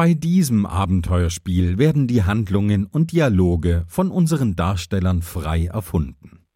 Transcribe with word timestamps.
Bei 0.00 0.14
diesem 0.14 0.64
Abenteuerspiel 0.64 1.76
werden 1.76 2.06
die 2.06 2.22
Handlungen 2.22 2.86
und 2.86 3.12
Dialoge 3.12 3.84
von 3.86 4.10
unseren 4.10 4.56
Darstellern 4.56 5.20
frei 5.20 5.66
erfunden. 5.66 6.46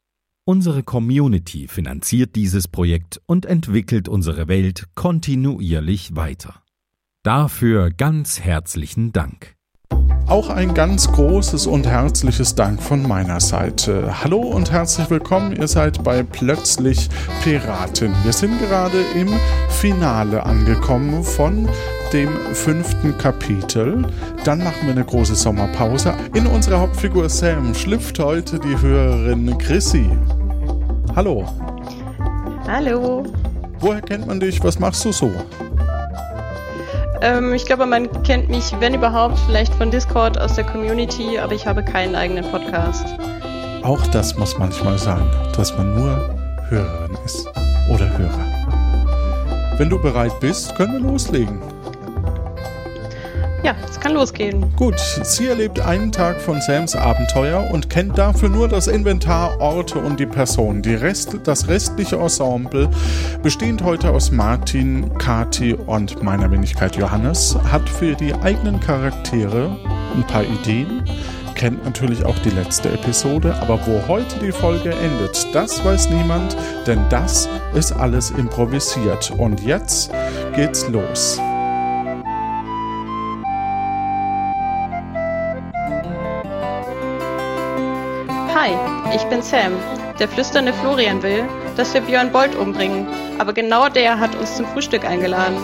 Unsere 0.46 0.82
Community 0.82 1.68
finanziert 1.68 2.36
dieses 2.36 2.68
Projekt 2.68 3.20
und 3.26 3.44
entwickelt 3.44 4.08
unsere 4.08 4.48
Welt 4.48 4.86
kontinuierlich 4.94 6.16
weiter. 6.16 6.62
Dafür 7.22 7.90
ganz 7.90 8.40
herzlichen 8.40 9.12
Dank. 9.12 9.54
Auch 10.26 10.48
ein 10.48 10.72
ganz 10.72 11.12
großes 11.12 11.66
und 11.66 11.86
herzliches 11.86 12.54
Dank 12.54 12.82
von 12.82 13.06
meiner 13.06 13.40
Seite. 13.40 14.22
Hallo 14.24 14.40
und 14.40 14.72
herzlich 14.72 15.10
willkommen. 15.10 15.54
Ihr 15.54 15.68
seid 15.68 16.02
bei 16.02 16.22
Plötzlich 16.22 17.10
Piratin. 17.42 18.14
Wir 18.22 18.32
sind 18.32 18.58
gerade 18.58 19.02
im 19.14 19.28
Finale 19.68 20.44
angekommen 20.44 21.22
von 21.22 21.68
dem 22.14 22.30
fünften 22.54 23.18
Kapitel. 23.18 24.06
Dann 24.44 24.62
machen 24.62 24.82
wir 24.84 24.92
eine 24.92 25.04
große 25.04 25.34
Sommerpause. 25.34 26.14
In 26.32 26.46
unserer 26.46 26.78
Hauptfigur 26.78 27.28
Sam 27.28 27.74
schlüpft 27.74 28.20
heute 28.20 28.60
die 28.60 28.80
Hörerin 28.80 29.58
Chrissy. 29.58 30.08
Hallo. 31.16 31.44
Hallo. 32.68 33.24
Woher 33.80 34.00
kennt 34.00 34.28
man 34.28 34.38
dich? 34.38 34.62
Was 34.62 34.78
machst 34.78 35.04
du 35.04 35.10
so? 35.10 35.32
Ähm, 37.20 37.52
ich 37.52 37.66
glaube, 37.66 37.84
man 37.84 38.08
kennt 38.22 38.48
mich, 38.48 38.72
wenn 38.78 38.94
überhaupt, 38.94 39.36
vielleicht 39.46 39.74
von 39.74 39.90
Discord 39.90 40.40
aus 40.40 40.54
der 40.54 40.64
Community, 40.64 41.40
aber 41.40 41.54
ich 41.54 41.66
habe 41.66 41.82
keinen 41.82 42.14
eigenen 42.14 42.44
Podcast. 42.44 43.06
Auch 43.82 44.06
das 44.08 44.38
muss 44.38 44.56
manchmal 44.56 44.98
sein, 44.98 45.28
dass 45.56 45.76
man 45.76 45.92
nur 45.94 46.32
Hörerin 46.68 47.18
ist 47.24 47.48
oder 47.92 48.08
Hörer. 48.16 49.78
Wenn 49.78 49.90
du 49.90 50.00
bereit 50.00 50.38
bist, 50.38 50.76
können 50.76 50.92
wir 50.92 51.00
loslegen. 51.00 51.73
Ja, 53.64 53.74
es 53.88 53.98
kann 53.98 54.12
losgehen. 54.12 54.70
Gut, 54.76 54.98
sie 54.98 55.46
erlebt 55.46 55.80
einen 55.80 56.12
Tag 56.12 56.38
von 56.38 56.60
Sams 56.60 56.94
Abenteuer 56.94 57.70
und 57.72 57.88
kennt 57.88 58.18
dafür 58.18 58.50
nur 58.50 58.68
das 58.68 58.88
Inventar, 58.88 59.58
Orte 59.58 60.00
und 60.00 60.20
die 60.20 60.26
Person. 60.26 60.82
Die 60.82 60.94
Rest, 60.94 61.38
das 61.44 61.66
restliche 61.66 62.16
Ensemble, 62.16 62.90
bestehend 63.42 63.82
heute 63.82 64.10
aus 64.10 64.30
Martin, 64.30 65.16
Kati 65.16 65.72
und 65.72 66.22
meiner 66.22 66.50
Wenigkeit 66.50 66.96
Johannes, 66.96 67.56
hat 67.72 67.88
für 67.88 68.14
die 68.14 68.34
eigenen 68.34 68.80
Charaktere 68.80 69.74
ein 70.14 70.26
paar 70.26 70.44
Ideen 70.44 71.02
kennt 71.54 71.84
natürlich 71.84 72.24
auch 72.24 72.38
die 72.40 72.50
letzte 72.50 72.90
Episode, 72.90 73.54
aber 73.60 73.78
wo 73.86 74.08
heute 74.08 74.40
die 74.40 74.50
Folge 74.50 74.90
endet, 74.90 75.46
das 75.54 75.84
weiß 75.84 76.10
niemand, 76.10 76.56
denn 76.84 77.00
das 77.10 77.48
ist 77.74 77.92
alles 77.92 78.30
improvisiert. 78.32 79.30
Und 79.38 79.60
jetzt 79.60 80.10
geht's 80.56 80.88
los. 80.88 81.40
Hi, 88.64 89.14
ich 89.14 89.22
bin 89.24 89.42
Sam. 89.42 89.74
Der 90.18 90.26
flüsternde 90.26 90.72
Florian 90.72 91.22
will, 91.22 91.44
dass 91.76 91.92
wir 91.92 92.00
Björn 92.00 92.32
Bolt 92.32 92.56
umbringen, 92.56 93.06
aber 93.38 93.52
genau 93.52 93.90
der 93.90 94.18
hat 94.18 94.34
uns 94.36 94.56
zum 94.56 94.64
Frühstück 94.64 95.04
eingeladen. 95.04 95.58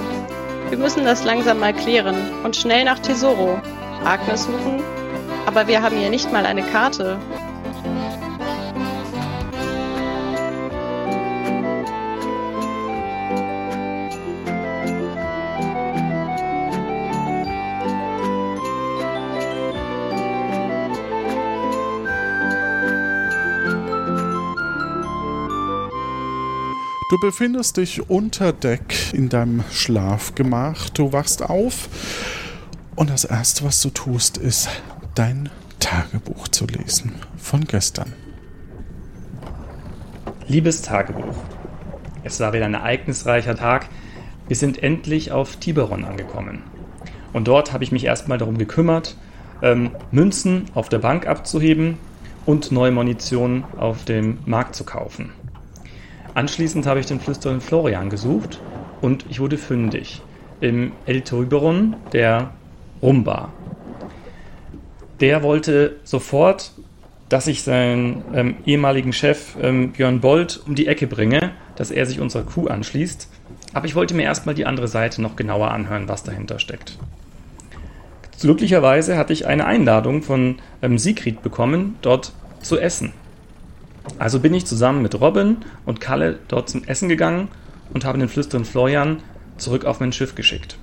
Wir 0.69 0.77
müssen 0.77 1.07
das 1.07 1.25
langsam 1.25 1.61
mal 1.61 1.73
klären 1.73 2.15
und 2.45 2.57
schnell 2.57 2.85
nach 2.85 2.99
Tesoro. 2.99 3.59
Agnes 4.05 4.45
suchen? 4.45 4.83
Aber 5.47 5.67
wir 5.67 5.81
haben 5.81 5.97
hier 5.97 6.11
nicht 6.11 6.31
mal 6.31 6.45
eine 6.45 6.63
Karte. 6.63 7.19
Du 27.11 27.19
befindest 27.19 27.77
dich 27.77 28.09
unter 28.09 28.53
Deck 28.53 28.95
in 29.13 29.29
deinem 29.29 29.65
Schlafgemach. 29.73 30.91
Du 30.91 31.13
wachst 31.13 31.43
auf 31.43 31.89
und 32.95 33.11
das 33.11 33.25
Erste, 33.25 33.65
was 33.65 33.83
du 33.83 33.91
tust, 33.91 34.39
ist 34.39 34.69
dein 35.17 35.49
Tagebuch 35.81 36.47
zu 36.47 36.67
lesen 36.67 37.17
von 37.37 37.65
gestern. 37.65 38.13
Liebes 40.47 40.83
Tagebuch, 40.83 41.35
es 42.23 42.39
war 42.39 42.53
wieder 42.53 42.67
ein 42.67 42.75
ereignisreicher 42.75 43.57
Tag. 43.57 43.89
Wir 44.47 44.55
sind 44.55 44.81
endlich 44.81 45.33
auf 45.33 45.57
Tiberon 45.57 46.05
angekommen. 46.05 46.63
Und 47.33 47.49
dort 47.49 47.73
habe 47.73 47.83
ich 47.83 47.91
mich 47.91 48.05
erstmal 48.05 48.39
darum 48.39 48.57
gekümmert, 48.57 49.17
ähm, 49.63 49.91
Münzen 50.13 50.67
auf 50.75 50.89
der 50.89 51.01
Bank 51.01 51.27
abzuheben 51.27 51.99
und 52.47 52.71
neue 52.71 52.93
Munition 52.93 53.65
auf 53.77 54.05
dem 54.05 54.39
Markt 54.47 54.77
zu 54.77 54.85
kaufen. 54.85 55.33
Anschließend 56.35 56.87
habe 56.87 57.01
ich 57.01 57.07
den 57.07 57.21
flüsternden 57.21 57.61
Florian 57.61 58.11
gesucht 58.11 58.61
und 59.01 59.25
ich 59.29 59.41
wurde 59.41 59.59
fündig 59.59 60.23
im 60.61 60.93
El 61.07 61.23
Tiberon 61.23 61.97
der 62.13 62.51
Rumba. 63.03 63.53
Der 65.21 65.43
wollte 65.43 65.97
sofort, 66.05 66.73
dass 67.29 67.47
ich 67.47 67.63
seinen 67.63 68.25
ähm, 68.35 68.57
ehemaligen 68.67 69.13
Chef 69.13 69.57
ähm, 69.61 69.93
Björn 69.93 70.21
Bold 70.21 70.61
um 70.67 70.75
die 70.75 70.87
Ecke 70.87 71.07
bringe, 71.07 71.53
dass 71.77 71.91
er 71.91 72.07
sich 72.07 72.21
unserer 72.21 72.45
Crew 72.45 72.67
anschließt. 72.67 73.29
Aber 73.73 73.87
ich 73.87 73.95
wollte 73.95 74.15
mir 74.15 74.23
erstmal 74.23 74.55
die 74.55 74.67
andere 74.67 74.89
Seite 74.89 75.23
noch 75.23 75.37
genauer 75.37 75.71
anhören, 75.71 76.09
was 76.09 76.23
dahinter 76.23 76.59
steckt. 76.59 76.99
Glücklicherweise 78.41 79.17
hatte 79.19 79.33
ich 79.33 79.47
eine 79.47 79.67
Einladung 79.67 80.23
von 80.23 80.57
ähm, 80.83 80.99
Sigrid 80.99 81.43
bekommen, 81.43 81.97
dort 82.03 82.33
zu 82.63 82.79
essen. 82.79 83.13
Also 84.19 84.41
bin 84.41 84.55
ich 84.55 84.67
zusammen 84.67 85.03
mit 85.03 85.21
Robin 85.21 85.59
und 85.87 86.01
Kalle 86.01 86.39
dort 86.49 86.69
zum 86.69 86.85
Essen 86.85 87.09
gegangen 87.09 87.49
und 87.93 88.05
habe 88.05 88.19
den 88.19 88.29
flüsternden 88.29 88.71
Florian 88.71 89.23
zurück 89.57 89.85
auf 89.85 90.01
mein 90.01 90.13
Schiff 90.13 90.35
geschickt. 90.35 90.79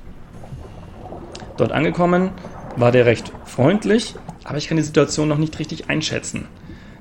Dort 1.57 1.71
angekommen 1.71 2.31
war 2.75 2.91
der 2.91 3.05
recht 3.05 3.31
freundlich, 3.45 4.15
aber 4.43 4.57
ich 4.57 4.67
kann 4.67 4.77
die 4.77 4.83
Situation 4.83 5.27
noch 5.27 5.37
nicht 5.37 5.57
richtig 5.59 5.89
einschätzen. 5.89 6.45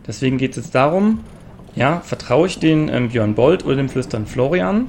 Deswegen 0.07 0.39
geht 0.39 0.53
es 0.53 0.57
jetzt 0.57 0.75
darum, 0.75 1.21
ja, 1.75 2.01
vertraue 2.01 2.47
ich 2.47 2.59
den 2.59 2.89
ähm, 2.89 3.11
Björn 3.11 3.35
Bold 3.35 3.65
oder 3.65 3.77
dem 3.77 3.89
flüsternden 3.89 4.31
Florian? 4.31 4.89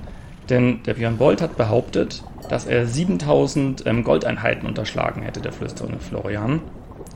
Denn 0.49 0.81
der 0.83 0.93
Björn 0.93 1.17
Bold 1.17 1.41
hat 1.41 1.57
behauptet, 1.57 2.23
dass 2.49 2.65
er 2.65 2.87
7000 2.87 3.85
ähm, 3.85 4.03
Goldeinheiten 4.03 4.67
unterschlagen 4.67 5.21
hätte, 5.21 5.41
der 5.41 5.51
flüsternde 5.51 5.99
Florian. 5.99 6.61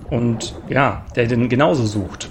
Und 0.09 0.55
ja, 0.67 1.05
der 1.15 1.27
den 1.27 1.47
genauso 1.47 1.85
sucht. 1.85 2.29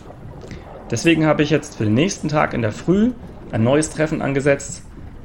Deswegen 0.90 1.26
habe 1.26 1.42
ich 1.42 1.50
jetzt 1.50 1.76
für 1.76 1.84
den 1.84 1.94
nächsten 1.94 2.28
Tag 2.28 2.52
in 2.52 2.62
der 2.62 2.72
Früh 2.72 3.12
ein 3.52 3.62
neues 3.62 3.90
Treffen 3.90 4.22
angesetzt 4.22 4.82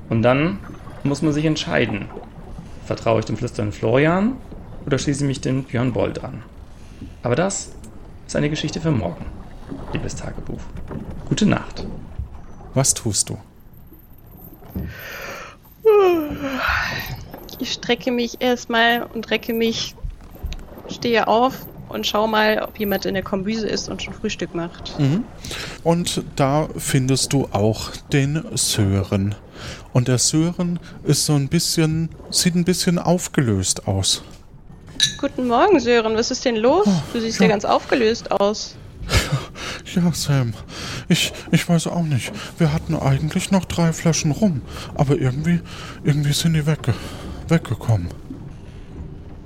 und 0.10 0.22
dann 0.22 0.60
muss 1.04 1.22
man 1.22 1.34
sich 1.34 1.46
entscheiden. 1.46 2.06
Vertraue 2.86 3.20
ich 3.20 3.26
dem 3.26 3.38
flüsternden 3.38 3.74
Florian 3.74 4.34
oder 4.86 5.00
schließe 5.00 5.24
ich 5.24 5.28
mich 5.28 5.42
den 5.42 5.64
Björn 5.64 5.92
Bold 5.94 6.24
an? 6.24 6.44
Aber 7.24 7.36
das 7.36 7.72
ist 8.28 8.36
eine 8.36 8.50
Geschichte 8.50 8.80
für 8.80 8.92
morgen, 8.92 9.26
liebes 9.94 10.16
Tagebuch. 10.16 10.62
Gute 11.28 11.48
Nacht. 11.48 11.86
Was 12.76 12.94
tust 12.94 13.30
du? 13.30 13.38
Ich 17.58 17.72
strecke 17.72 18.12
mich 18.12 18.42
erstmal 18.42 19.04
und 19.04 19.32
recke 19.32 19.54
mich, 19.54 19.96
stehe 20.90 21.28
auf 21.28 21.66
und 21.96 22.06
schaue 22.06 22.30
mal, 22.30 22.60
ob 22.62 22.78
jemand 22.78 23.06
in 23.06 23.16
der 23.16 23.24
Kombüse 23.24 23.68
ist 23.68 23.90
und 23.90 24.04
schon 24.04 24.14
Frühstück 24.14 24.54
macht. 24.54 25.00
Mhm. 25.00 25.24
Und 25.84 26.24
da 26.36 26.68
findest 26.78 27.34
du 27.34 27.48
auch 27.52 27.92
den 28.12 28.44
Sören. 28.54 29.34
Und 29.94 30.08
der 30.08 30.18
Sören 30.18 30.80
ist 31.04 31.26
so 31.26 31.34
ein 31.34 31.48
bisschen, 31.48 32.10
sieht 32.30 32.56
ein 32.56 32.66
bisschen 32.66 33.00
aufgelöst 33.00 33.88
aus. 33.88 34.24
Guten 35.20 35.48
Morgen, 35.48 35.80
Sören. 35.80 36.16
Was 36.16 36.32
ist 36.32 36.46
denn 36.46 36.58
los? 36.58 36.88
Du 37.14 37.20
siehst 37.20 37.40
ja, 37.40 37.46
ja 37.46 37.52
ganz 37.52 37.66
aufgelöst 37.66 38.32
aus. 38.32 38.76
Ja, 39.94 40.12
Sam. 40.12 40.54
Ich, 41.08 41.32
ich 41.52 41.70
weiß 41.70 41.88
auch 41.88 42.04
nicht. 42.04 42.34
Wir 42.58 42.74
hatten 42.74 42.96
eigentlich 42.96 43.52
noch 43.52 43.64
drei 43.64 43.94
Flaschen 43.94 44.32
rum, 44.32 44.62
aber 44.96 45.16
irgendwie, 45.16 45.62
irgendwie 46.04 46.34
sind 46.34 46.54
die 46.54 46.66
wegge 46.66 46.94
weggekommen. 47.48 48.10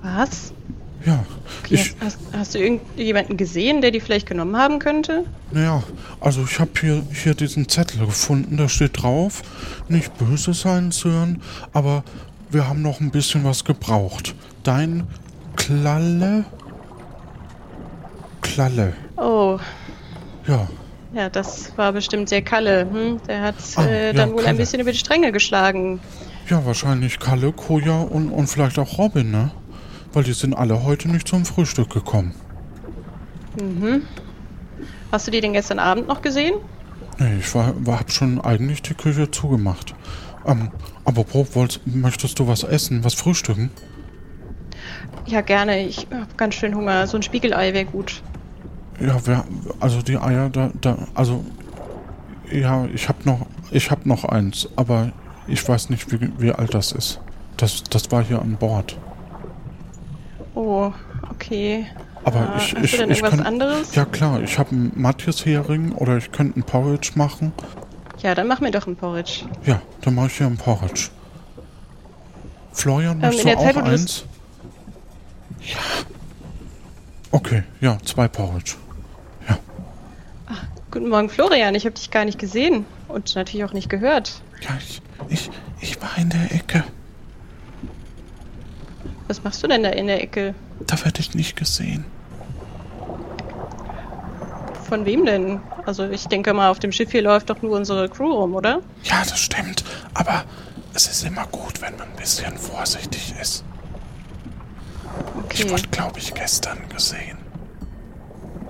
Was? 0.01 0.53
Ja. 1.05 1.25
Okay, 1.63 1.75
ich, 1.75 1.95
hast, 2.01 2.19
hast, 2.33 2.55
du 2.55 2.59
irgendjemanden 2.59 3.37
gesehen, 3.37 3.81
der 3.81 3.91
die 3.91 3.99
vielleicht 3.99 4.27
genommen 4.27 4.57
haben 4.57 4.79
könnte? 4.79 5.23
Naja, 5.51 5.83
also 6.19 6.43
ich 6.43 6.59
habe 6.59 6.71
hier, 6.79 7.03
hier 7.11 7.33
diesen 7.33 7.69
Zettel 7.69 8.05
gefunden, 8.05 8.57
da 8.57 8.67
steht 8.67 9.01
drauf, 9.01 9.41
nicht 9.87 10.17
böse 10.17 10.53
sein, 10.53 10.91
Sören, 10.91 11.41
aber 11.71 12.03
wir 12.49 12.67
haben 12.67 12.81
noch 12.81 12.99
ein 12.99 13.11
bisschen 13.11 13.43
was 13.43 13.63
gebraucht. 13.63 14.35
Dein 14.63 15.07
Klalle? 15.55 16.45
Klalle. 18.41 18.93
Oh. 19.17 19.59
Ja. 20.47 20.67
Ja, 21.13 21.29
das 21.29 21.75
war 21.77 21.91
bestimmt 21.93 22.29
sehr 22.29 22.41
Kalle. 22.41 22.87
Hm? 22.91 23.19
Der 23.27 23.41
hat 23.41 23.55
ah, 23.75 23.85
äh, 23.85 24.13
dann 24.13 24.29
ja, 24.29 24.33
wohl 24.33 24.43
Kalle. 24.43 24.49
ein 24.49 24.57
bisschen 24.57 24.79
über 24.79 24.91
die 24.91 24.97
Stränge 24.97 25.31
geschlagen. 25.31 25.99
Ja, 26.49 26.65
wahrscheinlich 26.65 27.19
Kalle, 27.19 27.51
Koja 27.51 28.01
und, 28.01 28.31
und 28.31 28.47
vielleicht 28.47 28.79
auch 28.79 28.97
Robin, 28.97 29.31
ne? 29.31 29.51
Weil 30.13 30.23
die 30.23 30.33
sind 30.33 30.53
alle 30.53 30.83
heute 30.83 31.09
nicht 31.09 31.27
zum 31.27 31.45
Frühstück 31.45 31.89
gekommen. 31.89 32.33
Mhm. 33.61 34.03
Hast 35.11 35.27
du 35.27 35.31
die 35.31 35.41
denn 35.41 35.53
gestern 35.53 35.79
Abend 35.79 36.07
noch 36.07 36.21
gesehen? 36.21 36.55
Nee, 37.17 37.39
ich 37.39 37.53
war, 37.55 37.73
war, 37.85 37.99
hab 37.99 38.11
schon 38.11 38.39
eigentlich 38.39 38.81
die 38.81 38.93
Küche 38.93 39.29
zugemacht. 39.29 39.93
Ähm, 40.45 40.71
aber 41.03 41.23
Bob, 41.23 41.55
wolltest, 41.55 41.85
möchtest 41.85 42.39
du 42.39 42.47
was 42.47 42.63
essen, 42.63 43.03
was 43.03 43.13
frühstücken? 43.13 43.71
Ja, 45.25 45.41
gerne. 45.41 45.85
Ich 45.85 46.07
habe 46.11 46.27
ganz 46.37 46.55
schön 46.55 46.75
Hunger. 46.75 47.07
So 47.07 47.17
ein 47.17 47.23
Spiegelei 47.23 47.73
wäre 47.73 47.85
gut. 47.85 48.21
Ja, 48.99 49.17
wer, 49.25 49.45
also 49.79 50.01
die 50.01 50.17
Eier, 50.17 50.49
da, 50.49 50.71
da, 50.81 50.97
also 51.13 51.43
ja, 52.51 52.85
ich 52.93 53.07
habe 53.09 53.19
noch, 53.25 53.45
ich 53.71 53.91
habe 53.91 54.07
noch 54.07 54.25
eins, 54.25 54.67
aber 54.75 55.11
ich 55.47 55.67
weiß 55.67 55.89
nicht, 55.89 56.11
wie, 56.11 56.31
wie 56.37 56.51
alt 56.51 56.73
das 56.73 56.91
ist. 56.91 57.19
Das, 57.57 57.83
das 57.83 58.11
war 58.11 58.23
hier 58.23 58.41
an 58.41 58.55
Bord. 58.57 58.97
Oh, 60.59 60.91
okay. 61.31 61.85
Aber 62.25 62.39
Ah, 62.41 62.57
ich, 62.57 62.73
ich, 62.73 62.83
ich 62.83 62.99
irgendwas 62.99 63.29
kann, 63.29 63.39
anderes? 63.45 63.95
Ja 63.95 64.03
klar, 64.03 64.41
ich 64.41 64.59
habe 64.59 64.71
einen 64.71 64.91
Matthias-Hering 64.93 65.93
oder 65.93 66.17
ich 66.17 66.33
könnte 66.33 66.55
einen 66.55 66.63
Porridge 66.63 67.11
machen. 67.15 67.53
Ja, 68.21 68.35
dann 68.35 68.47
mach 68.47 68.59
mir 68.59 68.69
doch 68.71 68.85
ein 68.85 68.97
Porridge. 68.97 69.45
Ja, 69.65 69.81
dann 70.01 70.15
mache 70.15 70.27
ich 70.27 70.33
hier 70.37 70.47
einen 70.47 70.57
Porridge. 70.57 71.11
Florian, 72.73 73.13
Ähm, 73.13 73.19
möchtest 73.21 73.45
du 73.45 73.55
Zeit, 73.55 73.77
auch 73.77 73.81
das- 73.83 73.89
eins? 73.89 74.25
Ja. 75.61 75.77
Okay, 77.31 77.63
ja, 77.79 77.97
zwei 78.03 78.27
Porridge. 78.27 78.73
Guten 80.91 81.07
Morgen, 81.09 81.29
Florian. 81.29 81.73
Ich 81.75 81.85
habe 81.85 81.93
dich 81.95 82.09
gar 82.11 82.25
nicht 82.25 82.39
gesehen 82.39 82.83
und 83.07 83.33
natürlich 83.35 83.63
auch 83.63 83.73
nicht 83.73 83.89
gehört. 83.89 84.41
Ja, 84.61 84.69
ich, 84.79 85.01
ich, 85.29 85.49
ich 85.79 86.01
war 86.01 86.17
in 86.17 86.29
der 86.29 86.51
Ecke. 86.53 86.83
Was 89.29 89.43
machst 89.43 89.61
du 89.63 89.67
denn 89.67 89.83
da 89.83 89.89
in 89.89 90.07
der 90.07 90.23
Ecke? 90.23 90.55
Da 90.87 90.97
werde 91.05 91.19
ich 91.19 91.35
nicht 91.35 91.55
gesehen. 91.55 92.03
Von 94.89 95.05
wem 95.05 95.23
denn? 95.23 95.61
Also 95.85 96.09
ich 96.09 96.25
denke 96.27 96.51
mal, 96.53 96.69
auf 96.71 96.79
dem 96.79 96.91
Schiff 96.91 97.11
hier 97.11 97.21
läuft 97.21 97.51
doch 97.51 97.61
nur 97.61 97.77
unsere 97.77 98.09
Crew 98.09 98.31
rum, 98.33 98.55
oder? 98.55 98.81
Ja, 99.03 99.19
das 99.19 99.39
stimmt. 99.39 99.83
Aber 100.15 100.43
es 100.95 101.07
ist 101.07 101.23
immer 101.23 101.45
gut, 101.51 101.79
wenn 101.79 101.95
man 101.95 102.07
ein 102.09 102.15
bisschen 102.17 102.57
vorsichtig 102.57 103.35
ist. 103.39 103.63
Ich 105.53 105.63
Okay. 105.63 105.69
wurde, 105.73 105.87
glaube 105.91 106.17
ich, 106.17 106.33
gestern 106.33 106.79
gesehen. 106.89 107.37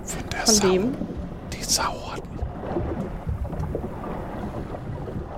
Von 0.04 0.30
der 0.30 0.40
Von 0.46 0.56
Sau. 0.56 0.68
wem? 0.74 0.98
Die 1.54 1.64
Sau 1.64 2.12
hat 2.12 2.24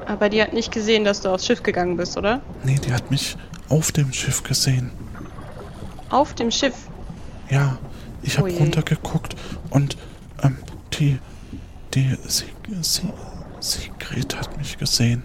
Aber 0.07 0.29
die 0.29 0.41
hat 0.41 0.51
nicht 0.53 0.71
gesehen, 0.71 1.03
dass 1.05 1.21
du 1.21 1.29
aufs 1.29 1.45
Schiff 1.45 1.61
gegangen 1.63 1.95
bist, 1.95 2.17
oder? 2.17 2.41
Nee, 2.63 2.79
die 2.83 2.91
hat 2.91 3.11
mich 3.11 3.37
auf 3.69 3.91
dem 3.91 4.11
Schiff 4.11 4.41
gesehen. 4.43 4.91
Auf 6.11 6.33
dem 6.33 6.51
Schiff. 6.51 6.75
Ja, 7.49 7.77
ich 8.21 8.37
habe 8.37 8.51
Oh 8.51 8.57
runtergeguckt 8.57 9.35
und 9.69 9.97
ähm, 10.43 10.57
die, 10.93 11.19
die, 11.93 12.15
sie, 12.27 12.45
sie, 12.81 13.01
Sigrid 13.59 14.35
hat 14.37 14.57
mich 14.57 14.77
gesehen. 14.77 15.23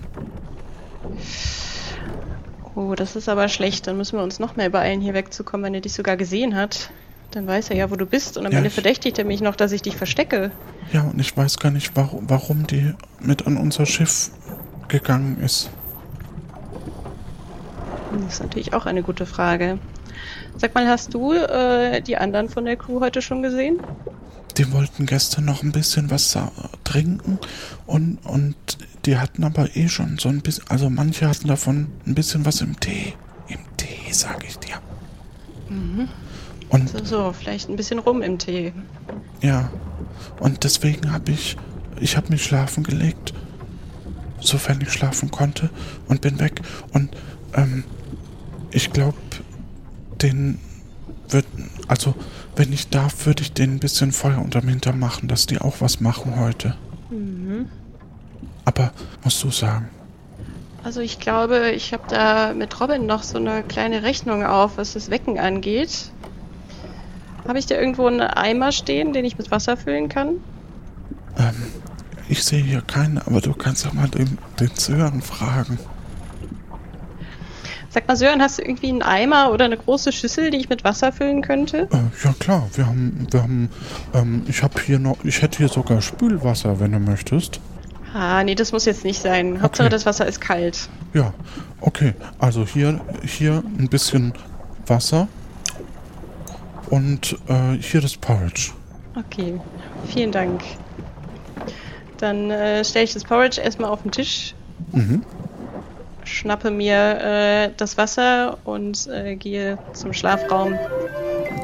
Oh, 2.75 2.95
das 2.95 3.17
ist 3.17 3.29
aber 3.29 3.49
schlecht. 3.49 3.87
Dann 3.87 3.97
müssen 3.97 4.19
wir 4.19 4.23
uns 4.23 4.39
noch 4.39 4.57
mehr 4.57 4.71
beeilen, 4.71 5.01
hier 5.01 5.15
wegzukommen, 5.15 5.65
wenn 5.67 5.75
er 5.75 5.81
dich 5.81 5.95
sogar 5.95 6.17
gesehen 6.17 6.55
hat. 6.55 6.91
Dann 7.31 7.47
weiß 7.47 7.71
er 7.71 7.77
ja, 7.77 7.91
wo 7.91 7.97
du 7.97 8.07
bist. 8.07 8.37
Und 8.37 8.47
am 8.47 8.53
Ja, 8.53 8.59
Ende 8.59 8.71
verdächtigt 8.71 9.19
er 9.19 9.25
mich 9.25 9.41
noch, 9.41 9.57
dass 9.57 9.73
ich 9.73 9.83
dich 9.83 9.97
verstecke. 9.97 10.51
Ja, 10.93 11.03
und 11.03 11.19
ich 11.19 11.37
weiß 11.37 11.59
gar 11.59 11.71
nicht, 11.71 11.93
warum, 11.95 12.29
warum 12.29 12.67
die 12.67 12.93
mit 13.21 13.47
an 13.47 13.57
unser 13.57 13.87
Schiff 13.87 14.31
gegangen 14.89 15.41
ist. 15.41 15.71
Das 18.13 18.35
ist 18.35 18.41
natürlich 18.43 18.73
auch 18.75 18.87
eine 18.87 19.03
gute 19.03 19.27
Frage. 19.27 19.79
Sag 20.59 20.75
mal, 20.75 20.87
hast 20.89 21.13
du 21.13 21.33
äh, 21.33 22.01
die 22.01 22.17
anderen 22.17 22.49
von 22.49 22.65
der 22.65 22.77
Crew 22.77 23.01
heute 23.01 23.21
schon 23.23 23.43
gesehen? 23.43 23.79
Die 24.57 24.73
wollten 24.73 25.05
gestern 25.05 25.45
noch 25.45 25.63
ein 25.63 25.73
bisschen 25.73 26.11
was 26.11 26.37
trinken 26.85 27.39
und, 27.87 28.19
und 28.25 28.57
die 29.05 29.19
hatten 29.19 29.45
aber 29.45 29.77
eh 29.77 29.89
schon 29.89 30.17
so 30.19 30.31
ein 30.31 30.41
bisschen, 30.41 30.65
also 30.69 30.89
manche 30.89 31.29
hatten 31.29 31.49
davon 31.49 31.89
ein 32.07 32.15
bisschen 32.15 32.47
was 32.47 32.63
im 32.63 32.81
Tee. 32.81 33.13
Im 33.49 33.59
Tee, 33.77 34.11
sag 34.13 34.43
ich 34.49 34.59
dir. 34.59 34.77
Und 36.71 36.89
So, 36.89 37.05
so, 37.05 37.33
vielleicht 37.39 37.69
ein 37.69 37.77
bisschen 37.77 37.99
rum 37.99 38.23
im 38.23 38.39
Tee. 38.39 38.73
ja, 39.43 39.71
und 40.41 40.65
deswegen 40.65 41.13
habe 41.13 41.33
ich, 41.33 41.57
ich 42.01 42.17
habe 42.17 42.31
mich 42.31 42.43
schlafen 42.43 42.83
gelegt, 42.83 43.35
sofern 44.41 44.81
ich 44.81 44.91
schlafen 44.91 45.31
konnte 45.31 45.69
und 46.09 46.23
bin 46.23 46.39
weg. 46.41 46.63
Und 46.93 47.15
ähm, 47.55 47.85
ich 48.71 48.91
glaube, 48.93 49.17
den 50.23 50.59
wird, 51.29 51.47
also 51.89 52.15
wenn 52.55 52.73
ich 52.73 52.89
darf, 52.89 53.27
würde 53.27 53.43
ich 53.43 53.53
denen 53.53 53.77
ein 53.77 53.81
bisschen 53.81 54.13
Feuer 54.13 54.41
unterm 54.41 54.69
Hintern 54.69 54.99
machen, 54.99 55.29
dass 55.29 55.47
die 55.47 55.61
auch 55.61 55.81
was 55.81 56.01
machen 56.01 56.39
heute. 56.39 56.77
Aber 58.65 58.93
musst 59.25 59.43
du 59.45 59.51
sagen, 59.51 59.89
Also 60.85 61.01
ich 61.01 61.19
glaube, 61.19 61.71
ich 61.71 61.93
habe 61.93 62.05
da 62.09 62.53
mit 62.55 62.81
Robin 62.81 63.07
noch 63.07 63.23
so 63.23 63.39
eine 63.39 63.63
kleine 63.63 64.03
Rechnung 64.03 64.45
auf, 64.45 64.79
was 64.79 64.93
das 64.95 65.11
Wecken 65.11 65.39
angeht. 65.39 66.11
Habe 67.47 67.59
ich 67.59 67.67
da 67.67 67.77
irgendwo 67.77 68.07
einen 68.07 68.21
Eimer 68.23 68.73
stehen, 68.73 69.13
den 69.13 69.25
ich 69.25 69.39
mit 69.39 69.51
Wasser 69.51 69.77
füllen 69.77 70.09
kann? 70.09 70.37
ähm, 71.39 71.55
ich 72.29 72.43
sehe 72.43 72.63
hier 72.63 72.81
keinen, 72.81 73.19
aber 73.19 73.41
du 73.41 73.53
kannst 73.53 73.87
doch 73.87 73.93
mal 73.93 74.09
den, 74.09 74.39
den 74.59 74.71
Sören 74.75 75.23
fragen. 75.23 75.79
Sag 77.97 78.09
mal, 78.09 78.17
Sören, 78.17 78.43
hast 78.43 78.59
du 78.59 78.63
irgendwie 78.63 78.91
einen 78.91 79.01
Eimer 79.01 79.51
oder 79.53 79.65
eine 79.65 79.79
große 79.79 80.13
Schüssel, 80.13 80.51
die 80.51 80.59
ich 80.59 80.69
mit 80.69 80.85
Wasser 80.85 81.13
füllen 81.13 81.41
könnte? 81.41 81.89
Äh, 81.91 82.25
ja 82.27 82.35
klar, 82.39 82.69
wir 82.75 82.87
haben, 82.87 83.27
wir 83.31 83.41
haben, 83.43 83.71
ähm, 84.13 84.43
ich 84.49 84.63
habe 84.63 84.79
hier 84.83 84.99
noch, 84.99 85.17
ich 85.25 85.41
hätte 85.41 85.57
hier 85.57 85.69
sogar 85.69 86.03
Spülwasser, 86.03 86.79
wenn 86.79 86.93
du 86.93 86.99
möchtest. 86.99 87.59
Ah, 88.13 88.45
nee, 88.45 88.55
das 88.55 88.73
muss 88.73 88.85
jetzt 88.85 89.03
nicht 89.05 89.23
sein. 89.23 89.63
Hauptsache, 89.63 89.87
Okay. 89.87 89.95
das 89.95 90.05
Wasser 90.05 90.27
ist 90.27 90.43
kalt. 90.43 90.91
Ja, 91.15 91.33
okay. 91.81 92.13
Also 92.39 92.67
hier, 92.67 93.01
hier 93.25 93.63
ein 93.79 93.89
bisschen 93.89 94.35
Wasser 94.87 95.27
und 96.91 97.39
äh, 97.49 97.79
hier 97.81 98.03
das 98.03 98.15
Porridge. 98.19 98.73
Okay, 99.19 99.59
vielen 100.07 100.33
Dank. 100.33 100.61
Dann 102.19 102.51
äh, 102.51 102.85
stelle 102.85 103.07
ich 103.07 103.15
das 103.15 103.25
Porridge 103.25 103.59
erstmal 103.59 103.89
auf 103.89 104.03
den 104.03 104.11
Tisch, 104.13 104.55
Mhm. 104.93 105.23
Schnappe 106.27 106.71
mir 106.71 107.21
äh, 107.21 107.71
das 107.77 107.97
Wasser 107.97 108.59
und 108.65 109.07
äh, 109.09 109.37
gehe 109.37 109.79
zum 109.93 110.13
Schlafraum. 110.13 110.79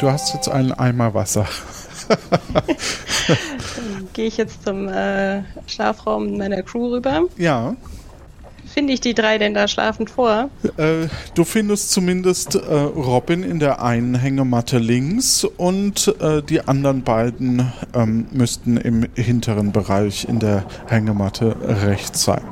Du 0.01 0.11
hast 0.11 0.33
jetzt 0.35 0.49
einen 0.49 0.73
Eimer 0.73 1.15
Wasser. 1.15 1.47
Gehe 4.13 4.27
ich 4.27 4.37
jetzt 4.37 4.65
zum 4.65 4.89
äh, 4.89 5.43
Schlafraum 5.67 6.37
meiner 6.37 6.63
Crew 6.63 6.95
rüber. 6.95 7.23
Ja. 7.37 7.77
Finde 8.73 8.95
ich 8.95 9.01
die 9.03 9.13
drei 9.13 9.37
denn 9.37 9.53
da 9.53 9.69
schlafend 9.69 10.09
vor? 10.09 10.49
Äh, 10.79 11.09
du 11.35 11.45
findest 11.45 11.91
zumindest 11.91 12.55
äh, 12.55 12.59
Robin 12.59 13.43
in 13.43 13.59
der 13.59 13.83
einen 13.83 14.15
Hängematte 14.15 14.79
links 14.79 15.45
und 15.45 16.15
äh, 16.21 16.43
die 16.43 16.67
anderen 16.67 17.03
beiden 17.03 17.71
ähm, 17.95 18.27
müssten 18.31 18.79
im 18.79 19.07
hinteren 19.15 19.73
Bereich 19.73 20.27
in 20.27 20.39
der 20.39 20.65
Hängematte 20.87 21.55
rechts 21.63 22.25
sein. 22.25 22.43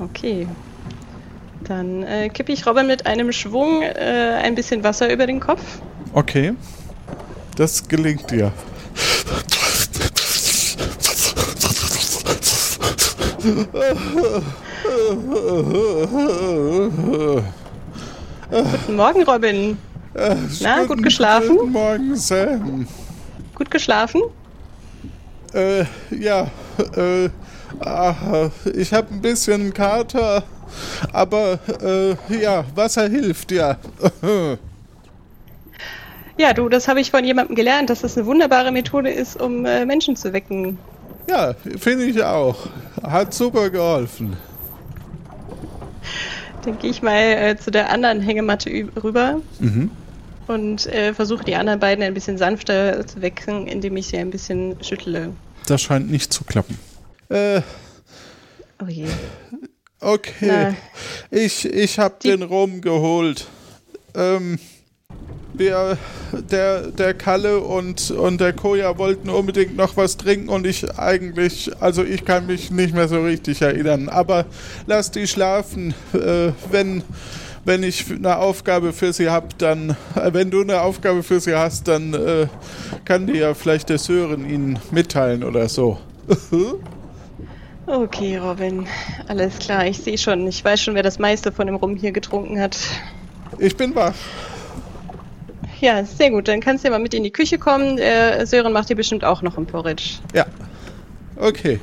Okay. 0.00 0.48
Dann 1.64 2.02
äh, 2.02 2.28
kippe 2.30 2.52
ich 2.52 2.66
Robin 2.66 2.86
mit 2.86 3.06
einem 3.06 3.32
Schwung 3.32 3.82
äh, 3.82 4.40
ein 4.42 4.54
bisschen 4.54 4.82
Wasser 4.82 5.12
über 5.12 5.26
den 5.26 5.40
Kopf. 5.40 5.62
Okay. 6.14 6.54
Das 7.56 7.86
gelingt 7.86 8.30
dir. 8.30 8.50
Guten 18.50 18.96
Morgen, 18.96 19.22
Robin. 19.22 19.78
Na, 20.60 20.84
gut 20.84 21.02
geschlafen? 21.02 21.56
Guten 21.56 21.72
Morgen, 21.72 22.16
Sam. 22.16 22.86
Gut 23.54 23.70
geschlafen? 23.70 24.22
Äh, 25.52 25.84
ja, 26.10 26.50
äh, 26.96 27.28
ah, 27.80 28.50
ich 28.74 28.92
habe 28.92 29.14
ein 29.14 29.20
bisschen 29.20 29.72
Kater, 29.72 30.42
aber 31.12 31.58
äh, 31.82 32.40
ja, 32.42 32.64
Wasser 32.74 33.08
hilft, 33.08 33.52
ja. 33.52 33.76
Ja, 36.38 36.52
du, 36.54 36.68
das 36.68 36.88
habe 36.88 37.00
ich 37.00 37.10
von 37.10 37.24
jemandem 37.24 37.54
gelernt, 37.54 37.90
dass 37.90 38.00
das 38.00 38.16
eine 38.16 38.26
wunderbare 38.26 38.72
Methode 38.72 39.10
ist, 39.10 39.40
um 39.40 39.64
äh, 39.66 39.84
Menschen 39.84 40.16
zu 40.16 40.32
wecken. 40.32 40.78
ja, 41.28 41.54
finde 41.78 42.04
ich 42.04 42.22
auch. 42.22 42.56
Hat 43.02 43.34
super 43.34 43.68
geholfen. 43.70 44.36
Dann 46.64 46.78
gehe 46.78 46.90
ich 46.90 47.02
mal 47.02 47.14
äh, 47.16 47.56
zu 47.56 47.70
der 47.70 47.90
anderen 47.90 48.20
Hängematte 48.20 48.70
rüber 49.02 49.40
Mhm. 49.58 49.90
und 50.46 50.86
äh, 50.86 51.12
versuche 51.14 51.44
die 51.44 51.54
anderen 51.56 51.78
beiden 51.80 52.02
ein 52.04 52.14
bisschen 52.14 52.36
sanfter 52.38 53.06
zu 53.06 53.20
wecken, 53.22 53.66
indem 53.66 53.96
ich 53.96 54.08
sie 54.08 54.18
ein 54.18 54.30
bisschen 54.30 54.76
schüttle. 54.82 55.30
Das 55.66 55.82
scheint 55.82 56.10
nicht 56.10 56.32
zu 56.32 56.44
klappen. 56.44 56.78
Äh, 57.30 57.60
Oh 58.82 58.86
je. 58.88 59.06
okay. 60.00 60.32
Na. 60.40 60.74
Ich, 61.30 61.64
ich 61.66 61.98
habe 61.98 62.16
den 62.22 62.42
Rum 62.42 62.80
geholt. 62.80 63.46
ähm, 64.14 64.58
wir, 65.52 65.98
der, 66.50 66.86
der 66.86 67.12
Kalle 67.12 67.60
und, 67.60 68.10
und 68.12 68.40
der 68.40 68.52
Koja 68.54 68.96
wollten 68.98 69.28
unbedingt 69.28 69.76
noch 69.76 69.96
was 69.96 70.16
trinken 70.16 70.48
und 70.48 70.66
ich 70.66 70.98
eigentlich, 70.98 71.70
also 71.80 72.02
ich 72.02 72.24
kann 72.24 72.46
mich 72.46 72.70
nicht 72.70 72.94
mehr 72.94 73.08
so 73.08 73.20
richtig 73.22 73.60
erinnern. 73.60 74.08
Aber 74.08 74.46
lass 74.86 75.10
die 75.10 75.26
schlafen. 75.26 75.92
Äh, 76.14 76.52
wenn, 76.70 77.02
wenn 77.66 77.82
ich 77.82 78.06
eine 78.10 78.38
Aufgabe 78.38 78.92
für 78.94 79.12
sie 79.12 79.28
habe, 79.28 79.48
dann, 79.58 79.90
äh, 80.14 80.32
wenn 80.32 80.50
du 80.50 80.62
eine 80.62 80.80
Aufgabe 80.80 81.22
für 81.22 81.40
sie 81.40 81.54
hast, 81.54 81.86
dann 81.88 82.14
äh, 82.14 82.46
kann 83.04 83.26
dir 83.26 83.36
ja 83.36 83.54
vielleicht 83.54 83.90
der 83.90 83.98
Sören 83.98 84.48
ihnen 84.48 84.78
mitteilen 84.90 85.44
oder 85.44 85.68
so. 85.68 85.98
Okay, 87.90 88.36
Robin. 88.36 88.86
Alles 89.26 89.58
klar, 89.58 89.84
ich 89.84 89.98
sehe 89.98 90.16
schon. 90.16 90.46
Ich 90.46 90.64
weiß 90.64 90.80
schon, 90.80 90.94
wer 90.94 91.02
das 91.02 91.18
meiste 91.18 91.50
von 91.50 91.66
dem 91.66 91.74
Rum 91.74 91.96
hier 91.96 92.12
getrunken 92.12 92.60
hat. 92.60 92.78
Ich 93.58 93.76
bin 93.76 93.96
wach. 93.96 94.14
Ja, 95.80 96.04
sehr 96.04 96.30
gut. 96.30 96.46
Dann 96.46 96.60
kannst 96.60 96.84
du 96.84 96.88
ja 96.88 96.92
mal 96.92 97.02
mit 97.02 97.14
in 97.14 97.24
die 97.24 97.32
Küche 97.32 97.58
kommen. 97.58 97.98
Äh, 97.98 98.46
Sören 98.46 98.72
macht 98.72 98.90
dir 98.90 98.94
bestimmt 98.94 99.24
auch 99.24 99.42
noch 99.42 99.58
ein 99.58 99.66
Porridge. 99.66 100.20
Ja. 100.32 100.46
Okay. 101.34 101.80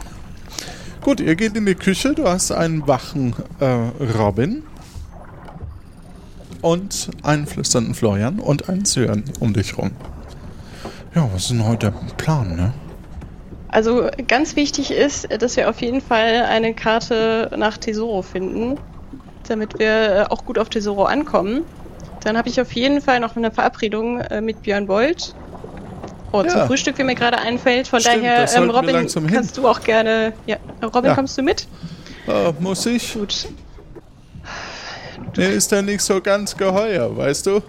Gut, 1.02 1.20
ihr 1.20 1.36
geht 1.36 1.58
in 1.58 1.66
die 1.66 1.76
Küche. 1.76 2.14
Du 2.14 2.26
hast 2.26 2.54
einen 2.54 2.88
wachen 2.88 3.36
äh, 3.60 3.66
Robin 4.18 4.64
und 6.62 7.10
einen 7.24 7.48
flüsternden 7.48 7.96
Florian 7.96 8.40
und 8.40 8.70
einen 8.70 8.86
Sören 8.86 9.26
um 9.42 9.52
dich 9.52 9.78
rum. 9.78 9.92
Ja, 11.14 11.28
was 11.34 11.44
ist 11.44 11.52
denn 11.52 11.66
heute 11.66 11.92
der 11.92 12.14
Plan, 12.16 12.56
ne? 12.56 12.74
Also 13.70 14.10
ganz 14.28 14.56
wichtig 14.56 14.92
ist, 14.92 15.28
dass 15.42 15.58
wir 15.58 15.70
auf 15.70 15.82
jeden 15.82 16.02
Fall 16.02 16.46
eine 16.50 16.74
Karte 16.74 17.52
nach 17.58 17.78
Tesoro 17.78 18.22
finden, 18.22 18.78
damit 19.48 19.78
wir 19.78 19.88
äh, 19.90 20.26
auch 20.30 20.46
gut 20.46 20.58
auf 20.58 20.70
Tesoro 20.70 21.04
ankommen. 21.04 21.64
Dann 22.24 22.38
habe 22.38 22.50
ich 22.50 22.60
auf 22.62 22.72
jeden 22.74 23.02
Fall 23.02 23.20
noch 23.20 23.36
eine 23.36 23.52
Verabredung 23.52 24.20
äh, 24.22 24.42
mit 24.42 24.62
Björn 24.64 24.88
Bolt. 24.88 25.34
Oh, 26.32 26.42
Ja. 26.44 26.50
zum 26.50 26.68
Frühstück, 26.68 26.98
wie 26.98 27.04
mir 27.04 27.16
gerade 27.16 27.38
einfällt. 27.38 27.88
Von 27.88 28.00
Stimmt, 28.02 28.24
daher, 28.24 28.48
ähm, 28.56 28.70
Robin, 28.70 28.92
langsam 28.92 29.26
hin. 29.26 29.36
kannst 29.36 29.58
du 29.58 29.68
auch 29.68 29.82
gerne. 29.82 30.34
Ja, 30.46 30.58
Robin, 30.84 31.06
Ja. 31.06 31.16
kommst 31.16 31.38
du 31.38 31.42
mit? 31.42 31.68
Äh, 32.28 32.52
muss 32.60 32.86
ich? 32.86 33.14
Gut. 33.14 33.48
Mir 35.36 35.50
ist 35.50 35.72
ja 35.72 35.82
nicht 35.82 36.02
so 36.02 36.20
ganz 36.20 36.56
geheuer, 36.58 37.16
weißt 37.16 37.46
du? 37.46 37.62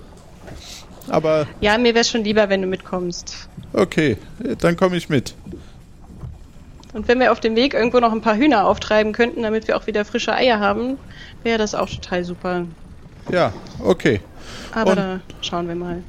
Aber 1.09 1.47
Ja, 1.61 1.77
mir 1.79 1.95
wäre 1.95 2.05
schon 2.05 2.25
lieber, 2.25 2.49
wenn 2.49 2.63
du 2.63 2.69
mitkommst. 2.69 3.49
okay, 3.73 4.17
dann 4.61 4.77
komme 4.77 4.97
ich 4.97 5.09
mit. 5.09 5.35
Und 6.95 7.07
wenn 7.09 7.21
wir 7.21 7.33
auf 7.33 7.41
dem 7.41 7.55
Weg 7.55 7.75
irgendwo 7.75 8.01
noch 8.01 8.13
ein 8.13 8.21
paar 8.23 8.37
Hühner 8.37 8.67
auftreiben 8.67 9.13
könnten, 9.13 9.43
damit 9.43 9.69
wir 9.69 9.77
auch 9.77 9.87
wieder 9.87 10.05
frische 10.05 10.33
Eier 10.33 10.59
haben, 10.59 10.99
wäre 11.43 11.59
das 11.59 11.75
auch 11.75 11.89
total 11.89 12.25
super. 12.25 12.65
Ja, 13.31 13.53
okay. 13.83 14.21
Aber 14.73 14.91
Und- 14.91 14.97
da 14.97 15.21
schauen 15.43 15.69
wir 15.69 15.75
mal. 15.75 16.03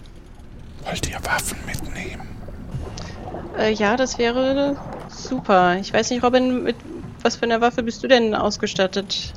Wollt 0.85 1.09
ihr 1.09 1.17
Waffen 1.25 1.57
mitnehmen? 1.65 2.27
Äh, 3.57 3.73
ja, 3.73 3.97
das 3.97 4.17
wäre 4.17 4.77
super. 5.09 5.75
Ich 5.79 5.93
weiß 5.93 6.09
nicht, 6.11 6.23
Robin, 6.23 6.63
mit 6.63 6.77
was 7.21 7.35
für 7.35 7.43
einer 7.43 7.59
Waffe 7.59 7.83
bist 7.83 8.01
du 8.01 8.07
denn 8.07 8.33
ausgestattet? 8.33 9.33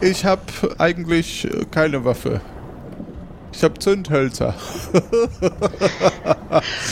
Ich 0.00 0.24
habe 0.24 0.42
eigentlich 0.78 1.46
keine 1.70 2.04
Waffe. 2.04 2.40
Ich 3.60 3.64
habe 3.64 3.78
Zündhölzer. 3.78 4.54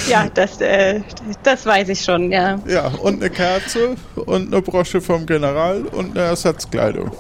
Ja, 0.09 0.29
das, 0.33 0.61
äh, 0.61 1.01
das 1.43 1.67
weiß 1.67 1.89
ich 1.89 2.05
schon, 2.05 2.31
ja. 2.31 2.61
Ja, 2.67 2.89
und 2.89 3.23
eine 3.23 3.31
Kerze 3.31 3.97
und 4.15 4.53
eine 4.53 4.63
Brosche 4.63 5.01
vom 5.01 5.27
General 5.27 5.83
und 5.87 6.11
eine 6.11 6.27
Ersatzkleidung. 6.27 7.11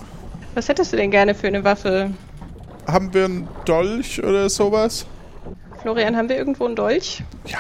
Was 0.54 0.68
hättest 0.68 0.92
du 0.92 0.98
denn 0.98 1.10
gerne 1.10 1.34
für 1.34 1.48
eine 1.48 1.64
Waffe? 1.64 2.10
Haben 2.86 3.12
wir 3.12 3.24
einen 3.24 3.48
Dolch 3.64 4.22
oder 4.22 4.48
sowas? 4.50 5.06
Florian, 5.80 6.16
haben 6.16 6.28
wir 6.28 6.36
irgendwo 6.36 6.66
einen 6.66 6.76
Dolch? 6.76 7.22
Ja, 7.46 7.58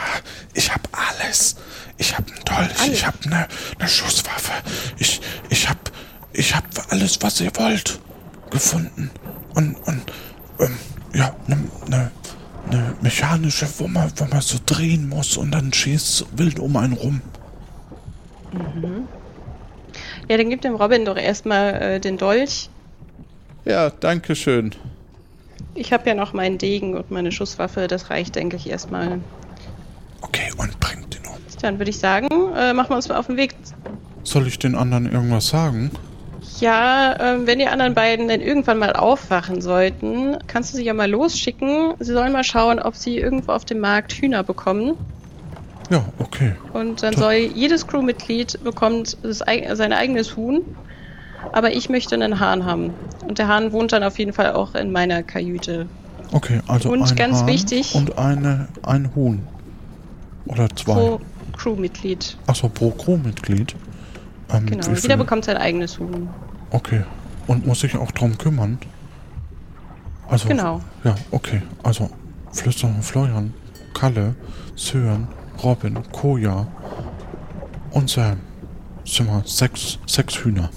ich 0.54 0.72
hab 0.72 0.88
alles. 0.92 1.56
Ich 1.96 2.16
hab 2.16 2.26
einen 2.28 2.44
Dolch, 2.44 2.80
Alles? 2.80 2.92
ich 2.92 3.06
hab 3.06 3.14
eine 3.24 3.48
ne 3.80 3.88
Schusswaffe. 3.88 4.52
Ich, 4.98 5.20
ich 5.48 5.68
hab, 5.68 5.90
ich 6.32 6.54
hab 6.54 6.64
alles, 6.90 7.18
was 7.22 7.40
ihr 7.40 7.50
wollt, 7.56 7.98
gefunden. 8.50 9.10
Und, 9.54 9.74
und, 9.86 10.02
ähm, 10.60 10.76
ja, 11.14 11.34
eine 11.46 11.56
ne, 11.88 12.10
ne 12.70 12.94
mechanische, 13.00 13.66
wo 13.78 13.88
man, 13.88 14.10
wo 14.16 14.24
man 14.24 14.40
so 14.40 14.58
drehen 14.64 15.08
muss 15.08 15.36
und 15.36 15.50
dann 15.50 15.72
schießt 15.72 16.16
so 16.16 16.26
wild 16.36 16.58
um 16.58 16.76
einen 16.76 16.92
rum. 16.94 17.20
Ja, 20.28 20.36
dann 20.36 20.50
gib 20.50 20.62
dem 20.62 20.74
Robin 20.74 21.04
doch 21.04 21.16
erstmal 21.16 21.74
äh, 21.74 22.00
den 22.00 22.18
Dolch. 22.18 22.68
Ja, 23.64 23.90
danke 23.90 24.34
schön. 24.34 24.74
Ich 25.74 25.92
habe 25.92 26.08
ja 26.08 26.14
noch 26.14 26.32
meinen 26.32 26.58
Degen 26.58 26.96
und 26.96 27.10
meine 27.10 27.32
Schusswaffe. 27.32 27.86
Das 27.86 28.10
reicht, 28.10 28.36
denke 28.36 28.56
ich, 28.56 28.68
erstmal. 28.68 29.20
Okay, 30.20 30.50
und 30.56 30.78
bringt 30.80 31.14
den 31.14 31.26
um. 31.26 31.38
Dann 31.60 31.78
würde 31.78 31.90
ich 31.90 31.98
sagen, 31.98 32.28
äh, 32.56 32.72
machen 32.72 32.90
wir 32.90 32.96
uns 32.96 33.08
mal 33.08 33.16
auf 33.16 33.26
den 33.26 33.36
Weg. 33.36 33.54
Soll 34.22 34.46
ich 34.46 34.58
den 34.58 34.74
anderen 34.74 35.10
irgendwas 35.10 35.48
sagen? 35.48 35.90
Ja, 36.60 37.16
ähm, 37.20 37.46
wenn 37.46 37.58
die 37.58 37.66
anderen 37.66 37.94
beiden 37.94 38.28
dann 38.28 38.40
irgendwann 38.40 38.78
mal 38.78 38.92
aufwachen 38.94 39.60
sollten, 39.60 40.36
kannst 40.46 40.72
du 40.72 40.76
sie 40.76 40.84
ja 40.84 40.94
mal 40.94 41.10
losschicken. 41.10 41.94
Sie 41.98 42.12
sollen 42.12 42.32
mal 42.32 42.44
schauen, 42.44 42.78
ob 42.80 42.96
sie 42.96 43.18
irgendwo 43.18 43.52
auf 43.52 43.64
dem 43.64 43.78
Markt 43.78 44.12
Hühner 44.12 44.42
bekommen. 44.42 44.94
Ja, 45.90 46.04
okay. 46.18 46.52
Und 46.72 47.02
dann 47.02 47.14
Doch. 47.14 47.22
soll 47.22 47.34
jedes 47.34 47.86
Crewmitglied 47.86 48.62
bekommt 48.64 49.16
das, 49.22 49.38
sein 49.38 49.92
eigenes 49.92 50.36
Huhn. 50.36 50.62
Aber 51.52 51.72
ich 51.72 51.88
möchte 51.88 52.14
einen 52.14 52.40
Hahn 52.40 52.66
haben. 52.66 52.92
Und 53.26 53.38
der 53.38 53.48
Hahn 53.48 53.72
wohnt 53.72 53.92
dann 53.92 54.02
auf 54.02 54.18
jeden 54.18 54.32
Fall 54.32 54.52
auch 54.52 54.74
in 54.74 54.90
meiner 54.90 55.22
Kajüte. 55.22 55.86
Okay, 56.32 56.60
also 56.66 56.90
Und 56.90 57.02
ein 57.02 57.16
ganz 57.16 57.38
Hahn 57.40 57.46
wichtig- 57.46 57.94
und 57.94 58.18
eine, 58.18 58.68
ein 58.82 59.14
Huhn. 59.14 59.46
Oder 60.46 60.68
zwei. 60.70 60.94
Pro 60.94 61.20
Crewmitglied. 61.56 62.36
Achso, 62.46 62.68
pro 62.68 62.90
Crewmitglied. 62.90 63.74
Ähm, 64.52 64.66
Genau. 64.66 64.90
Jeder 64.92 65.16
bekommt 65.16 65.44
sein 65.44 65.56
eigenes 65.56 65.98
Huhn. 65.98 66.28
Okay. 66.70 67.02
Und 67.46 67.66
muss 67.66 67.82
ich 67.84 67.96
auch 67.96 68.10
drum 68.12 68.36
kümmern? 68.36 68.78
Also, 70.28 70.48
Genau. 70.48 70.80
Ja, 71.04 71.14
okay. 71.30 71.62
Also, 71.82 72.10
Flüster 72.52 72.88
und 72.88 73.02
Florian, 73.02 73.54
Kalle, 73.94 74.34
Sören, 74.74 75.28
Robin, 75.62 75.98
Koja 76.12 76.66
und 77.92 78.10
Sam. 78.10 78.40
Wir 79.04 79.42
sechs, 79.46 79.98
sechs 80.06 80.34
Hühner. 80.44 80.68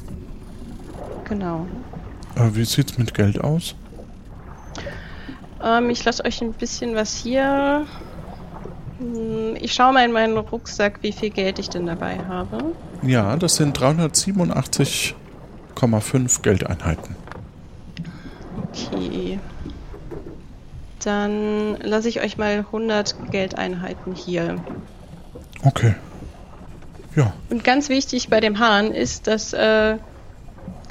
Genau. 1.26 1.68
Äh, 2.36 2.56
wie 2.56 2.64
sieht's 2.64 2.98
mit 2.98 3.14
Geld 3.14 3.42
aus? 3.42 3.76
Ähm, 5.62 5.90
ich 5.90 6.04
lasse 6.06 6.24
euch 6.24 6.42
ein 6.42 6.54
bisschen 6.54 6.96
was 6.96 7.14
hier. 7.14 7.86
Hm, 9.00 9.58
Ich 9.60 9.74
schaue 9.74 9.94
mal 9.94 10.06
in 10.06 10.14
meinen 10.14 10.38
Rucksack, 10.38 11.00
wie 11.02 11.12
viel 11.12 11.30
Geld 11.30 11.60
ich 11.60 11.70
denn 11.70 11.86
dabei 11.86 12.20
habe. 12.28 12.74
Ja, 13.02 13.36
das 13.36 13.56
sind 13.58 13.76
387,5 15.76 16.42
Geldeinheiten. 16.42 17.16
Okay. 18.68 19.40
Dann 21.04 21.78
lasse 21.82 22.10
ich 22.10 22.22
euch 22.22 22.38
mal 22.38 22.60
100 22.60 23.32
Geldeinheiten 23.32 24.14
hier. 24.14 24.58
Okay. 25.64 25.96
Ja, 27.16 27.34
Und 27.50 27.64
ganz 27.64 27.90
wichtig 27.90 28.30
bei 28.30 28.40
dem 28.40 28.60
Hahn 28.60 28.92
ist, 28.92 29.28
dass 29.28 29.52
äh, 29.54 29.98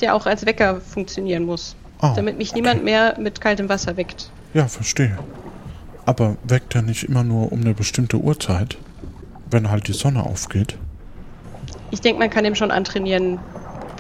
der 0.01 0.15
auch 0.15 0.27
als 0.27 0.45
Wecker 0.45 0.81
funktionieren 0.81 1.45
muss. 1.45 1.77
Ah, 2.01 2.15
damit 2.15 2.39
mich 2.39 2.51
okay. 2.51 2.61
niemand 2.61 2.85
mehr 2.85 3.17
mit 3.19 3.41
kaltem 3.41 3.69
Wasser 3.69 3.97
weckt. 3.97 4.31
ja, 4.55 4.67
verstehe. 4.69 5.19
Aber 6.07 6.37
weckt 6.45 6.75
er 6.75 6.83
nicht 6.83 7.05
immer 7.05 7.23
nur 7.23 7.53
um 7.53 7.61
eine 7.61 7.75
bestimmte 7.75 8.17
Uhrzeit, 8.17 8.79
wenn 9.51 9.71
halt 9.71 9.87
die 9.87 9.93
Sonne 9.93 10.25
aufgeht? 10.25 10.77
Ich 11.91 12.01
denke, 12.01 12.19
man 12.19 12.31
kann 12.31 12.45
ihm 12.45 12.55
schon 12.55 12.71
antrainieren, 12.71 13.39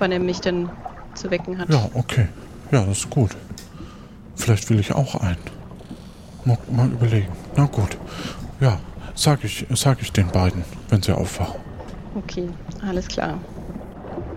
wann 0.00 0.12
er 0.12 0.18
mich 0.18 0.40
denn 0.40 0.68
zu 1.14 1.30
wecken 1.30 1.58
hat. 1.58 1.70
Ja, 1.70 1.88
okay. 1.94 2.28
Ja, 2.70 2.84
das 2.84 2.98
ist 2.98 3.10
gut. 3.10 3.36
Vielleicht 4.36 4.70
will 4.70 4.80
ich 4.80 4.92
auch 4.92 5.16
einen. 5.16 5.36
Mal, 6.44 6.58
mal 6.70 6.88
überlegen. 6.88 7.28
Na 7.56 7.66
gut. 7.66 7.98
Ja, 8.60 8.78
sag 9.14 9.44
ich, 9.44 9.66
sag 9.70 10.00
ich 10.00 10.12
den 10.12 10.28
beiden, 10.28 10.64
wenn 10.88 11.02
sie 11.02 11.12
aufwachen. 11.12 11.60
Okay, 12.14 12.48
alles 12.86 13.08
klar. 13.08 13.38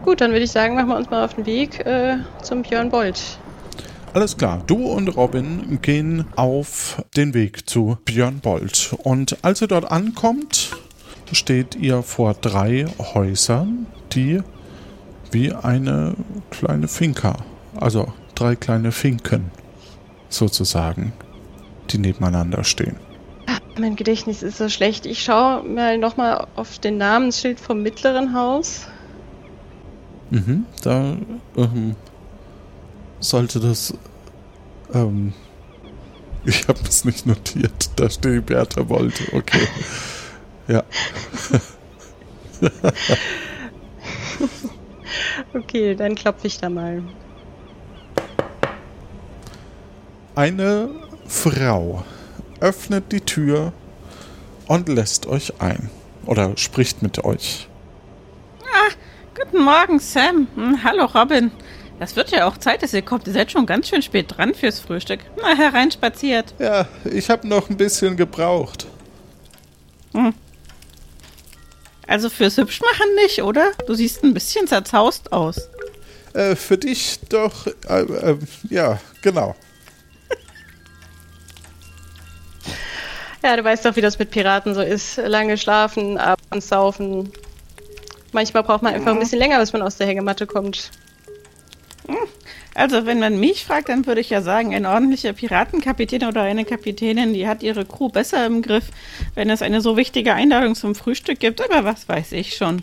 Gut, 0.03 0.19
dann 0.19 0.31
würde 0.31 0.43
ich 0.43 0.51
sagen, 0.51 0.75
machen 0.75 0.89
wir 0.89 0.97
uns 0.97 1.09
mal 1.09 1.23
auf 1.23 1.35
den 1.35 1.45
Weg 1.45 1.79
äh, 1.85 2.17
zum 2.41 2.61
Björn 2.63 2.89
Bolt. 2.89 3.39
Alles 4.13 4.37
klar. 4.37 4.61
Du 4.67 4.85
und 4.85 5.07
Robin 5.09 5.79
gehen 5.81 6.25
auf 6.35 7.03
den 7.15 7.33
Weg 7.33 7.67
zu 7.67 7.97
Björn 8.05 8.39
Bolt. 8.39 8.93
Und 9.01 9.37
als 9.43 9.61
ihr 9.61 9.67
dort 9.67 9.89
ankommt, 9.89 10.71
steht 11.31 11.75
ihr 11.75 12.03
vor 12.03 12.33
drei 12.35 12.85
Häusern, 12.99 13.87
die 14.11 14.41
wie 15.33 15.51
eine 15.51 16.13
kleine 16.51 16.87
Finca, 16.87 17.37
also 17.75 18.13
drei 18.35 18.55
kleine 18.55 18.91
Finken 18.91 19.51
sozusagen, 20.29 21.13
die 21.89 21.97
nebeneinander 21.97 22.63
stehen. 22.63 22.97
Mein 23.77 23.95
Gedächtnis 23.95 24.43
ist 24.43 24.57
so 24.57 24.69
schlecht. 24.69 25.07
Ich 25.07 25.23
schaue 25.23 25.63
mal 25.63 25.97
nochmal 25.97 26.47
auf 26.55 26.77
den 26.77 26.97
Namensschild 26.97 27.59
vom 27.59 27.81
mittleren 27.81 28.33
Haus. 28.33 28.87
Mhm, 30.29 30.65
da 30.83 31.17
ähm, 31.57 31.95
sollte 33.19 33.59
das 33.59 33.93
ähm, 34.93 35.33
Ich 36.45 36.67
habe 36.67 36.79
es 36.87 37.05
nicht 37.05 37.25
notiert. 37.25 37.89
Da 37.95 38.09
steht 38.09 38.47
Bertha 38.47 38.89
wollte. 38.89 39.23
Okay. 39.33 39.65
Ja. 40.67 40.83
okay, 45.53 45.95
dann 45.95 46.15
klopfe 46.15 46.47
ich 46.47 46.57
da 46.57 46.69
mal. 46.69 47.03
Eine 50.35 50.89
Frau 51.27 52.03
öffnet 52.59 53.11
die 53.11 53.21
Tür 53.21 53.73
und 54.67 54.89
lässt 54.89 55.27
euch 55.27 55.61
ein. 55.61 55.89
Oder 56.25 56.57
spricht 56.57 57.01
mit 57.01 57.23
euch. 57.23 57.67
Ah, 58.63 58.91
guten 59.37 59.63
Morgen, 59.63 59.99
Sam. 59.99 60.47
Hm, 60.55 60.83
hallo, 60.83 61.05
Robin. 61.05 61.51
Das 61.99 62.15
wird 62.15 62.31
ja 62.31 62.47
auch 62.47 62.57
Zeit, 62.57 62.81
dass 62.81 62.93
ihr 62.93 63.01
kommt. 63.01 63.27
Ihr 63.27 63.33
seid 63.33 63.51
schon 63.51 63.65
ganz 63.65 63.89
schön 63.89 64.01
spät 64.01 64.25
dran 64.35 64.53
fürs 64.55 64.79
Frühstück. 64.79 65.19
Na, 65.37 65.55
hereinspaziert. 65.55 66.53
Ja, 66.59 66.87
ich 67.05 67.29
habe 67.29 67.47
noch 67.47 67.69
ein 67.69 67.77
bisschen 67.77 68.17
gebraucht. 68.17 68.87
Hm. 70.13 70.33
Also 72.07 72.29
fürs 72.29 72.57
Hübschmachen 72.57 73.15
nicht, 73.23 73.41
oder? 73.43 73.71
Du 73.87 73.93
siehst 73.93 74.23
ein 74.23 74.33
bisschen 74.33 74.67
zerzaust 74.67 75.31
aus. 75.31 75.69
Äh, 76.33 76.55
für 76.55 76.77
dich 76.77 77.19
doch, 77.29 77.67
äh, 77.87 78.01
äh, 78.01 78.37
ja, 78.69 78.99
genau. 79.21 79.55
ja, 83.43 83.55
du 83.55 83.63
weißt 83.63 83.85
doch, 83.85 83.95
wie 83.95 84.01
das 84.01 84.17
mit 84.19 84.31
Piraten 84.31 84.73
so 84.73 84.81
ist. 84.81 85.17
Lange 85.17 85.57
schlafen, 85.57 86.17
abends 86.17 86.67
saufen. 86.67 87.31
Manchmal 88.31 88.63
braucht 88.63 88.81
man 88.81 88.95
einfach 88.95 89.11
ein 89.11 89.19
bisschen 89.19 89.39
länger, 89.39 89.59
bis 89.59 89.73
man 89.73 89.83
aus 89.83 89.97
der 89.97 90.07
Hängematte 90.07 90.47
kommt. 90.47 90.89
Hm. 92.07 92.17
Also, 92.75 93.05
wenn 93.05 93.19
man 93.19 93.39
mich 93.39 93.65
fragt, 93.65 93.89
dann 93.89 94.05
würde 94.07 94.21
ich 94.21 94.31
ja 94.31 94.41
sagen, 94.41 94.73
ein 94.73 94.85
ordentlicher 94.85 95.33
Piratenkapitän 95.33 96.25
oder 96.25 96.41
eine 96.41 96.65
Kapitänin, 96.65 97.33
die 97.33 97.47
hat 97.47 97.61
ihre 97.61 97.85
Crew 97.85 98.09
besser 98.09 98.45
im 98.45 98.61
Griff, 98.61 98.85
wenn 99.35 99.49
es 99.49 99.61
eine 99.61 99.81
so 99.81 99.95
wichtige 99.95 100.33
Einladung 100.33 100.73
zum 100.75 100.95
Frühstück 100.95 101.39
gibt, 101.39 101.61
aber 101.61 101.83
was 101.83 102.09
weiß 102.09 102.31
ich 102.31 102.55
schon. 102.55 102.81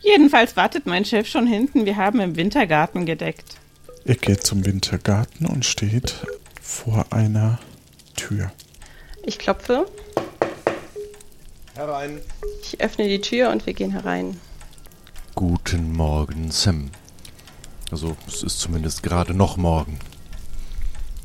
Jedenfalls 0.00 0.56
wartet 0.56 0.86
mein 0.86 1.04
Chef 1.04 1.26
schon 1.28 1.46
hinten, 1.46 1.84
wir 1.84 1.96
haben 1.96 2.20
im 2.20 2.36
Wintergarten 2.36 3.04
gedeckt. 3.04 3.56
Ihr 4.04 4.14
geht 4.14 4.44
zum 4.44 4.64
Wintergarten 4.64 5.46
und 5.46 5.64
steht 5.64 6.14
vor 6.62 7.06
einer 7.10 7.58
Tür. 8.14 8.52
Ich 9.24 9.38
klopfe. 9.38 9.86
Herein. 11.74 12.20
Ich 12.62 12.80
öffne 12.80 13.08
die 13.08 13.20
Tür 13.20 13.50
und 13.50 13.66
wir 13.66 13.74
gehen 13.74 13.90
herein. 13.90 14.40
Guten 15.34 15.92
Morgen, 15.92 16.50
Sam. 16.50 16.90
Also 17.90 18.16
es 18.26 18.42
ist 18.42 18.60
zumindest 18.60 19.02
gerade 19.02 19.34
noch 19.34 19.56
morgen. 19.56 19.98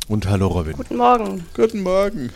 Und 0.08 0.28
hallo 0.28 0.48
Robin. 0.48 0.74
Guten 0.74 0.98
Morgen. 0.98 1.46
Guten 1.56 1.82
Morgen. 1.82 2.32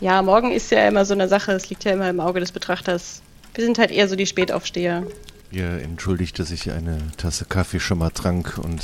Ja, 0.00 0.22
morgen 0.22 0.52
ist 0.52 0.70
ja 0.70 0.86
immer 0.86 1.04
so 1.04 1.14
eine 1.14 1.28
Sache, 1.28 1.52
es 1.52 1.70
liegt 1.70 1.84
ja 1.84 1.92
immer 1.92 2.10
im 2.10 2.20
Auge 2.20 2.40
des 2.40 2.52
Betrachters. 2.52 3.22
Wir 3.54 3.64
sind 3.64 3.78
halt 3.78 3.90
eher 3.90 4.08
so 4.08 4.16
die 4.16 4.26
Spätaufsteher. 4.26 5.04
Ihr 5.50 5.80
entschuldigt, 5.80 6.38
dass 6.38 6.50
ich 6.50 6.70
eine 6.70 7.00
Tasse 7.16 7.46
Kaffee 7.46 7.80
schon 7.80 7.98
mal 7.98 8.10
trank 8.10 8.58
und 8.58 8.82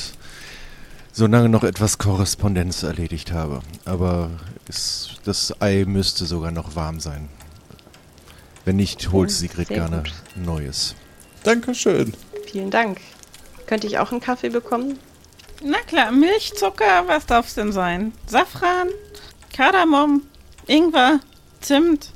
so 1.12 1.26
lange 1.26 1.50
noch 1.50 1.64
etwas 1.64 1.98
Korrespondenz 1.98 2.82
erledigt 2.82 3.32
habe. 3.32 3.60
Aber 3.84 4.30
es, 4.68 5.10
das 5.24 5.60
Ei 5.60 5.84
müsste 5.86 6.24
sogar 6.24 6.50
noch 6.50 6.74
warm 6.74 7.00
sein. 7.00 7.28
Wenn 8.64 8.76
nicht, 8.76 9.12
holt 9.12 9.30
Sigrid 9.30 9.68
gerne 9.68 9.98
gut. 9.98 10.12
Neues. 10.36 10.94
Dankeschön. 11.42 12.14
Vielen 12.46 12.70
Dank. 12.70 12.98
Könnte 13.66 13.86
ich 13.86 13.98
auch 13.98 14.12
einen 14.12 14.20
Kaffee 14.20 14.50
bekommen? 14.50 14.98
Na 15.62 15.78
klar, 15.78 16.10
Milch, 16.10 16.54
Zucker, 16.54 17.04
was 17.06 17.26
darf 17.26 17.46
es 17.46 17.54
denn 17.54 17.72
sein? 17.72 18.12
Safran, 18.26 18.88
Kardamom, 19.54 20.22
Ingwer, 20.66 21.20
Zimt, 21.60 22.10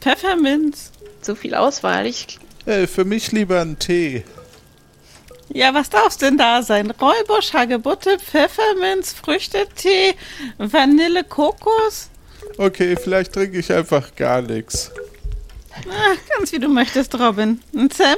Pfefferminz. 0.00 0.90
So 1.20 1.34
viel 1.34 1.54
Auswahl. 1.54 2.06
Ich. 2.06 2.38
Äh, 2.66 2.86
für 2.86 3.04
mich 3.04 3.30
lieber 3.32 3.60
einen 3.60 3.78
Tee. 3.78 4.24
Ja, 5.50 5.74
was 5.74 5.90
darf's 5.90 6.16
denn 6.16 6.38
da 6.38 6.62
sein? 6.62 6.90
Räubusch, 6.90 7.52
Hagebutte, 7.52 8.18
Pfefferminz, 8.18 9.12
Früchtetee, 9.12 10.14
Vanille, 10.56 11.24
Kokos? 11.24 12.08
Okay, 12.56 12.96
vielleicht 12.96 13.32
trinke 13.34 13.58
ich 13.58 13.70
einfach 13.70 14.14
gar 14.16 14.40
nichts. 14.40 14.90
Ach, 15.90 16.36
ganz 16.36 16.52
wie 16.52 16.58
du 16.58 16.68
möchtest, 16.68 17.18
Robin. 17.18 17.60
Und 17.72 17.92
Sam? 17.92 18.16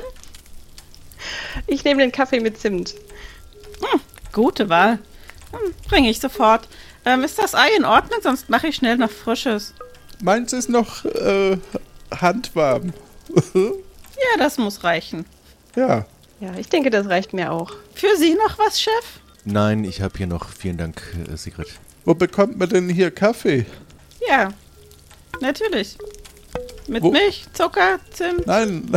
Ich 1.66 1.84
nehme 1.84 2.00
den 2.02 2.12
Kaffee 2.12 2.40
mit 2.40 2.58
Zimt. 2.58 2.94
Hm, 3.80 4.00
gute 4.32 4.68
Wahl. 4.68 4.98
Hm, 5.52 5.74
Bringe 5.88 6.10
ich 6.10 6.20
sofort. 6.20 6.68
Ähm, 7.04 7.22
ist 7.22 7.38
das 7.38 7.54
Ei 7.54 7.68
in 7.76 7.84
Ordnung? 7.84 8.20
Sonst 8.22 8.48
mache 8.48 8.68
ich 8.68 8.76
schnell 8.76 8.96
noch 8.96 9.10
frisches. 9.10 9.74
Meins 10.22 10.52
ist 10.52 10.68
noch 10.68 11.04
äh, 11.04 11.58
handwarm. 12.20 12.92
ja, 13.54 14.38
das 14.38 14.58
muss 14.58 14.84
reichen. 14.84 15.26
Ja. 15.76 16.06
Ja, 16.40 16.54
ich 16.58 16.68
denke, 16.68 16.90
das 16.90 17.08
reicht 17.08 17.32
mir 17.32 17.52
auch. 17.52 17.72
Für 17.94 18.16
Sie 18.16 18.34
noch 18.34 18.58
was, 18.58 18.80
Chef? 18.80 19.20
Nein, 19.44 19.84
ich 19.84 20.00
habe 20.00 20.16
hier 20.16 20.26
noch. 20.26 20.48
Vielen 20.48 20.78
Dank, 20.78 21.02
äh, 21.30 21.36
Sigrid. 21.36 21.68
Wo 22.04 22.14
bekommt 22.14 22.58
man 22.58 22.68
denn 22.68 22.88
hier 22.88 23.10
Kaffee? 23.10 23.66
Ja, 24.28 24.48
natürlich. 25.40 25.96
Mit 26.86 27.02
wo? 27.02 27.10
Milch, 27.10 27.46
Zucker, 27.52 27.98
Zimt? 28.10 28.46
Nein, 28.46 28.90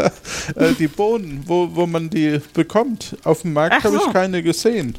äh, 0.56 0.72
die 0.78 0.88
Bohnen, 0.88 1.42
wo, 1.46 1.68
wo 1.74 1.86
man 1.86 2.08
die 2.08 2.40
bekommt. 2.54 3.16
Auf 3.24 3.42
dem 3.42 3.52
Markt 3.52 3.84
habe 3.84 3.98
so. 3.98 4.06
ich 4.06 4.12
keine 4.12 4.42
gesehen. 4.42 4.96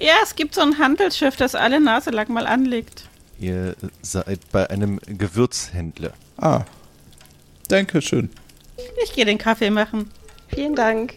Ja, 0.00 0.14
es 0.22 0.34
gibt 0.34 0.54
so 0.54 0.60
ein 0.60 0.78
Handelsschiff, 0.78 1.36
das 1.36 1.54
alle 1.54 1.80
Nase 1.80 2.10
lang 2.10 2.32
mal 2.32 2.46
anlegt. 2.46 3.08
Ihr 3.38 3.76
seid 4.02 4.40
bei 4.50 4.68
einem 4.70 4.98
Gewürzhändler. 5.06 6.12
Ah, 6.36 6.62
danke 7.68 8.02
schön. 8.02 8.30
Ich 9.04 9.12
gehe 9.12 9.24
den 9.24 9.38
Kaffee 9.38 9.70
machen. 9.70 10.10
Vielen 10.48 10.74
Dank. 10.74 11.14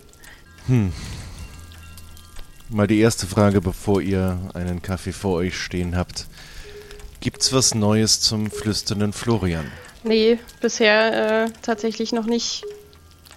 Hm. 0.67 0.93
Mal 2.69 2.87
die 2.87 2.99
erste 2.99 3.25
Frage, 3.25 3.61
bevor 3.61 4.01
ihr 4.01 4.37
einen 4.53 4.81
Kaffee 4.81 5.13
vor 5.13 5.35
euch 5.35 5.57
stehen 5.57 5.95
habt. 5.95 6.27
Gibt's 7.19 7.51
was 7.51 7.73
Neues 7.73 8.19
zum 8.19 8.51
flüsternden 8.51 9.13
Florian? 9.13 9.71
Nee, 10.07 10.39
bisher 10.61 11.45
äh, 11.45 11.49
tatsächlich 11.61 12.13
noch 12.13 12.25
nicht. 12.25 12.63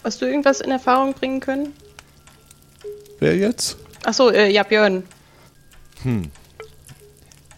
Hast 0.05 0.23
du 0.23 0.27
irgendwas 0.27 0.61
in 0.61 0.71
Erfahrung 0.71 1.15
bringen 1.15 1.41
können? 1.41 1.73
Wer 3.19 3.37
jetzt? 3.37 3.77
Achso, 4.05 4.31
äh, 4.31 4.51
ja, 4.51 4.63
Björn. 4.63 5.03
Hm. 6.03 6.31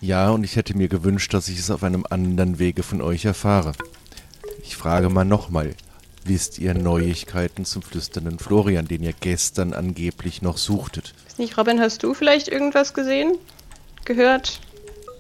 Ja, 0.01 0.31
und 0.31 0.43
ich 0.45 0.57
hätte 0.57 0.77
mir 0.77 0.89
gewünscht, 0.89 1.33
dass 1.35 1.49
ich 1.49 1.59
es 1.59 1.71
auf 1.71 1.85
einem 1.85 2.07
anderen 2.09 2.59
Wege 2.59 2.83
von 2.83 3.03
euch 3.03 3.25
erfahre. 3.25 3.73
Ich 4.63 4.77
frage 4.77 5.11
mal 5.11 5.25
nochmal. 5.25 5.75
Wisst 6.25 6.59
ihr 6.59 6.75
Neuigkeiten 6.75 7.65
zum 7.65 7.83
flüsternden 7.83 8.39
Florian, 8.39 8.87
den 8.87 9.03
ihr 9.03 9.13
gestern 9.13 9.73
angeblich 9.75 10.41
noch 10.41 10.57
suchtet? 10.57 11.15
Ist 11.27 11.39
nicht, 11.39 11.59
Robin, 11.59 11.81
hast 11.81 12.03
du 12.03 12.15
vielleicht 12.15 12.49
irgendwas 12.49 12.95
gesehen? 12.95 13.37
Gehört? 14.05 14.61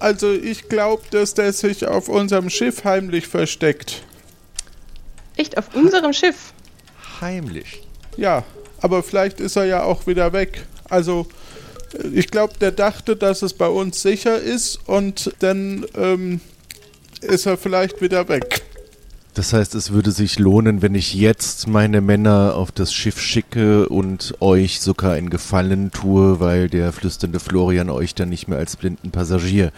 Also 0.03 0.33
ich 0.33 0.69
glaube, 0.69 1.05
dass 1.13 1.35
der 1.35 1.53
sich 1.53 1.87
auf 1.87 2.09
unserem 2.09 2.51
Schiff 2.51 2.83
heimlich 2.83 3.29
versteckt. 3.29 4.03
Echt 5.37 5.57
auf 5.57 5.77
unserem 5.77 6.13
Schiff? 6.13 6.53
Heimlich? 7.21 7.87
Ja, 8.17 8.43
aber 8.81 9.05
vielleicht 9.05 9.39
ist 9.39 9.55
er 9.55 9.65
ja 9.65 9.85
auch 9.85 10.09
wieder 10.09 10.33
weg. 10.33 10.67
Also 10.89 11.29
ich 12.13 12.33
glaube, 12.33 12.55
der 12.61 12.73
dachte, 12.73 13.15
dass 13.15 13.43
es 13.43 13.55
bei 13.55 13.69
uns 13.69 14.03
sicher 14.03 14.41
ist 14.41 14.81
und 14.89 15.33
dann 15.39 15.87
ähm, 15.95 16.41
ist 17.21 17.47
er 17.47 17.57
vielleicht 17.57 18.03
wieder 18.03 18.29
weg. 18.29 18.63
Das 19.35 19.55
heißt, 19.55 19.75
es 19.75 19.93
würde 19.93 20.11
sich 20.11 20.39
lohnen, 20.39 20.83
wenn 20.83 20.95
ich 20.95 21.15
jetzt 21.15 21.67
meine 21.67 22.03
Männer 22.03 22.55
auf 22.55 22.71
das 22.71 22.93
Schiff 22.93 23.19
schicke 23.19 23.89
und 23.89 24.35
euch 24.41 24.81
sogar 24.81 25.13
einen 25.15 25.31
Gefallen 25.31 25.91
tue, 25.91 26.39
weil 26.39 26.69
der 26.69 26.93
flüsternde 26.93 27.41
Florian 27.41 27.89
euch 27.89 28.15
dann 28.15 28.29
nicht 28.29 28.47
mehr 28.47 28.59
als 28.59 28.77
blinden 28.77 29.11
Passagier 29.11 29.73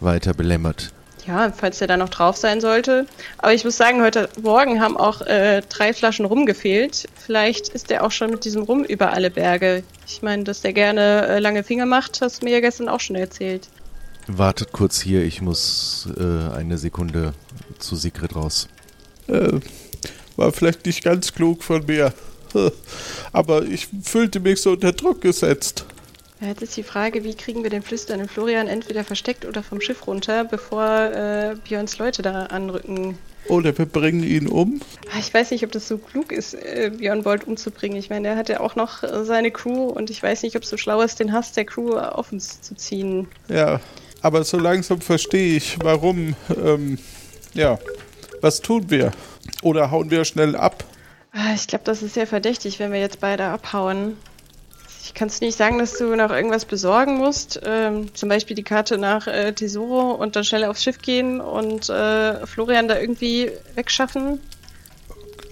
weiter 0.00 0.34
belämmert. 0.34 0.92
Ja, 1.26 1.52
falls 1.52 1.78
der 1.78 1.88
da 1.88 1.96
noch 1.96 2.10
drauf 2.10 2.36
sein 2.36 2.60
sollte. 2.60 3.06
Aber 3.38 3.54
ich 3.54 3.64
muss 3.64 3.78
sagen, 3.78 4.02
heute 4.02 4.28
Morgen 4.42 4.80
haben 4.80 4.96
auch 4.96 5.22
äh, 5.22 5.62
drei 5.68 5.94
Flaschen 5.94 6.26
Rum 6.26 6.44
gefehlt. 6.44 7.06
Vielleicht 7.14 7.68
ist 7.68 7.88
der 7.88 8.04
auch 8.04 8.12
schon 8.12 8.30
mit 8.30 8.44
diesem 8.44 8.62
Rum 8.62 8.84
über 8.84 9.12
alle 9.12 9.30
Berge. 9.30 9.84
Ich 10.06 10.20
meine, 10.20 10.44
dass 10.44 10.60
der 10.60 10.74
gerne 10.74 11.26
äh, 11.26 11.38
lange 11.38 11.64
Finger 11.64 11.86
macht, 11.86 12.20
hast 12.20 12.40
du 12.40 12.46
mir 12.46 12.52
ja 12.52 12.60
gestern 12.60 12.88
auch 12.90 13.00
schon 13.00 13.16
erzählt. 13.16 13.68
Wartet 14.26 14.72
kurz 14.72 15.00
hier, 15.00 15.22
ich 15.22 15.40
muss 15.40 16.08
äh, 16.18 16.54
eine 16.54 16.76
Sekunde 16.76 17.32
zu 17.78 17.96
Sigrid 17.96 18.36
raus. 18.36 18.68
Äh, 19.28 19.60
war 20.36 20.52
vielleicht 20.52 20.86
nicht 20.86 21.02
ganz 21.02 21.32
klug 21.34 21.62
von 21.62 21.84
mir. 21.86 22.12
Aber 23.32 23.64
ich 23.64 23.88
fühlte 24.02 24.40
mich 24.40 24.60
so 24.60 24.72
unter 24.72 24.92
Druck 24.92 25.20
gesetzt. 25.20 25.84
Jetzt 26.40 26.62
ist 26.62 26.76
die 26.76 26.84
Frage, 26.84 27.24
wie 27.24 27.34
kriegen 27.34 27.64
wir 27.64 27.70
den 27.70 27.82
flüsternden 27.82 28.28
Florian 28.28 28.68
entweder 28.68 29.02
versteckt 29.02 29.44
oder 29.44 29.62
vom 29.64 29.80
Schiff 29.80 30.06
runter, 30.06 30.44
bevor 30.44 30.84
äh, 30.84 31.56
Björns 31.64 31.98
Leute 31.98 32.22
da 32.22 32.44
anrücken. 32.44 33.18
Oder 33.48 33.76
wir 33.76 33.86
bringen 33.86 34.22
ihn 34.22 34.46
um? 34.46 34.80
Ah, 35.12 35.18
ich 35.18 35.34
weiß 35.34 35.50
nicht, 35.50 35.64
ob 35.64 35.72
das 35.72 35.88
so 35.88 35.98
klug 35.98 36.30
ist, 36.30 36.54
äh, 36.54 36.92
Björn 36.96 37.24
Bolt 37.24 37.44
umzubringen. 37.48 37.98
Ich 37.98 38.08
meine, 38.08 38.28
er 38.28 38.36
hat 38.36 38.48
ja 38.48 38.60
auch 38.60 38.76
noch 38.76 39.02
äh, 39.02 39.24
seine 39.24 39.50
Crew 39.50 39.86
und 39.86 40.10
ich 40.10 40.22
weiß 40.22 40.44
nicht, 40.44 40.54
ob 40.54 40.62
es 40.62 40.68
so 40.68 40.76
schlau 40.76 41.00
ist, 41.00 41.18
den 41.18 41.32
Hass 41.32 41.52
der 41.52 41.64
Crew 41.64 41.96
auf 41.96 42.30
uns 42.30 42.60
zu 42.60 42.76
ziehen. 42.76 43.26
Ja. 43.48 43.80
Aber 44.20 44.44
so 44.44 44.58
langsam 44.58 45.00
verstehe 45.00 45.56
ich, 45.56 45.76
warum. 45.82 46.34
Ähm, 46.56 46.98
ja, 47.54 47.78
was 48.40 48.60
tun 48.60 48.90
wir? 48.90 49.12
Oder 49.62 49.90
hauen 49.90 50.10
wir 50.10 50.24
schnell 50.24 50.56
ab? 50.56 50.84
Ah, 51.32 51.54
Ich 51.54 51.66
glaube, 51.66 51.84
das 51.84 52.02
ist 52.02 52.14
sehr 52.14 52.26
verdächtig, 52.26 52.78
wenn 52.78 52.92
wir 52.92 53.00
jetzt 53.00 53.20
beide 53.20 53.44
abhauen. 53.44 54.16
Ich 55.04 55.14
kann 55.14 55.28
es 55.28 55.40
nicht 55.40 55.56
sagen, 55.56 55.78
dass 55.78 55.94
du 55.96 56.14
noch 56.16 56.30
irgendwas 56.30 56.64
besorgen 56.66 57.16
musst. 57.16 57.60
Ähm, 57.64 58.14
zum 58.14 58.28
Beispiel 58.28 58.54
die 58.56 58.62
Karte 58.62 58.98
nach 58.98 59.26
äh, 59.26 59.52
Tesoro 59.52 60.12
und 60.12 60.36
dann 60.36 60.44
schnell 60.44 60.64
aufs 60.64 60.82
Schiff 60.82 60.98
gehen 60.98 61.40
und 61.40 61.88
äh, 61.88 62.46
Florian 62.46 62.88
da 62.88 62.98
irgendwie 63.00 63.50
wegschaffen. 63.74 64.40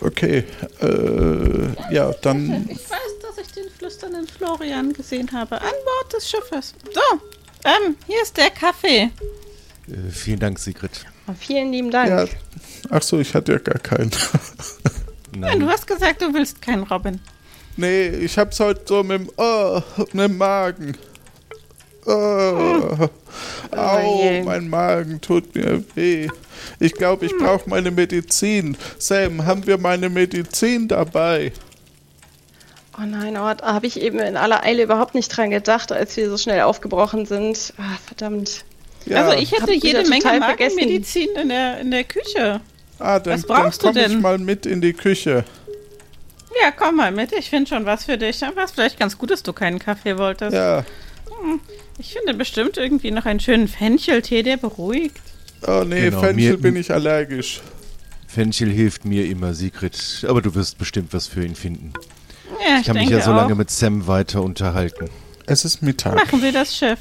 Okay, 0.02 0.44
äh, 0.82 1.94
ja, 1.94 2.12
dann. 2.20 2.66
Ich 2.70 2.90
weiß, 2.90 3.18
dass 3.22 3.38
ich 3.38 3.52
den 3.52 3.70
flüsternden 3.70 4.26
Florian 4.28 4.92
gesehen 4.92 5.30
habe. 5.32 5.56
An 5.60 5.72
Bord 5.84 6.12
des 6.12 6.28
Schiffes. 6.28 6.74
So, 6.92 7.00
ähm, 7.64 7.96
hier 8.06 8.22
ist 8.22 8.36
der 8.36 8.50
Kaffee. 8.50 9.10
Äh, 9.88 10.10
vielen 10.10 10.40
Dank, 10.40 10.58
Sigrid. 10.58 11.06
Oh, 11.28 11.34
vielen 11.38 11.72
lieben 11.72 11.90
Dank. 11.90 12.08
Ja, 12.08 12.26
ach 12.90 13.02
so, 13.02 13.18
ich 13.18 13.34
hatte 13.34 13.52
ja 13.52 13.58
gar 13.58 13.78
keinen. 13.78 14.10
Nein, 15.36 15.60
du 15.60 15.68
hast 15.68 15.86
gesagt, 15.86 16.22
du 16.22 16.32
willst 16.32 16.62
keinen 16.62 16.84
Robin. 16.84 17.20
nee, 17.76 18.08
ich 18.08 18.38
hab's 18.38 18.60
heute 18.60 18.82
so 18.86 19.02
mit 19.02 19.20
dem, 19.20 19.30
oh, 19.36 19.80
mit 20.12 20.14
dem 20.14 20.38
Magen. 20.38 20.96
Oh, 22.06 23.08
au, 23.72 24.22
je. 24.22 24.42
mein 24.44 24.68
Magen 24.68 25.20
tut 25.20 25.54
mir 25.54 25.82
weh. 25.96 26.28
Ich 26.78 26.94
glaube, 26.94 27.26
ich 27.26 27.36
brauche 27.36 27.68
meine 27.68 27.90
Medizin. 27.90 28.76
Sam, 28.98 29.44
haben 29.44 29.66
wir 29.66 29.78
meine 29.78 30.08
Medizin 30.08 30.86
dabei? 30.86 31.52
Oh 32.96 33.04
nein, 33.04 33.36
oh, 33.36 33.52
da 33.52 33.74
habe 33.74 33.86
ich 33.86 34.00
eben 34.00 34.20
in 34.20 34.36
aller 34.36 34.62
Eile 34.62 34.84
überhaupt 34.84 35.14
nicht 35.14 35.36
dran 35.36 35.50
gedacht, 35.50 35.90
als 35.92 36.16
wir 36.16 36.30
so 36.30 36.38
schnell 36.38 36.62
aufgebrochen 36.62 37.26
sind. 37.26 37.74
Ah, 37.76 37.98
verdammt. 38.06 38.64
Ja. 39.06 39.24
Also 39.26 39.38
ich 39.40 39.52
hätte 39.52 39.62
Hab 39.62 39.70
jede 39.84 40.08
Menge. 40.08 40.38
Magenmedizin 40.40 41.28
in 41.40 41.48
der, 41.48 41.80
in 41.80 41.90
der 41.90 42.04
Küche. 42.04 42.60
ah, 42.98 43.18
dann, 43.18 43.34
was 43.34 43.46
dann 43.46 43.62
brauchst 43.62 43.82
du 43.82 43.86
komme 43.88 44.00
ich 44.02 44.06
denn? 44.08 44.20
mal 44.20 44.38
mit 44.38 44.66
in 44.66 44.80
die 44.80 44.92
Küche. 44.92 45.44
Ja, 46.62 46.70
komm 46.70 46.96
mal 46.96 47.12
mit. 47.12 47.32
Ich 47.32 47.50
finde 47.50 47.68
schon 47.68 47.84
was 47.86 48.04
für 48.06 48.16
dich. 48.18 48.40
War 48.42 48.64
es 48.64 48.70
vielleicht 48.72 48.98
ganz 48.98 49.16
gut, 49.18 49.30
dass 49.30 49.42
du 49.42 49.52
keinen 49.52 49.78
Kaffee 49.78 50.16
wolltest. 50.18 50.54
Ja. 50.54 50.84
Ich 51.98 52.12
finde 52.14 52.34
bestimmt 52.34 52.76
irgendwie 52.78 53.10
noch 53.10 53.26
einen 53.26 53.40
schönen 53.40 53.68
Fencheltee, 53.68 54.42
der 54.42 54.56
beruhigt. 54.56 55.20
Oh 55.66 55.82
nee, 55.86 56.06
Genau, 56.06 56.20
Fenchel 56.20 56.52
mir- 56.52 56.56
bin 56.58 56.76
ich 56.76 56.90
allergisch. 56.90 57.60
Fenchel 58.26 58.70
hilft 58.70 59.04
mir 59.04 59.26
immer, 59.26 59.54
Sigrid. 59.54 60.24
Aber 60.28 60.42
du 60.42 60.54
wirst 60.54 60.78
bestimmt 60.78 61.12
was 61.12 61.26
für 61.26 61.44
ihn 61.44 61.54
finden. 61.54 61.92
Ja, 62.66 62.78
Ich 62.80 62.86
kann 62.86 62.96
mich 62.96 63.08
ja 63.10 63.20
so 63.20 63.32
lange 63.32 63.52
auch. 63.52 63.56
mit 63.58 63.70
Sam 63.70 64.06
weiter 64.06 64.42
unterhalten. 64.42 65.10
Es 65.46 65.64
ist 65.64 65.82
Mittag. 65.82 66.14
Machen 66.16 66.42
wir 66.42 66.52
das 66.52 66.76
Schiff. 66.76 66.98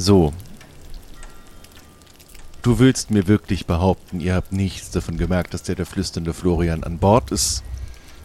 So. 0.00 0.32
Du 2.62 2.78
willst 2.78 3.10
mir 3.10 3.28
wirklich 3.28 3.66
behaupten, 3.66 4.20
ihr 4.20 4.34
habt 4.34 4.50
nichts 4.50 4.90
davon 4.90 5.18
gemerkt, 5.18 5.52
dass 5.52 5.62
der 5.62 5.74
der 5.74 5.84
flüsternde 5.84 6.32
Florian 6.32 6.84
an 6.84 6.96
Bord 6.96 7.30
ist. 7.32 7.62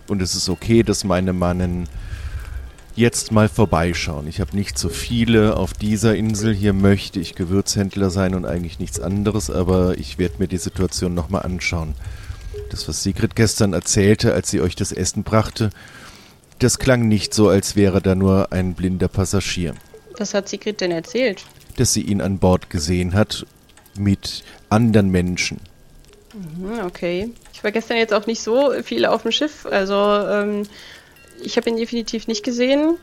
Und 0.08 0.22
es 0.22 0.36
ist 0.36 0.48
okay, 0.48 0.84
dass 0.84 1.04
meine 1.04 1.34
Mannen 1.34 1.90
jetzt 2.96 3.34
mal 3.34 3.50
vorbeischauen. 3.50 4.26
Ich 4.28 4.40
habe 4.40 4.56
nicht 4.56 4.78
so 4.78 4.88
viele 4.88 5.58
auf 5.58 5.74
dieser 5.74 6.16
Insel. 6.16 6.54
Hier 6.56 6.72
möchte 6.72 7.20
ich 7.20 7.36
Gewürzhändler 7.36 8.10
sein 8.10 8.36
und 8.36 8.46
eigentlich 8.46 8.80
nichts 8.80 9.02
anderes, 9.02 9.50
aber 9.50 9.98
ich 9.98 10.18
werde 10.18 10.36
mir 10.40 10.48
die 10.48 10.58
Situation 10.58 11.14
nochmal 11.14 11.42
anschauen. 11.42 11.94
Das, 12.70 12.88
was 12.88 13.04
Sigrid 13.04 13.36
gestern 13.36 13.74
erzählte, 13.74 14.34
als 14.34 14.50
sie 14.50 14.62
euch 14.62 14.78
das 14.78 14.94
Essen 14.94 15.24
brachte, 15.24 15.72
das 16.60 16.80
klang 16.80 17.10
nicht 17.10 17.34
so, 17.34 17.50
als 17.50 17.76
wäre 17.76 18.02
da 18.02 18.16
nur 18.16 18.54
ein 18.54 18.76
blinder 18.76 19.10
Passagier 19.10 19.76
Was 20.18 20.34
hat 20.34 20.48
Sigrid 20.48 20.80
denn 20.80 20.92
erzählt? 20.92 21.44
Dass 21.78 21.94
sie 21.94 22.02
ihn 22.02 22.22
an 22.22 22.40
Bord 22.40 22.70
gesehen 22.70 23.14
hat 23.14 23.46
mit 23.98 24.44
anderen 24.70 25.10
Menschen. 25.10 25.60
Hm, 26.32 26.86
okay. 26.86 27.32
Ich 27.54 27.64
war 27.64 27.72
gestern 27.72 27.98
jetzt 27.98 28.14
auch 28.14 28.28
nicht 28.28 28.42
so 28.42 28.72
viel 28.84 29.06
auf 29.06 29.22
dem 29.24 29.32
Schiff. 29.32 29.66
Also, 29.66 29.96
ähm, 29.96 30.64
ich 31.42 31.58
habe 31.58 31.70
ihn 31.70 31.78
definitiv 31.78 32.28
nicht 32.28 32.44
gesehen. 32.44 32.98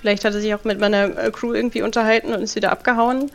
Vielleicht 0.00 0.24
hat 0.24 0.34
er 0.34 0.40
sich 0.40 0.54
auch 0.54 0.64
mit 0.64 0.80
meiner 0.80 1.16
äh, 1.18 1.30
Crew 1.30 1.52
irgendwie 1.52 1.82
unterhalten 1.82 2.32
und 2.32 2.42
ist 2.42 2.56
wieder 2.56 2.72
abgehauen. 2.72 3.30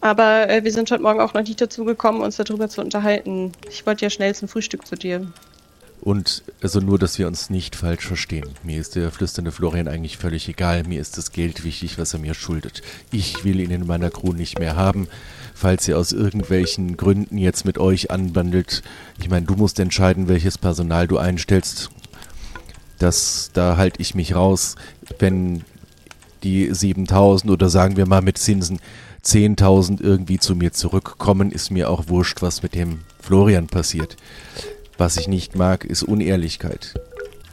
Aber 0.00 0.48
äh, 0.48 0.64
wir 0.64 0.72
sind 0.72 0.90
heute 0.90 1.02
Morgen 1.02 1.20
auch 1.20 1.34
noch 1.34 1.42
nicht 1.42 1.60
dazu 1.60 1.84
gekommen, 1.84 2.22
uns 2.22 2.36
darüber 2.36 2.68
zu 2.68 2.80
unterhalten. 2.80 3.52
Ich 3.68 3.86
wollte 3.86 4.04
ja 4.04 4.10
schnell 4.10 4.34
zum 4.34 4.48
Frühstück 4.48 4.86
zu 4.86 4.96
dir. 4.96 5.26
Und 6.08 6.42
also 6.62 6.80
nur, 6.80 6.98
dass 6.98 7.18
wir 7.18 7.26
uns 7.26 7.50
nicht 7.50 7.76
falsch 7.76 8.06
verstehen. 8.06 8.48
Mir 8.62 8.80
ist 8.80 8.96
der 8.96 9.10
flüsternde 9.10 9.52
Florian 9.52 9.88
eigentlich 9.88 10.16
völlig 10.16 10.48
egal. 10.48 10.84
Mir 10.84 11.02
ist 11.02 11.18
das 11.18 11.32
Geld 11.32 11.64
wichtig, 11.64 11.98
was 11.98 12.14
er 12.14 12.18
mir 12.18 12.32
schuldet. 12.32 12.80
Ich 13.12 13.44
will 13.44 13.60
ihn 13.60 13.70
in 13.70 13.86
meiner 13.86 14.08
Crew 14.08 14.32
nicht 14.32 14.58
mehr 14.58 14.74
haben. 14.74 15.06
Falls 15.54 15.86
er 15.86 15.98
aus 15.98 16.12
irgendwelchen 16.12 16.96
Gründen 16.96 17.36
jetzt 17.36 17.66
mit 17.66 17.76
euch 17.76 18.10
anbandelt, 18.10 18.82
ich 19.20 19.28
meine, 19.28 19.44
du 19.44 19.54
musst 19.54 19.78
entscheiden, 19.80 20.28
welches 20.28 20.56
Personal 20.56 21.06
du 21.06 21.18
einstellst. 21.18 21.90
Das, 22.98 23.50
da 23.52 23.76
halte 23.76 24.00
ich 24.00 24.14
mich 24.14 24.34
raus. 24.34 24.76
Wenn 25.18 25.62
die 26.42 26.72
7000 26.72 27.52
oder 27.52 27.68
sagen 27.68 27.98
wir 27.98 28.06
mal 28.06 28.22
mit 28.22 28.38
Zinsen 28.38 28.80
10.000 29.26 30.00
irgendwie 30.00 30.38
zu 30.38 30.56
mir 30.56 30.72
zurückkommen, 30.72 31.52
ist 31.52 31.70
mir 31.70 31.90
auch 31.90 32.08
wurscht, 32.08 32.40
was 32.40 32.62
mit 32.62 32.74
dem 32.74 33.00
Florian 33.20 33.66
passiert. 33.66 34.16
Was 34.98 35.16
ich 35.16 35.28
nicht 35.28 35.54
mag, 35.54 35.84
ist 35.84 36.02
Unehrlichkeit. 36.02 36.94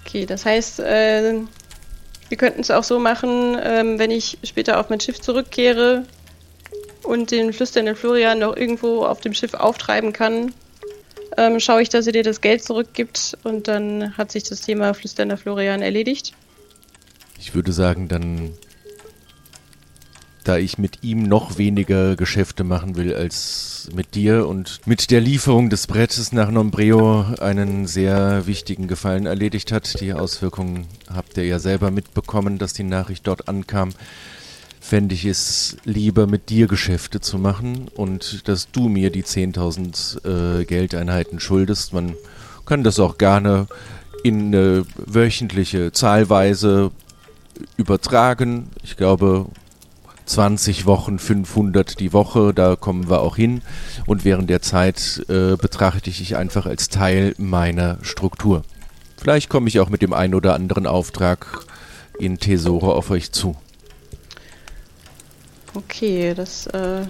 Okay, 0.05 0.25
das 0.25 0.45
heißt, 0.45 0.79
äh, 0.79 1.41
wir 2.27 2.37
könnten 2.37 2.61
es 2.61 2.71
auch 2.71 2.83
so 2.83 2.99
machen, 2.99 3.55
ähm, 3.61 3.99
wenn 3.99 4.11
ich 4.11 4.39
später 4.43 4.79
auf 4.79 4.89
mein 4.89 4.99
Schiff 4.99 5.21
zurückkehre 5.21 6.05
und 7.03 7.29
den 7.29 7.53
flüsternden 7.53 7.95
Florian 7.95 8.39
noch 8.39 8.57
irgendwo 8.57 9.05
auf 9.05 9.21
dem 9.21 9.33
Schiff 9.33 9.53
auftreiben 9.53 10.11
kann, 10.11 10.53
ähm, 11.37 11.59
schaue 11.59 11.81
ich, 11.81 11.89
dass 11.89 12.07
er 12.07 12.13
dir 12.13 12.23
das 12.23 12.41
Geld 12.41 12.63
zurückgibt 12.63 13.37
und 13.43 13.67
dann 13.67 14.17
hat 14.17 14.31
sich 14.31 14.43
das 14.43 14.61
Thema 14.61 14.93
flüsternder 14.93 15.37
Florian 15.37 15.81
erledigt. 15.81 16.33
Ich 17.37 17.53
würde 17.53 17.73
sagen, 17.73 18.07
dann, 18.07 18.53
da 20.45 20.57
ich 20.57 20.77
mit 20.77 21.03
ihm 21.03 21.23
noch 21.23 21.57
weniger 21.57 22.15
Geschäfte 22.15 22.63
machen 22.63 22.95
will 22.95 23.13
als 23.13 23.89
mit 23.93 24.13
dir 24.15 24.47
und 24.47 24.79
mit 24.85 25.09
der 25.09 25.19
Lieferung 25.19 25.69
des 25.69 25.87
Brettes 25.87 26.31
nach 26.31 26.51
Nombreo 26.51 27.25
einen 27.39 27.87
sehr 27.87 28.45
wichtigen 28.45 28.87
Gefallen 28.87 29.25
erledigt 29.25 29.71
hat. 29.71 29.99
Die 30.01 30.13
Auswirkungen 30.13 30.85
habt 31.13 31.37
ihr 31.37 31.45
ja 31.45 31.59
selber 31.59 31.89
mitbekommen, 31.89 32.59
dass 32.59 32.73
die 32.73 32.83
Nachricht 32.83 33.25
dort 33.27 33.47
ankam. 33.49 33.89
Fände 34.79 35.15
ich 35.15 35.25
es 35.25 35.77
lieber, 35.83 36.27
mit 36.27 36.49
dir 36.49 36.67
Geschäfte 36.67 37.19
zu 37.19 37.39
machen 37.39 37.87
und 37.95 38.47
dass 38.47 38.71
du 38.71 38.87
mir 38.87 39.09
die 39.09 39.23
10.000 39.23 40.61
äh, 40.61 40.65
Geldeinheiten 40.65 41.39
schuldest. 41.39 41.91
Man 41.91 42.13
kann 42.67 42.83
das 42.83 42.99
auch 42.99 43.17
gerne 43.17 43.65
in 44.23 44.47
eine 44.47 44.85
wöchentliche 44.95 45.91
Zahlweise 45.91 46.91
übertragen. 47.77 48.69
Ich 48.83 48.95
glaube, 48.95 49.47
20 50.25 50.85
Wochen, 50.85 51.19
500 51.19 51.99
die 51.99 52.13
Woche, 52.13 52.53
da 52.53 52.75
kommen 52.75 53.09
wir 53.09 53.21
auch 53.21 53.35
hin. 53.35 53.61
Und 54.05 54.25
während 54.25 54.49
der 54.49 54.61
Zeit 54.61 55.23
äh, 55.29 55.55
betrachte 55.55 56.09
ich 56.09 56.17
dich 56.17 56.35
einfach 56.35 56.65
als 56.65 56.89
Teil 56.89 57.35
meiner 57.37 57.97
Struktur. 58.01 58.63
Vielleicht 59.17 59.49
komme 59.49 59.67
ich 59.67 59.79
auch 59.79 59.89
mit 59.89 60.01
dem 60.01 60.13
einen 60.13 60.35
oder 60.35 60.55
anderen 60.55 60.87
Auftrag 60.87 61.65
in 62.19 62.39
Tesoro 62.39 62.93
auf 62.93 63.11
euch 63.11 63.31
zu. 63.31 63.55
Okay, 65.73 66.33
das, 66.33 66.67
äh, 66.67 67.01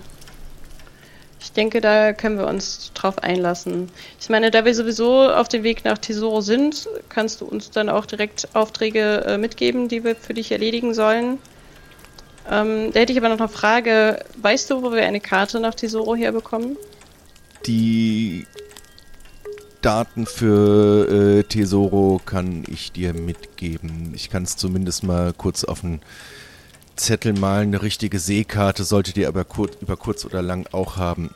ich 1.39 1.51
denke, 1.51 1.81
da 1.81 2.13
können 2.13 2.37
wir 2.37 2.47
uns 2.47 2.91
drauf 2.95 3.19
einlassen. 3.19 3.89
Ich 4.19 4.29
meine, 4.29 4.49
da 4.49 4.65
wir 4.65 4.73
sowieso 4.73 5.29
auf 5.29 5.47
dem 5.47 5.63
Weg 5.63 5.85
nach 5.85 5.99
Tesoro 5.99 6.41
sind, 6.41 6.87
kannst 7.09 7.41
du 7.41 7.45
uns 7.45 7.69
dann 7.69 7.89
auch 7.89 8.05
direkt 8.05 8.47
Aufträge 8.53 9.23
äh, 9.25 9.37
mitgeben, 9.37 9.87
die 9.87 10.03
wir 10.03 10.15
für 10.15 10.33
dich 10.33 10.51
erledigen 10.51 10.93
sollen. 10.93 11.37
Ähm, 12.49 12.91
da 12.93 12.99
hätte 12.99 13.11
ich 13.11 13.17
aber 13.17 13.29
noch 13.29 13.39
eine 13.39 13.49
Frage. 13.49 14.23
Weißt 14.41 14.69
du, 14.69 14.83
wo 14.83 14.91
wir 14.91 15.05
eine 15.05 15.19
Karte 15.19 15.59
nach 15.59 15.73
Tesoro 15.73 16.15
herbekommen? 16.15 16.77
Die 17.65 18.45
Daten 19.81 20.25
für 20.25 21.39
äh, 21.39 21.43
Tesoro 21.43 22.21
kann 22.23 22.63
ich 22.67 22.91
dir 22.91 23.13
mitgeben. 23.13 24.13
Ich 24.15 24.29
kann 24.29 24.43
es 24.43 24.57
zumindest 24.57 25.03
mal 25.03 25.33
kurz 25.33 25.63
auf 25.63 25.83
einen 25.83 26.01
Zettel 26.95 27.33
malen. 27.33 27.69
Eine 27.69 27.81
richtige 27.81 28.19
Seekarte 28.19 28.83
solltet 28.83 29.17
ihr 29.17 29.27
aber 29.27 29.43
kur 29.43 29.69
über 29.81 29.97
kurz 29.97 30.25
oder 30.25 30.41
lang 30.41 30.67
auch 30.71 30.97
haben. 30.97 31.31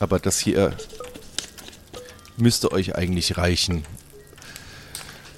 Aber 0.00 0.18
das 0.18 0.38
hier 0.38 0.72
müsste 2.36 2.72
euch 2.72 2.96
eigentlich 2.96 3.36
reichen. 3.36 3.84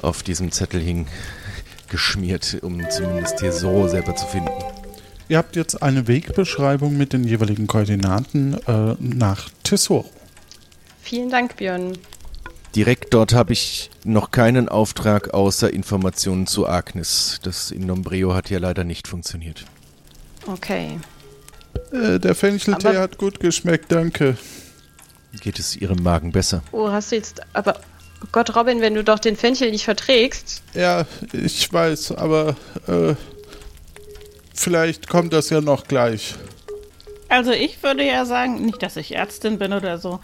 Auf 0.03 0.23
diesem 0.23 0.53
Zettel 0.53 0.81
hing 0.81 1.07
geschmiert, 1.89 2.59
um 2.63 2.83
zumindest 2.91 3.39
Tesoro 3.39 3.89
selber 3.89 4.17
zu 4.17 4.27
finden. 4.27 4.51
Ihr 5.29 5.39
habt 5.39 5.57
jetzt 5.57 5.83
eine 5.83 6.07
Wegbeschreibung 6.07 6.97
mit 6.97 7.13
den 7.13 7.25
jeweiligen 7.25 7.67
Koordinaten 7.67 8.55
äh, 8.67 8.95
nach 9.01 9.49
Tesoro. 9.65 10.09
Vielen 11.03 11.31
Dank, 11.31 11.57
Björn. 11.57 11.99
Direkt 12.77 13.13
dort 13.15 13.33
habe 13.33 13.53
ich 13.53 13.91
noch 14.05 14.31
keinen 14.31 14.69
Auftrag 14.69 15.33
außer 15.35 15.73
Informationen 15.73 16.47
zu 16.47 16.69
Agnes. 16.69 17.41
Das 17.43 17.71
in 17.71 17.87
Nombreo 17.87 18.35
hat 18.35 18.51
ja 18.51 18.59
leider 18.59 18.85
nicht 18.85 19.09
funktioniert. 19.09 19.65
Okay. 20.47 21.01
Äh, 21.93 22.21
der 22.21 22.35
Fencheltee 22.35 22.89
Aber- 22.89 22.99
hat 23.01 23.19
gut 23.19 23.41
geschmeckt, 23.41 23.91
danke. 23.91 24.37
Geht 25.41 25.59
es 25.59 25.77
Ihrem 25.77 26.03
Magen 26.03 26.33
besser? 26.33 26.63
Oh, 26.73 26.89
hast 26.91 27.13
du 27.13 27.17
jetzt. 27.17 27.43
Aber. 27.53 27.81
Oh 28.23 28.29
Gott, 28.33 28.57
Robin, 28.57 28.81
wenn 28.81 28.95
du 28.95 29.05
doch 29.05 29.19
den 29.19 29.37
Fenchel 29.37 29.71
nicht 29.71 29.85
verträgst. 29.85 30.63
Ja, 30.73 31.05
ich 31.33 31.71
weiß, 31.71 32.13
aber 32.13 32.57
äh, 32.87 33.15
vielleicht 34.57 35.09
kommt 35.09 35.33
das 35.33 35.51
ja 35.51 35.61
noch 35.61 35.87
gleich. 35.87 36.35
Also 37.29 37.53
ich 37.53 37.83
würde 37.83 38.05
ja 38.05 38.25
sagen, 38.25 38.65
nicht, 38.65 38.83
dass 38.83 38.97
ich 38.97 39.15
Ärztin 39.15 39.59
bin 39.59 39.73
oder 39.73 39.99
so, 39.99 40.21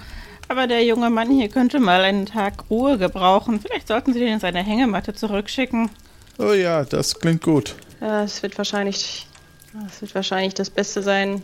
aber 0.49 0.67
der 0.67 0.85
junge 0.85 1.11
Mann 1.11 1.31
hier 1.31 1.49
könnte 1.49 1.81
mal 1.81 2.03
einen 2.03 2.27
Tag 2.27 2.65
Ruhe 2.71 2.99
gebrauchen. 2.99 3.61
Vielleicht 3.61 3.89
sollten 3.89 4.13
Sie 4.13 4.21
den 4.21 4.35
in 4.35 4.41
seine 4.41 4.63
Hängematte 4.63 5.15
zurückschicken. 5.15 5.91
Oh 6.39 6.53
ja, 6.53 6.85
das 6.85 7.19
klingt 7.19 7.43
gut. 7.43 7.75
Ja, 8.01 8.25
es 8.25 8.43
wird 8.43 8.57
wahrscheinlich. 8.59 9.27
Es 9.87 10.03
wird 10.03 10.15
wahrscheinlich 10.15 10.55
das 10.55 10.71
Beste 10.71 11.03
sein. 11.03 11.43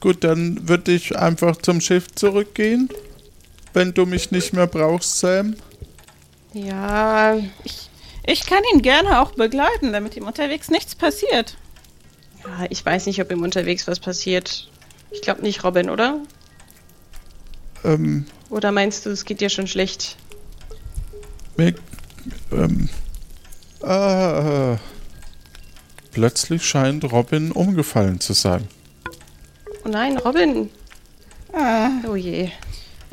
Gut, 0.00 0.24
dann 0.24 0.68
würde 0.68 0.92
ich 0.92 1.18
einfach 1.18 1.56
zum 1.56 1.80
Schiff 1.80 2.06
zurückgehen. 2.14 2.88
Wenn 3.72 3.92
du 3.92 4.06
mich 4.06 4.30
nicht 4.30 4.52
mehr 4.52 4.66
brauchst, 4.66 5.18
Sam. 5.18 5.56
Ja. 6.52 7.36
Ich 8.24 8.46
kann 8.46 8.62
ihn 8.72 8.82
gerne 8.82 9.20
auch 9.20 9.32
begleiten, 9.32 9.92
damit 9.92 10.16
ihm 10.16 10.26
unterwegs 10.26 10.70
nichts 10.70 10.94
passiert. 10.94 11.56
Ja 12.44 12.66
ich 12.70 12.84
weiß 12.84 13.06
nicht, 13.06 13.20
ob 13.20 13.30
ihm 13.30 13.42
unterwegs 13.42 13.86
was 13.86 14.00
passiert. 14.00 14.68
Ich 15.10 15.22
glaube 15.22 15.42
nicht, 15.42 15.64
Robin, 15.64 15.90
oder? 15.90 16.18
Ähm, 17.84 18.26
Oder 18.50 18.72
meinst 18.72 19.06
du, 19.06 19.10
es 19.10 19.24
geht 19.24 19.40
dir 19.40 19.48
schon 19.50 19.66
schlecht? 19.66 20.16
mir, 21.56 21.74
ähm, 22.52 22.88
ah, 23.82 24.76
plötzlich 26.12 26.64
scheint 26.64 27.10
Robin 27.10 27.52
umgefallen 27.52 28.20
zu 28.20 28.32
sein. 28.34 28.68
Oh 29.84 29.88
nein, 29.88 30.16
Robin. 30.18 30.70
Ah, 31.52 31.88
Oh 32.08 32.14
je. 32.16 32.50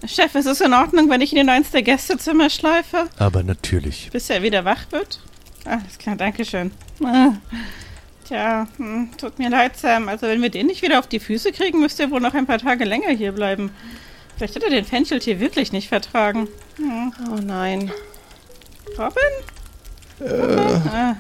Chef, 0.05 0.35
ist 0.35 0.45
es 0.45 0.61
in 0.61 0.73
Ordnung, 0.73 1.09
wenn 1.09 1.21
ich 1.21 1.31
ihn 1.33 1.39
in 1.39 1.49
eins 1.49 1.71
der 1.71 1.81
Gästezimmer 1.81 2.49
schleife, 2.51 3.07
Aber 3.17 3.41
natürlich. 3.43 4.09
bis 4.11 4.29
er 4.29 4.43
wieder 4.43 4.63
wach 4.63 4.91
wird? 4.91 5.19
Alles 5.65 5.97
klar, 5.97 6.15
danke 6.15 6.45
schön. 6.45 6.71
Ah. 7.03 7.31
Tja, 8.27 8.67
hm, 8.77 9.09
tut 9.17 9.39
mir 9.39 9.49
leid, 9.49 9.77
Sam. 9.77 10.09
Also 10.09 10.27
wenn 10.27 10.41
wir 10.41 10.49
den 10.49 10.67
nicht 10.67 10.81
wieder 10.81 10.99
auf 10.99 11.07
die 11.07 11.19
Füße 11.19 11.51
kriegen, 11.53 11.79
müsst 11.79 11.99
ihr 11.99 12.11
wohl 12.11 12.19
noch 12.19 12.33
ein 12.33 12.45
paar 12.45 12.57
Tage 12.57 12.83
länger 12.83 13.09
hier 13.09 13.31
bleiben. 13.31 13.71
Vielleicht 14.35 14.55
hat 14.55 14.63
er 14.63 14.69
den 14.69 14.85
Fencheltee 14.85 15.39
wirklich 15.39 15.71
nicht 15.71 15.87
vertragen. 15.87 16.47
Hm. 16.75 17.13
Oh 17.31 17.39
nein. 17.41 17.91
Robin? 18.97 20.31
Ah. 20.89 21.15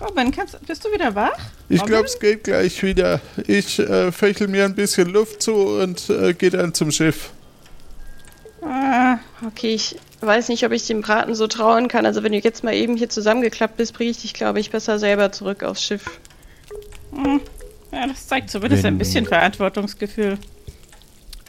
Robin, 0.00 0.30
kannst, 0.30 0.60
bist 0.66 0.84
du 0.84 0.92
wieder 0.92 1.14
wach? 1.14 1.38
Ich 1.68 1.80
Robin? 1.80 1.92
glaube, 1.92 2.06
es 2.06 2.18
geht 2.18 2.44
gleich 2.44 2.82
wieder. 2.82 3.20
Ich 3.46 3.78
äh, 3.78 4.12
fächel 4.12 4.48
mir 4.48 4.64
ein 4.64 4.74
bisschen 4.74 5.08
Luft 5.08 5.42
zu 5.42 5.54
und 5.54 6.10
äh, 6.10 6.34
gehe 6.34 6.50
dann 6.50 6.74
zum 6.74 6.90
Schiff. 6.90 7.30
Okay, 9.46 9.74
ich 9.74 9.96
weiß 10.20 10.48
nicht, 10.48 10.64
ob 10.64 10.72
ich 10.72 10.86
dem 10.86 11.02
Braten 11.02 11.34
so 11.34 11.46
trauen 11.46 11.88
kann. 11.88 12.06
Also 12.06 12.22
wenn 12.22 12.32
du 12.32 12.38
jetzt 12.38 12.64
mal 12.64 12.74
eben 12.74 12.96
hier 12.96 13.08
zusammengeklappt 13.08 13.76
bist, 13.76 13.94
bringe 13.94 14.10
ich 14.10 14.22
dich, 14.22 14.32
glaube 14.32 14.60
ich, 14.60 14.70
besser 14.70 14.98
selber 14.98 15.32
zurück 15.32 15.62
aufs 15.62 15.82
Schiff. 15.82 16.18
hm. 17.14 17.40
ja, 17.92 18.06
das 18.06 18.26
zeigt 18.26 18.50
zumindest 18.50 18.84
ein 18.84 18.94
Wenn- 18.94 18.98
bisschen 18.98 19.26
Verantwortungsgefühl. 19.26 20.38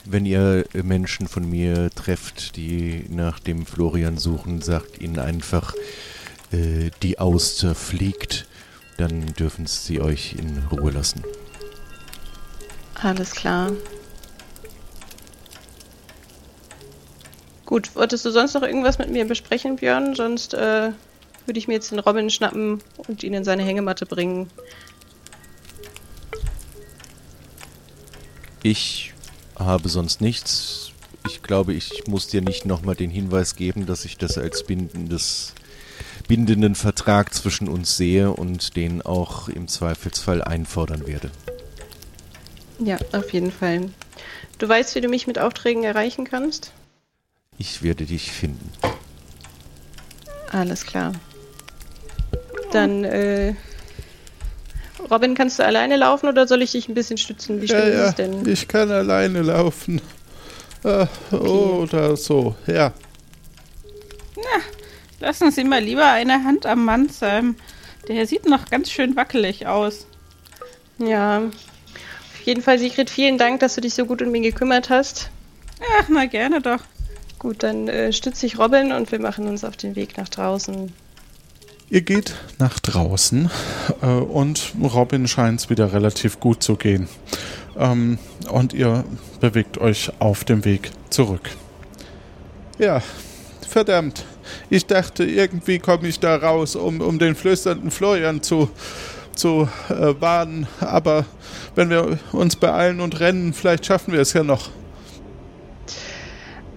Wenn 0.08 0.28
ihr 0.28 0.66
Menschen 0.74 1.28
von 1.28 1.50
mir 1.50 1.90
trefft, 1.90 2.58
die 2.58 3.06
nach 3.10 3.40
dem 3.40 3.66
Florian 3.66 4.20
suchen, 4.20 4.62
sagt 4.62 5.02
ihnen 5.02 5.18
einfach, 5.18 5.74
äh, 6.52 6.92
die 7.02 7.18
Auster 7.18 7.74
fliegt, 7.74 8.46
dann 8.98 9.34
dürfen 9.34 9.66
sie 9.66 10.00
euch 10.02 10.36
in 10.38 10.64
Ruhe 10.72 10.92
lassen. 10.92 11.24
Alles 13.02 13.32
klar. 13.32 13.72
Gut, 17.66 17.96
wolltest 17.96 18.26
du 18.26 18.30
sonst 18.30 18.54
noch 18.54 18.62
irgendwas 18.62 19.00
mit 19.00 19.10
mir 19.10 19.26
besprechen, 19.26 19.78
Björn? 19.78 20.16
Sonst 20.16 20.54
äh, 20.54 20.92
würde 21.46 21.60
ich 21.60 21.68
mir 21.68 21.74
jetzt 21.74 21.92
den 21.92 22.00
Robin 22.00 22.30
schnappen 22.30 22.82
und 23.08 23.24
ihn 23.24 23.34
in 23.34 23.44
seine 23.44 23.64
Hängematte 23.64 24.06
bringen. 24.06 24.50
Ich 28.62 29.14
habe 29.58 29.90
sonst 29.90 30.22
nichts. 30.22 30.92
Ich 31.28 31.42
glaube, 31.42 31.74
ich 31.74 32.04
muss 32.08 32.28
dir 32.28 32.42
nicht 32.42 32.66
nochmal 32.66 32.96
den 32.96 33.10
Hinweis 33.10 33.56
geben, 33.56 33.86
dass 33.88 34.06
ich 34.06 34.18
das 34.18 34.38
als 34.38 34.64
bindendes, 34.64 35.54
bindenden 36.28 36.76
Vertrag 36.76 37.34
zwischen 37.34 37.68
uns 37.68 37.98
sehe 37.98 38.32
und 38.32 38.76
den 38.76 39.02
auch 39.02 39.50
im 39.50 39.68
Zweifelsfall 39.68 40.44
einfordern 40.44 41.08
werde. 41.08 41.32
Ja, 42.80 42.98
auf 43.12 43.34
jeden 43.34 43.52
Fall. 43.52 43.90
Du 44.60 44.70
weißt, 44.70 44.96
wie 44.96 45.02
du 45.02 45.08
mich 45.08 45.26
mit 45.26 45.40
Aufträgen 45.40 45.84
erreichen 45.84 46.26
kannst? 46.26 46.72
Ich 47.58 47.82
werde 47.84 48.06
dich 48.06 48.32
finden. 48.32 48.72
Alles 50.52 50.86
klar. 50.86 51.14
Dann, 52.72 53.04
äh. 53.04 53.54
Robin, 55.10 55.36
kannst 55.36 55.60
du 55.60 55.66
alleine 55.66 55.98
laufen 55.98 56.28
oder 56.28 56.48
soll 56.48 56.62
ich 56.62 56.72
dich 56.72 56.88
ein 56.90 56.96
bisschen 56.96 57.18
stützen? 57.18 57.62
Wie 57.62 57.66
Ja, 57.68 57.88
ja, 57.88 58.06
es 58.10 58.16
denn? 58.16 58.48
ich 58.48 58.68
kann 58.68 58.90
alleine 58.92 59.42
laufen. 59.42 60.02
Äh, 60.84 61.08
Oder 61.36 62.16
so, 62.16 62.56
ja. 62.68 62.94
Lassen 65.20 65.50
Sie 65.52 65.64
mal 65.64 65.82
lieber 65.82 66.06
eine 66.12 66.44
Hand 66.44 66.66
am 66.66 66.86
Mann, 66.86 67.10
Sam. 67.10 67.56
Der 68.08 68.28
sieht 68.28 68.48
noch 68.48 68.70
ganz 68.70 68.92
schön 68.92 69.16
wackelig 69.16 69.66
aus. 69.66 70.06
Ja. 71.00 71.40
Auf 71.40 72.42
jeden 72.44 72.62
Fall, 72.62 72.78
Sigrid, 72.78 73.10
vielen 73.10 73.38
Dank, 73.40 73.62
dass 73.62 73.76
du 73.76 73.82
dich 73.82 73.96
so 73.96 74.06
gut 74.06 74.22
um 74.22 74.36
ihn 74.36 74.44
gekümmert 74.44 74.90
hast. 74.92 75.30
Ach, 76.00 76.06
na 76.10 76.26
gerne 76.26 76.62
doch. 76.62 76.82
Gut, 77.40 77.64
dann 77.64 77.88
äh, 77.88 78.14
stütze 78.14 78.46
ich 78.46 78.58
Robin 78.58 78.92
und 78.92 79.12
wir 79.12 79.20
machen 79.20 79.48
uns 79.48 79.64
auf 79.64 79.78
den 79.78 79.96
Weg 79.96 80.18
nach 80.18 80.30
draußen. 80.30 80.92
Ihr 81.90 82.02
geht 82.02 82.34
nach 82.58 82.80
draußen 82.80 83.52
äh, 84.02 84.08
und 84.08 84.74
Robin 84.82 85.28
scheint 85.28 85.60
es 85.60 85.70
wieder 85.70 85.94
relativ 85.94 86.40
gut 86.40 86.64
zu 86.64 86.76
gehen. 86.76 87.08
Ähm, 87.78 88.18
und 88.50 88.74
ihr 88.74 89.04
bewegt 89.40 89.78
euch 89.78 90.12
auf 90.20 90.44
dem 90.44 90.66
Weg 90.66 90.92
zurück. 91.10 91.52
Ja, 92.80 93.02
verdammt. 93.68 94.26
Ich 94.70 94.86
dachte, 94.86 95.26
irgendwie 95.26 95.80
komme 95.80 96.08
ich 96.08 96.20
da 96.20 96.36
raus, 96.38 96.76
um, 96.76 97.02
um 97.02 97.20
den 97.20 97.36
flüsternden 97.36 97.92
Florian 97.92 98.42
zu, 98.42 98.70
zu 99.36 99.70
äh, 99.90 100.14
warnen. 100.20 100.68
Aber 100.80 101.26
wenn 101.76 101.90
wir 101.90 102.18
uns 102.32 102.56
beeilen 102.56 103.00
und 103.00 103.20
rennen, 103.20 103.54
vielleicht 103.54 103.86
schaffen 103.86 104.14
wir 104.14 104.22
es 104.22 104.34
ja 104.34 104.44
noch. 104.44 104.70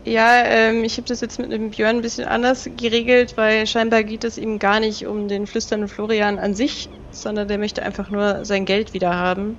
Ja, 0.08 0.42
ähm, 0.44 0.84
ich 0.84 0.96
habe 0.96 1.06
das 1.06 1.20
jetzt 1.20 1.38
mit 1.38 1.52
dem 1.52 1.70
Björn 1.70 1.96
ein 1.96 2.02
bisschen 2.02 2.26
anders 2.26 2.64
geregelt, 2.76 3.36
weil 3.36 3.66
scheinbar 3.66 4.04
geht 4.04 4.24
es 4.24 4.38
ihm 4.38 4.58
gar 4.58 4.80
nicht 4.80 5.06
um 5.06 5.28
den 5.28 5.46
flüsternden 5.46 5.88
Florian 5.88 6.38
an 6.38 6.54
sich, 6.54 6.88
sondern 7.10 7.46
der 7.48 7.58
möchte 7.58 7.82
einfach 7.82 8.08
nur 8.08 8.44
sein 8.44 8.64
Geld 8.64 8.94
wieder 8.94 9.14
haben. 9.14 9.58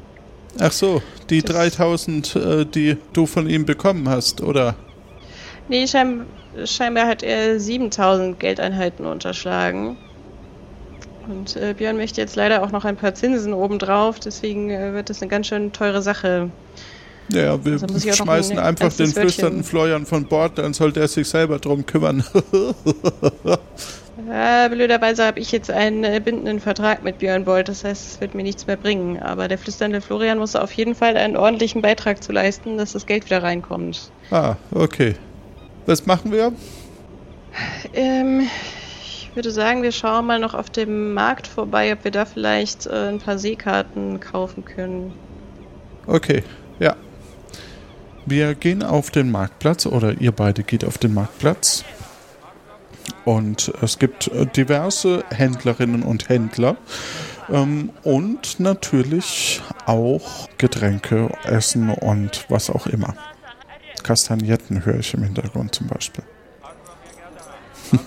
Ach 0.59 0.71
so, 0.71 1.03
die 1.29 1.41
Das- 1.41 1.51
3000, 1.51 2.35
äh, 2.35 2.65
die 2.65 2.97
du 3.13 3.27
von 3.27 3.47
ihm 3.47 3.65
bekommen 3.65 4.09
hast, 4.09 4.41
oder? 4.41 4.75
Nee, 5.67 5.85
schein, 5.85 6.25
scheinbar 6.65 7.05
hat 7.05 7.21
er 7.21 7.59
7000 7.59 8.39
Geldeinheiten 8.39 9.05
unterschlagen. 9.05 9.97
Und 11.27 11.55
äh, 11.57 11.75
Björn 11.77 11.97
möchte 11.97 12.21
jetzt 12.21 12.35
leider 12.35 12.63
auch 12.63 12.71
noch 12.71 12.85
ein 12.85 12.95
paar 12.97 13.13
Zinsen 13.13 13.53
obendrauf, 13.53 14.19
deswegen 14.19 14.71
äh, 14.71 14.93
wird 14.93 15.12
das 15.12 15.21
eine 15.21 15.29
ganz 15.29 15.45
schön 15.47 15.71
teure 15.73 16.01
Sache. 16.01 16.51
Ja, 17.32 17.63
wir 17.63 17.74
Also 17.82 18.12
schmeißen 18.12 18.58
ein 18.58 18.65
einfach 18.65 18.92
den 18.92 19.08
flüsternden 19.08 19.63
Florian 19.63 20.06
von 20.06 20.26
Bord, 20.26 20.58
dann 20.58 20.74
soll 20.74 20.92
der 20.92 21.08
sich 21.08 21.28
selber 21.28 21.60
drum 21.60 21.86
kümmern. 21.86 22.24
Ja, 24.28 24.68
blöderweise 24.68 25.26
habe 25.26 25.39
ich 25.39 25.52
jetzt 25.52 25.72
einen 25.72 26.04
äh, 26.04 26.22
bindenden 26.24 26.60
Vertrag 26.60 27.04
mit 27.04 27.20
Björn 27.20 27.46
Bolt, 27.46 27.68
das 27.68 27.84
heißt, 27.84 28.06
es 28.06 28.22
wird 28.22 28.36
mir 28.36 28.44
nichts 28.44 28.68
mehr 28.68 28.76
bringen. 28.76 29.20
Aber 29.20 29.48
der 29.48 29.58
flüsternde 29.58 30.02
Florian 30.02 30.38
muss 30.38 30.56
auf 30.56 30.72
jeden 30.74 30.94
Fall 30.94 31.18
einen 31.18 31.36
ordentlichen 31.36 31.82
Beitrag 31.82 32.22
zu 32.24 32.32
leisten, 32.32 32.78
dass 32.78 32.92
das 32.92 33.06
Geld 33.06 33.26
wieder 33.26 33.42
reinkommt. 33.42 34.12
ah, 34.30 34.56
okay. 34.72 35.15
Was 35.86 36.06
machen 36.06 36.32
wir? 36.32 36.52
Ähm, 37.94 38.48
ich 39.04 39.32
würde 39.34 39.52
sagen, 39.52 39.82
wir 39.82 39.92
schauen 39.92 40.28
mal 40.28 40.39
noch 40.39 40.54
auf 40.54 40.70
dem 40.70 41.13
Markt 41.13 41.48
vorbei, 41.48 41.94
ob 41.94 42.04
wir 42.04 42.12
da 42.12 42.26
vielleicht 42.26 42.86
äh, 42.86 43.08
ein 43.10 43.20
paar 43.20 43.39
Seekarten 43.39 44.20
kaufen 44.20 44.65
können. 44.65 45.13
Okay, 46.06 46.44
ja. 46.80 46.96
Wir 48.25 48.55
gehen 48.55 48.84
auf 48.84 49.12
den 49.12 49.32
Marktplatz 49.32 49.86
oder 49.86 50.19
ihr 50.19 50.32
beide 50.32 50.63
geht 50.63 50.86
auf 50.86 50.97
den 50.97 51.13
Marktplatz. 51.13 51.84
Und 53.25 53.73
es 53.82 53.99
gibt 53.99 54.27
äh, 54.27 54.45
diverse 54.45 55.23
Händlerinnen 55.29 56.03
und 56.03 56.29
Händler. 56.29 56.77
Ähm, 57.49 57.91
und 58.03 58.60
natürlich 58.60 59.62
auch 59.86 60.49
Getränke, 60.58 61.29
Essen 61.43 61.89
und 61.89 62.45
was 62.49 62.69
auch 62.69 62.88
immer. 62.88 63.15
Kastagnetten 64.03 64.86
höre 64.86 64.99
ich 64.99 65.13
im 65.13 65.23
Hintergrund 65.23 65.75
zum 65.75 65.88
Beispiel. 65.88 66.23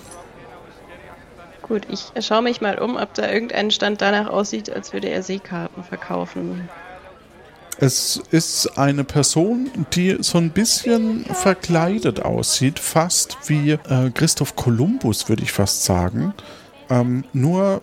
Gut, 1.61 1.87
ich 1.89 2.11
schaue 2.25 2.41
mich 2.41 2.61
mal 2.61 2.79
um, 2.79 2.95
ob 2.97 3.13
da 3.13 3.29
irgendein 3.29 3.71
Stand 3.71 4.01
danach 4.01 4.27
aussieht, 4.27 4.69
als 4.69 4.93
würde 4.93 5.09
er 5.09 5.23
Seekarten 5.23 5.83
verkaufen. 5.83 6.69
Es 7.85 8.15
ist 8.31 8.77
eine 8.77 9.03
Person, 9.03 9.69
die 9.91 10.15
so 10.21 10.37
ein 10.37 10.51
bisschen 10.51 11.25
verkleidet 11.25 12.21
aussieht, 12.21 12.79
fast 12.79 13.37
wie 13.47 13.71
äh, 13.71 14.09
Christoph 14.13 14.55
Kolumbus, 14.55 15.27
würde 15.27 15.43
ich 15.43 15.51
fast 15.51 15.83
sagen. 15.83 16.33
Ähm, 16.89 17.25
nur 17.33 17.81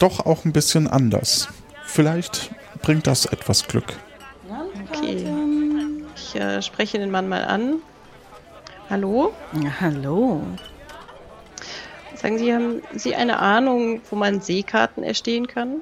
doch 0.00 0.26
auch 0.26 0.44
ein 0.44 0.52
bisschen 0.52 0.88
anders. 0.88 1.46
Vielleicht 1.84 2.50
bringt 2.82 3.06
das 3.06 3.26
etwas 3.26 3.68
Glück. 3.68 3.84
Okay. 4.90 5.24
Ich 6.16 6.34
äh, 6.34 6.60
spreche 6.60 6.98
den 6.98 7.12
Mann 7.12 7.28
mal 7.28 7.44
an. 7.44 7.76
Hallo? 8.90 9.32
Ja, 9.62 9.70
hallo. 9.80 10.42
Sagen 12.16 12.38
Sie, 12.38 12.52
haben 12.52 12.82
Sie 12.96 13.14
eine 13.14 13.38
Ahnung, 13.38 14.00
wo 14.10 14.16
man 14.16 14.40
Seekarten 14.40 15.04
erstehen 15.04 15.46
kann? 15.46 15.76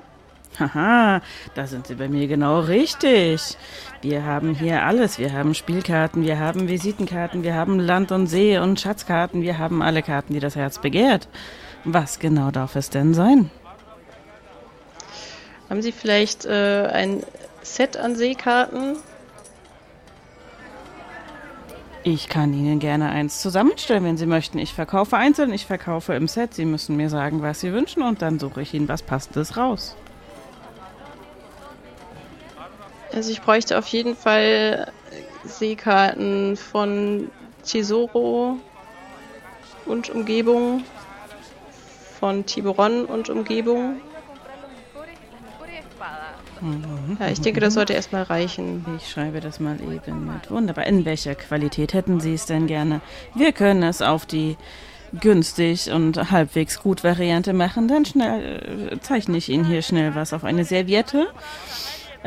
Haha, 0.58 1.20
da 1.54 1.66
sind 1.66 1.86
Sie 1.86 1.94
bei 1.94 2.08
mir 2.08 2.28
genau 2.28 2.60
richtig. 2.60 3.58
Wir 4.00 4.24
haben 4.24 4.54
hier 4.54 4.84
alles. 4.84 5.18
Wir 5.18 5.32
haben 5.32 5.54
Spielkarten, 5.54 6.22
wir 6.24 6.38
haben 6.38 6.68
Visitenkarten, 6.68 7.42
wir 7.42 7.54
haben 7.54 7.78
Land 7.78 8.12
und 8.12 8.26
See 8.26 8.58
und 8.58 8.80
Schatzkarten, 8.80 9.42
wir 9.42 9.58
haben 9.58 9.82
alle 9.82 10.02
Karten, 10.02 10.32
die 10.32 10.40
das 10.40 10.56
Herz 10.56 10.78
begehrt. 10.78 11.28
Was 11.84 12.18
genau 12.18 12.50
darf 12.50 12.74
es 12.76 12.90
denn 12.90 13.14
sein? 13.14 13.50
Haben 15.68 15.82
Sie 15.82 15.92
vielleicht 15.92 16.44
äh, 16.44 16.88
ein 16.92 17.22
Set 17.62 17.96
an 17.96 18.16
Seekarten? 18.16 18.96
Ich 22.04 22.28
kann 22.28 22.54
Ihnen 22.54 22.78
gerne 22.78 23.10
eins 23.10 23.42
zusammenstellen, 23.42 24.04
wenn 24.04 24.16
Sie 24.16 24.26
möchten. 24.26 24.58
Ich 24.58 24.72
verkaufe 24.72 25.16
einzeln, 25.16 25.52
ich 25.52 25.66
verkaufe 25.66 26.14
im 26.14 26.28
Set. 26.28 26.54
Sie 26.54 26.64
müssen 26.64 26.96
mir 26.96 27.10
sagen, 27.10 27.42
was 27.42 27.58
Sie 27.58 27.72
wünschen 27.72 28.02
und 28.02 28.22
dann 28.22 28.38
suche 28.38 28.62
ich 28.62 28.72
Ihnen 28.74 28.88
was 28.88 29.02
Passendes 29.02 29.56
raus. 29.56 29.96
Also 33.16 33.30
ich 33.30 33.40
bräuchte 33.40 33.78
auf 33.78 33.86
jeden 33.86 34.14
Fall 34.14 34.92
Seekarten 35.44 36.54
von 36.54 37.30
Chisoro 37.64 38.58
und 39.86 40.10
Umgebung, 40.10 40.84
von 42.20 42.44
Tiburon 42.44 43.06
und 43.06 43.30
Umgebung. 43.30 44.02
Ja, 47.18 47.28
ich 47.28 47.40
denke, 47.40 47.60
das 47.60 47.72
sollte 47.72 47.94
erstmal 47.94 48.24
reichen. 48.24 48.84
Ich 48.98 49.10
schreibe 49.10 49.40
das 49.40 49.60
mal 49.60 49.78
eben 49.80 50.26
mit. 50.26 50.50
Wunderbar. 50.50 50.86
In 50.86 51.06
welcher 51.06 51.34
Qualität 51.34 51.94
hätten 51.94 52.20
Sie 52.20 52.34
es 52.34 52.44
denn 52.44 52.66
gerne? 52.66 53.00
Wir 53.34 53.52
können 53.52 53.82
es 53.82 54.02
auf 54.02 54.26
die 54.26 54.58
günstig 55.20 55.90
und 55.90 56.30
halbwegs 56.30 56.82
gut 56.82 57.02
Variante 57.02 57.54
machen. 57.54 57.88
Dann 57.88 58.04
schnell 58.04 58.90
äh, 58.92 59.00
zeichne 59.00 59.38
ich 59.38 59.48
Ihnen 59.48 59.64
hier 59.64 59.80
schnell 59.80 60.14
was 60.14 60.34
auf 60.34 60.44
eine 60.44 60.66
Serviette. 60.66 61.28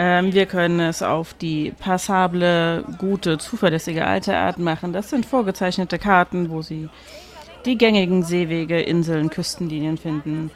Ähm, 0.02 0.32
wir 0.32 0.46
können 0.46 0.80
es 0.80 1.02
auf 1.02 1.34
die 1.34 1.72
passable, 1.72 2.86
gute, 3.00 3.38
zuverlässige 3.38 4.08
alte 4.08 4.34
Art 4.38 4.58
machen. 4.58 4.94
Das 4.94 5.10
sind 5.10 5.26
vorgezeichnete 5.26 6.00
Karten, 6.00 6.50
wo 6.50 6.62
Sie 6.62 6.88
die 7.66 7.78
gängigen 7.78 8.24
Seewege, 8.24 8.80
Inseln, 8.80 9.30
Küstenlinien 9.30 9.98
finden. 9.98 10.52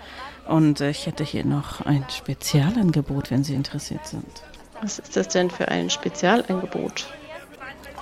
Und 0.48 0.80
äh, 0.80 0.92
ich 0.92 1.08
hätte 1.08 1.26
hier 1.26 1.44
noch 1.44 1.86
ein 1.86 2.06
Spezialangebot, 2.10 3.32
wenn 3.32 3.44
Sie 3.44 3.54
interessiert 3.54 4.08
sind. 4.08 4.44
Was 4.82 5.00
ist 5.00 5.18
das 5.18 5.28
denn 5.28 5.50
für 5.50 5.68
ein 5.68 5.90
Spezialangebot? 5.90 7.08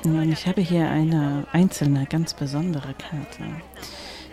Nun, 0.03 0.31
ich 0.31 0.45
habe 0.45 0.61
hier 0.61 0.91
eine 0.91 1.47
einzelne, 1.53 2.05
ganz 2.05 2.35
besondere 2.35 2.93
Karte. 2.93 3.49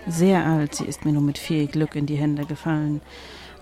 Sehr 0.06 0.44
alt, 0.44 0.74
sie 0.74 0.84
ist 0.84 1.06
mir 1.06 1.12
nur 1.12 1.22
mit 1.22 1.38
viel 1.38 1.68
Glück 1.68 1.96
in 1.96 2.04
die 2.04 2.16
Hände 2.16 2.44
gefallen. 2.44 3.00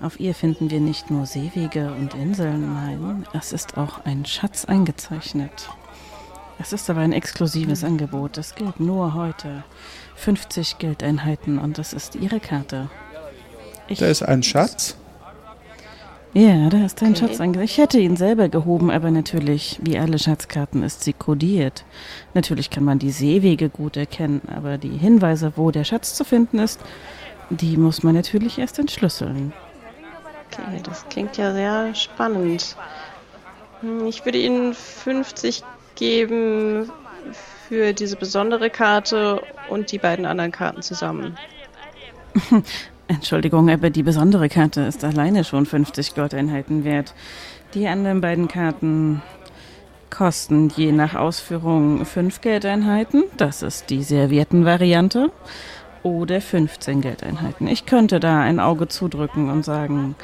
Auf 0.03 0.21
ihr 0.21 0.35
finden 0.35 0.71
wir 0.71 0.81
nicht 0.81 1.11
nur 1.11 1.25
Seewege 1.27 1.91
und 1.99 2.15
Inseln, 2.15 2.75
nein, 2.75 3.27
es 3.33 3.53
ist 3.53 3.79
auch 3.79 4.05
ein 4.05 4.27
Schatz 4.27 4.67
eingezeichnet. 4.67 5.71
Es 6.59 6.73
ist 6.73 6.89
aber 6.91 7.01
ein 7.01 7.13
exklusives 7.13 7.83
Angebot, 7.83 8.37
das 8.37 8.55
gilt 8.55 8.79
nur 8.81 9.15
heute. 9.15 9.65
50 10.17 10.79
Geldeinheiten 10.79 11.59
und 11.59 11.79
das 11.79 11.93
ist 11.93 12.15
Ihre 12.15 12.41
Karte. 12.41 12.89
Ich, 13.89 13.99
Da 13.99 14.07
ist 14.07 14.23
ein 14.23 14.43
Schatz. 14.43 14.97
ja, 16.35 16.69
da 16.69 16.85
ist 16.85 17.03
ein 17.03 17.11
Okay. 17.13 17.21
Schatz 17.21 17.41
eingesetzt. 17.41 17.73
Ich 17.73 17.79
hätte 17.79 17.99
ihn 17.99 18.17
selber 18.17 18.49
gehoben, 18.49 18.91
aber 18.91 19.11
natürlich, 19.11 19.79
wie 19.83 19.99
alle 19.99 20.19
Schatzkarten, 20.19 20.83
ist 20.83 21.05
sie 21.05 21.13
kodiert. 21.15 21.85
Natürlich 22.35 22.69
kann 22.71 22.85
man 22.85 22.99
die 22.99 23.11
Seewege 23.11 23.69
gut 23.71 23.97
erkennen, 23.97 24.43
aber 24.55 24.77
die 24.79 24.97
Hinweise, 24.97 25.53
wo 25.57 25.71
der 25.71 25.85
Schatz 25.85 26.15
zu 26.15 26.25
finden 26.25 26.59
ist, 26.59 26.81
die 27.51 27.77
muss 27.77 28.03
man 28.03 28.15
natürlich 28.15 28.59
erst 28.59 28.79
entschlüsseln. 28.79 29.53
Okay, 30.59 30.81
das 30.83 31.07
klingt 31.09 31.37
ja 31.37 31.53
sehr 31.53 31.95
spannend. 31.95 32.77
Hm, 33.81 34.07
Ich 34.07 34.25
würde 34.25 34.39
Ihnen 34.39 34.75
50 34.75 35.63
geben 35.97 36.91
für 37.69 37.93
diese 37.93 38.17
besondere 38.17 38.71
Karte 38.71 39.43
und 39.69 39.93
die 39.93 39.99
beiden 39.99 40.25
anderen 40.25 40.53
Karten 40.53 40.83
zusammen. 40.83 41.37
Entschuldigung, 43.09 43.71
aber 43.71 43.91
die 43.91 44.03
besondere 44.03 44.49
Karte 44.49 44.83
ist 44.83 45.05
alleine 45.05 45.45
schon 45.45 45.67
50 45.67 46.15
Goldeinheiten 46.15 46.85
wert. 46.85 47.15
Die 47.75 47.87
anderen 47.87 48.21
beiden 48.21 48.49
Karten 48.49 49.23
kosten 50.11 50.73
je 50.75 50.93
nach 50.93 51.15
Ausführung 51.15 52.05
5 52.05 52.41
Geldeinheiten. 52.41 53.25
Das 53.37 53.63
ist 53.63 53.91
die 53.91 54.03
servierten 54.03 54.65
Variante. 54.65 55.31
Oder 56.03 56.41
15 56.41 57.01
Geldeinheiten. 57.01 57.67
Ich 57.67 57.85
könnte 57.85 58.21
da 58.21 58.41
ein 58.41 58.61
Auge 58.61 58.87
zudrücken 58.87 59.51
und 59.51 59.65
sagen, 59.65 60.15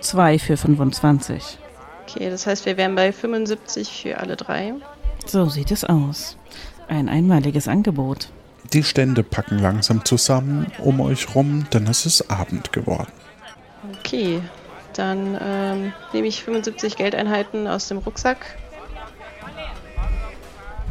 zwei 0.00 0.38
für 0.38 0.56
25. 0.56 1.58
Okay, 2.02 2.30
das 2.30 2.46
heißt, 2.46 2.66
wir 2.66 2.76
wären 2.76 2.94
bei 2.94 3.12
75 3.12 4.02
für 4.02 4.18
alle 4.18 4.36
drei. 4.36 4.74
So 5.26 5.48
sieht 5.48 5.70
es 5.70 5.84
aus. 5.84 6.36
Ein 6.88 7.08
einmaliges 7.08 7.68
Angebot. 7.68 8.28
Die 8.72 8.82
Stände 8.82 9.22
packen 9.22 9.58
langsam 9.58 10.04
zusammen 10.04 10.70
um 10.78 11.00
euch 11.00 11.34
rum, 11.34 11.66
denn 11.72 11.86
es 11.86 12.06
ist 12.06 12.30
Abend 12.30 12.72
geworden. 12.72 13.12
Okay, 13.98 14.40
dann 14.94 15.38
ähm, 15.40 15.92
nehme 16.12 16.26
ich 16.26 16.44
75 16.44 16.96
Geldeinheiten 16.96 17.66
aus 17.66 17.88
dem 17.88 17.98
Rucksack 17.98 18.56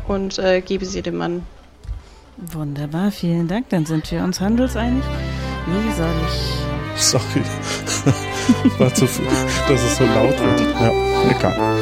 und 0.08 0.40
äh, 0.40 0.62
gebe 0.62 0.86
sie 0.86 1.02
dem 1.02 1.18
Mann. 1.18 1.44
Wunderbar, 2.38 3.12
vielen 3.12 3.48
Dank. 3.48 3.70
Dann 3.70 3.86
sind 3.86 4.10
wir 4.12 4.24
uns 4.24 4.40
handelseinig. 4.40 5.04
Wie 5.68 5.94
soll 5.94 6.10
ich 6.28 6.71
Sorry. 6.96 7.44
War 8.78 8.94
zu 8.94 9.08
viel, 9.08 9.26
dass 9.68 9.82
es 9.82 9.98
so 9.98 10.06
laut 10.06 10.40
wird. 10.40 10.62
Ja, 10.80 10.92
egal. 11.30 11.82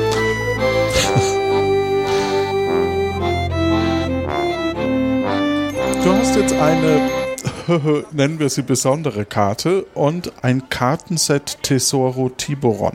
Du 6.03 6.13
hast 6.13 6.37
jetzt 6.37 6.53
eine, 6.53 7.09
nennen 8.11 8.39
wir 8.39 8.49
sie 8.49 8.61
besondere 8.61 9.25
Karte 9.25 9.83
und 9.93 10.31
ein 10.41 10.69
Kartenset 10.69 11.61
Tesoro 11.61 12.29
Tiburon. 12.29 12.93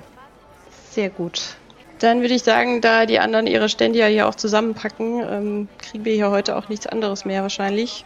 Sehr 0.91 1.11
gut. 1.11 1.57
Dann 1.99 2.23
würde 2.23 2.35
ich 2.35 2.43
sagen, 2.43 2.81
da 2.81 3.05
die 3.05 3.19
anderen 3.19 3.47
ihre 3.47 3.69
Stände 3.69 3.99
ja 3.99 4.07
hier 4.07 4.27
auch 4.27 4.35
zusammenpacken, 4.35 5.23
ähm, 5.31 5.69
kriegen 5.79 6.05
wir 6.05 6.15
hier 6.15 6.31
heute 6.31 6.57
auch 6.57 6.69
nichts 6.71 6.87
anderes 6.87 7.25
mehr 7.25 7.43
wahrscheinlich. 7.43 8.05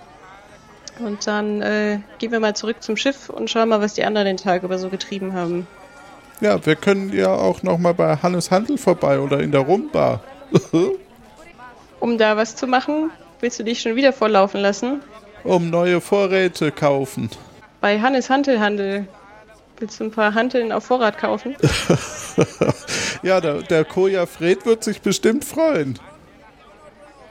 Und 0.99 1.27
dann 1.27 1.63
äh, 1.63 2.01
gehen 2.19 2.33
wir 2.33 2.41
mal 2.41 2.55
zurück 2.55 2.83
zum 2.83 2.97
Schiff 2.97 3.29
und 3.29 3.51
schauen 3.51 3.69
mal, 3.69 3.81
was 3.81 3.95
die 3.95 4.05
anderen 4.05 4.27
den 4.27 4.37
Tag 4.37 4.63
über 4.63 4.79
so 4.79 4.89
getrieben 4.89 5.33
haben. 5.33 5.67
Ja, 6.41 6.65
wir 6.65 6.77
können 6.77 7.13
ja 7.13 7.33
auch 7.33 7.63
noch 7.63 7.79
mal 7.79 7.95
bei 7.95 8.17
Hannes 8.17 8.51
Handel 8.51 8.79
vorbei 8.79 9.19
oder 9.21 9.41
in 9.41 9.53
der 9.53 9.63
Rumbar. 9.63 10.21
Um 12.01 12.17
da 12.17 12.37
was 12.37 12.55
zu 12.55 12.69
machen, 12.69 13.11
willst 13.41 13.59
du 13.59 13.65
dich 13.65 13.81
schon 13.81 13.97
wieder 13.97 14.13
vorlaufen 14.13 14.61
lassen? 14.61 15.03
um 15.45 15.71
neue 15.71 16.01
Vorräte 16.01 16.71
kaufen. 16.71 17.31
Bei 17.81 18.01
Hannes 18.01 18.31
Hantelhandel. 18.31 19.09
Willst 19.79 19.99
du 20.01 20.05
ein 20.05 20.11
paar 20.11 20.35
Hanteln 20.35 20.73
auf 20.73 20.85
Vorrat 20.85 21.19
kaufen? 21.19 21.57
Ja, 23.23 23.41
der, 23.41 23.63
der 23.63 23.85
Koja 23.85 24.27
Fred 24.27 24.65
wird 24.65 24.85
sich 24.85 25.03
bestimmt 25.03 25.45
freuen. 25.45 25.99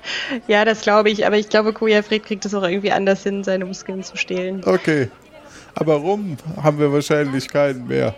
ja, 0.47 0.65
das 0.65 0.81
glaube 0.81 1.09
ich, 1.09 1.25
aber 1.25 1.37
ich 1.37 1.49
glaube, 1.49 1.73
Koja 1.73 2.01
Fred 2.01 2.25
kriegt 2.25 2.45
es 2.45 2.53
auch 2.53 2.63
irgendwie 2.63 2.91
anders 2.91 3.23
hin, 3.23 3.43
seine 3.43 3.65
Muskeln 3.65 4.03
zu 4.03 4.17
stehlen. 4.17 4.63
Okay. 4.65 5.09
Aber 5.75 5.95
rum 5.95 6.37
haben 6.61 6.79
wir 6.79 6.91
wahrscheinlich 6.91 7.47
keinen 7.49 7.87
mehr. 7.87 8.15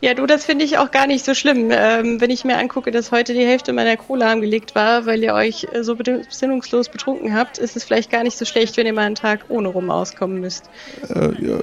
Ja, 0.00 0.14
du, 0.14 0.26
das 0.26 0.44
finde 0.44 0.64
ich 0.64 0.78
auch 0.78 0.90
gar 0.90 1.06
nicht 1.06 1.24
so 1.24 1.32
schlimm. 1.32 1.70
Ähm, 1.70 2.20
wenn 2.20 2.30
ich 2.30 2.44
mir 2.44 2.58
angucke, 2.58 2.90
dass 2.90 3.12
heute 3.12 3.32
die 3.32 3.46
Hälfte 3.46 3.72
meiner 3.72 3.96
Kohle 3.96 4.24
lahmgelegt 4.24 4.74
war, 4.74 5.06
weil 5.06 5.22
ihr 5.22 5.32
euch 5.32 5.68
äh, 5.72 5.82
so 5.82 5.96
besinnungslos 5.96 6.88
betrunken 6.88 7.34
habt, 7.34 7.58
ist 7.58 7.76
es 7.76 7.84
vielleicht 7.84 8.10
gar 8.10 8.22
nicht 8.22 8.36
so 8.36 8.44
schlecht, 8.44 8.76
wenn 8.76 8.86
ihr 8.86 8.92
mal 8.92 9.06
einen 9.06 9.14
Tag 9.14 9.46
ohne 9.48 9.68
rum 9.68 9.90
auskommen 9.90 10.40
müsst. 10.40 10.68
Äh, 11.08 11.46
ja, 11.46 11.58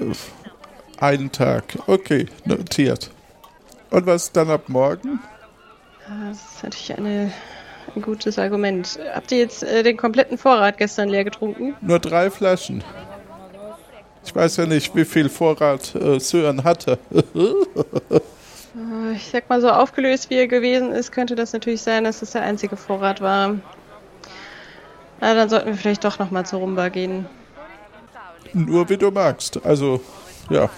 einen 0.98 1.32
Tag. 1.32 1.66
Okay, 1.88 2.28
notiert. 2.46 3.12
Und 3.90 4.06
was 4.06 4.32
dann 4.32 4.50
ab 4.50 4.70
morgen? 4.70 5.20
Das 6.08 6.38
ist 6.38 6.64
natürlich 6.64 6.98
eine, 6.98 7.32
ein 7.96 8.02
gutes 8.02 8.38
Argument. 8.38 9.00
Habt 9.14 9.32
ihr 9.32 9.40
jetzt 9.40 9.64
äh, 9.64 9.84
den 9.84 9.98
kompletten 9.98 10.38
Vorrat 10.38 10.78
gestern 10.78 11.10
leer 11.10 11.24
getrunken? 11.24 11.76
Nur 11.82 12.00
drei 12.00 12.30
Flaschen. 12.30 12.84
Ich 14.24 14.36
weiß 14.36 14.58
ja 14.58 14.66
nicht, 14.66 14.96
wie 14.96 15.06
viel 15.06 15.30
Vorrat 15.30 15.96
äh, 15.96 16.20
Sören 16.20 16.64
hatte. 16.64 16.98
Ich 19.16 19.28
sag 19.28 19.50
mal 19.50 19.60
so 19.60 19.70
aufgelöst, 19.70 20.30
wie 20.30 20.36
er 20.36 20.48
gewesen 20.48 20.94
ist, 20.94 21.12
könnte 21.12 21.36
das 21.36 21.52
natürlich 21.52 21.82
sein, 21.82 22.06
dass 22.06 22.22
das 22.22 22.32
der 22.32 22.44
einzige 22.44 22.78
Vorrat 22.78 23.20
war. 23.20 23.56
Na, 25.20 25.34
dann 25.34 25.50
sollten 25.50 25.68
wir 25.68 25.76
vielleicht 25.76 26.06
doch 26.06 26.20
nochmal 26.20 26.46
zur 26.46 26.60
Rumba 26.60 26.88
gehen. 26.88 27.26
Nur 28.54 28.90
wie 28.90 28.96
du 28.96 29.12
magst. 29.12 29.64
Also, 29.66 30.00
ja. 30.50 30.70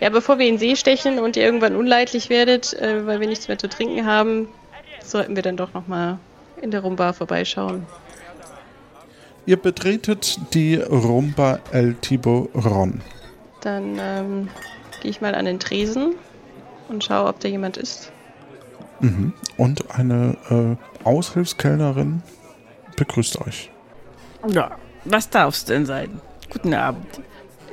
Ja, 0.00 0.10
bevor 0.10 0.38
wir 0.38 0.46
in 0.46 0.54
den 0.54 0.58
See 0.60 0.76
stechen 0.76 1.18
und 1.18 1.36
ihr 1.36 1.42
irgendwann 1.42 1.76
unleidlich 1.76 2.30
werdet, 2.30 2.72
äh, 2.74 3.06
weil 3.06 3.20
wir 3.20 3.28
nichts 3.28 3.48
mehr 3.48 3.58
zu 3.58 3.68
trinken 3.68 4.06
haben, 4.06 4.48
sollten 5.04 5.36
wir 5.36 5.42
dann 5.42 5.56
doch 5.56 5.72
nochmal 5.74 6.18
in 6.60 6.70
der 6.70 6.80
Rumba 6.80 7.12
vorbeischauen. 7.12 7.86
Ihr 9.44 9.56
betretet 9.56 10.38
die 10.54 10.76
Rumba 10.76 11.58
El 11.72 11.94
Tiburon. 11.94 13.00
Dann 13.60 13.98
ähm, 13.98 14.48
gehe 15.00 15.10
ich 15.10 15.20
mal 15.20 15.34
an 15.34 15.44
den 15.44 15.58
Tresen 15.58 16.14
und 16.88 17.02
schaue, 17.02 17.28
ob 17.28 17.40
da 17.40 17.48
jemand 17.48 17.76
ist. 17.76 18.12
Und 19.56 19.90
eine 19.90 20.36
äh, 20.48 21.04
Aushilfskellnerin 21.04 22.22
begrüßt 22.96 23.40
euch. 23.40 23.70
Ja, 24.48 24.76
was 25.04 25.28
darf's 25.28 25.64
denn 25.64 25.86
sein? 25.86 26.20
Guten 26.50 26.72
Abend. 26.74 27.20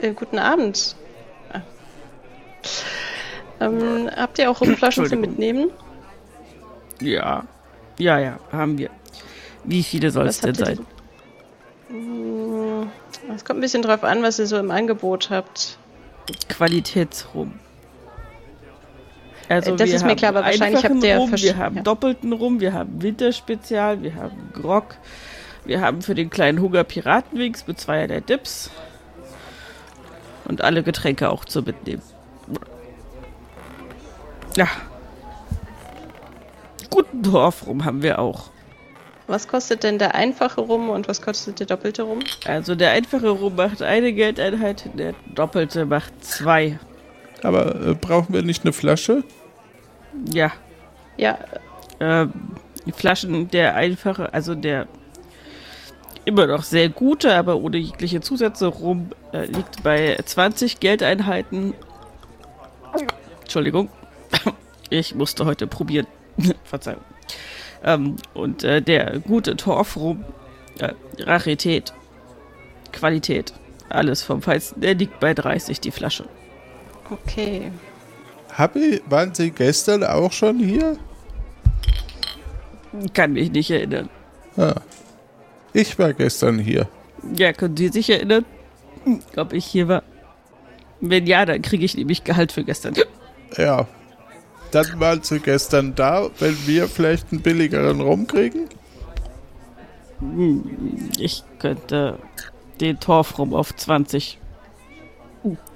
Äh, 0.01 0.13
guten 0.13 0.39
Abend. 0.39 0.95
Ah. 1.53 1.61
Ähm, 3.59 4.09
habt 4.15 4.39
ihr 4.39 4.49
auch 4.49 4.59
Rumflaschen 4.59 5.03
Entschuldigung. 5.03 5.35
Mitnehmen? 5.37 5.69
Ja. 7.01 7.43
Ja, 7.97 8.19
ja, 8.19 8.39
haben 8.51 8.77
wir. 8.77 8.89
Wie 9.63 9.83
viele 9.83 10.11
soll 10.11 10.27
es 10.27 10.39
denn 10.39 10.55
sein? 10.55 10.79
Hm, 11.89 12.89
Es 13.35 13.43
kommt 13.43 13.59
ein 13.59 13.61
bisschen 13.61 13.81
drauf 13.81 14.03
an, 14.03 14.23
was 14.23 14.39
ihr 14.39 14.47
so 14.47 14.57
im 14.57 14.71
Angebot 14.71 15.29
habt. 15.29 15.77
Qualitätsrum. 16.47 17.59
Also 19.49 19.75
das 19.75 19.89
wir 19.89 19.95
ist 19.95 20.05
mir 20.05 20.15
klar, 20.15 20.29
aber 20.29 20.45
wahrscheinlich 20.45 20.83
habt 20.83 21.03
ihr 21.03 21.17
Rum, 21.17 21.31
wir 21.35 21.57
haben 21.57 21.77
ja. 21.77 21.81
doppelten 21.81 22.33
Rum, 22.33 22.59
wir 22.59 22.71
haben 22.71 23.01
Winterspezial, 23.01 24.03
wir 24.03 24.13
haben 24.13 24.51
Grog, 24.53 24.95
wir 25.65 25.81
haben 25.81 26.03
für 26.03 26.13
den 26.13 26.29
kleinen 26.29 26.61
Hunger 26.61 26.83
Piratenwings 26.83 27.65
mit 27.65 27.79
zweierlei 27.79 28.19
Dips 28.19 28.69
und 30.45 30.61
alle 30.61 30.83
Getränke 30.83 31.29
auch 31.29 31.45
zu 31.45 31.63
mitnehmen. 31.63 32.03
Ja. 34.55 34.67
Guten 36.89 37.21
Dorfrum 37.23 37.85
haben 37.85 38.01
wir 38.01 38.19
auch. 38.19 38.49
Was 39.27 39.47
kostet 39.47 39.83
denn 39.83 39.99
der 39.99 40.15
einfache 40.15 40.61
Rum 40.61 40.89
und 40.89 41.07
was 41.07 41.21
kostet 41.21 41.59
der 41.59 41.67
doppelte 41.67 42.01
Rum? 42.01 42.19
Also 42.45 42.73
der 42.73 42.91
einfache 42.91 43.29
Rum 43.29 43.55
macht 43.55 43.81
eine 43.81 44.11
Geldeinheit, 44.11 44.89
der 44.95 45.13
doppelte 45.35 45.85
macht 45.85 46.25
zwei. 46.25 46.79
Aber 47.43 47.75
äh, 47.75 47.93
brauchen 47.93 48.33
wir 48.33 48.41
nicht 48.41 48.63
eine 48.63 48.73
Flasche? 48.73 49.23
Ja, 50.33 50.51
Ja, 51.17 51.37
ähm, 51.99 52.33
die 52.85 52.91
Flaschen, 52.91 53.49
der 53.51 53.75
einfache, 53.75 54.33
also 54.33 54.55
der 54.55 54.87
immer 56.25 56.47
noch 56.47 56.63
sehr 56.63 56.89
gute, 56.89 57.35
aber 57.35 57.57
ohne 57.57 57.77
jegliche 57.77 58.21
Zusätze 58.21 58.67
rum, 58.67 59.11
äh, 59.31 59.45
liegt 59.45 59.83
bei 59.83 60.17
20 60.23 60.79
Geldeinheiten. 60.79 61.73
Entschuldigung, 63.41 63.89
ich 64.89 65.13
musste 65.13 65.45
heute 65.45 65.67
probieren. 65.67 66.07
Verzeihung. 66.63 67.01
Ähm, 67.83 68.15
und 68.33 68.63
äh, 68.63 68.81
der 68.81 69.19
gute 69.19 69.55
Torfrum, 69.55 70.25
äh, 70.79 70.93
Rarität, 71.19 71.93
Qualität, 72.91 73.53
alles 73.89 74.21
vom 74.21 74.41
Feinsten, 74.41 74.81
der 74.81 74.95
liegt 74.95 75.19
bei 75.19 75.33
30 75.33 75.79
die 75.79 75.91
Flasche. 75.91 76.25
okay. 77.09 77.71
Habi, 78.57 79.01
waren 79.05 79.33
Sie 79.33 79.51
gestern 79.51 80.03
auch 80.03 80.31
schon 80.31 80.59
hier? 80.59 80.97
Kann 83.13 83.33
mich 83.33 83.51
nicht 83.51 83.69
erinnern. 83.69 84.09
Ich 85.73 85.99
war 85.99 86.13
gestern 86.13 86.57
hier. 86.57 86.89
Ja, 87.35 87.53
können 87.53 87.77
Sie 87.77 87.89
sich 87.89 88.09
erinnern, 88.09 88.45
ob 89.37 89.53
ich 89.53 89.65
hier 89.65 89.87
war? 89.87 90.03
Wenn 90.99 91.27
ja, 91.27 91.45
dann 91.45 91.61
kriege 91.61 91.85
ich 91.85 91.95
nämlich 91.95 92.23
Gehalt 92.23 92.51
für 92.51 92.63
gestern. 92.63 92.95
Ja. 93.55 93.87
Dann 94.71 94.99
waren 94.99 95.23
Sie 95.23 95.39
gestern 95.39 95.95
da, 95.95 96.29
wenn 96.39 96.55
wir 96.67 96.87
vielleicht 96.87 97.31
einen 97.31 97.41
billigeren 97.41 98.01
rumkriegen? 98.01 98.67
Ich 101.17 101.43
könnte 101.59 102.19
den 102.79 102.99
Torfrum 102.99 103.53
auf 103.53 103.75
20 103.75 104.37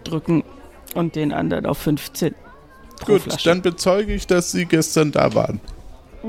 drücken 0.03 0.43
und 0.95 1.15
den 1.15 1.31
anderen 1.31 1.65
auf 1.65 1.77
15. 1.79 2.35
Pro 2.99 3.13
Gut, 3.13 3.21
Flasche. 3.23 3.49
dann 3.49 3.61
bezeuge 3.61 4.13
ich, 4.13 4.27
dass 4.27 4.51
Sie 4.51 4.65
gestern 4.65 5.11
da 5.11 5.33
waren. 5.33 5.59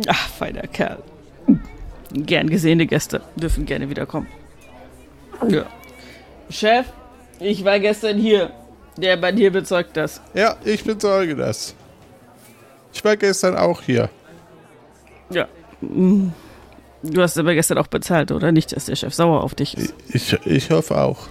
Ach, 0.07 0.29
feiner 0.29 0.62
Kerl. 0.62 0.99
Gern 2.12 2.49
gesehene 2.49 2.87
Gäste 2.87 3.21
dürfen 3.37 3.67
gerne 3.67 3.91
wiederkommen. 3.91 4.29
Ja. 5.49 5.67
Chef, 6.49 6.87
ich 7.41 7.65
war 7.65 7.79
gestern 7.81 8.19
hier. 8.19 8.51
Der 8.97 9.17
Mann 9.17 9.37
hier 9.37 9.51
bezeugt 9.51 9.97
das. 9.97 10.21
Ja, 10.35 10.57
ich 10.65 10.85
bezeuge 10.85 11.35
das. 11.35 11.75
Ich 12.95 13.05
war 13.05 13.16
gestern 13.16 13.57
auch 13.57 13.82
hier. 13.82 14.09
Ja. 15.30 15.49
Mm. 15.80 16.28
Du 17.03 17.20
hast 17.20 17.36
aber 17.36 17.55
gestern 17.55 17.76
auch 17.76 17.88
bezahlt, 17.88 18.32
oder? 18.32 18.51
Nicht, 18.51 18.74
dass 18.74 18.86
der 18.86 18.97
Chef 18.97 19.12
sauer 19.12 19.42
auf 19.42 19.55
dich 19.55 19.76
ist. 19.76 19.95
Ich, 20.09 20.32
ich 20.47 20.70
hoffe 20.70 20.97
auch. 20.97 21.28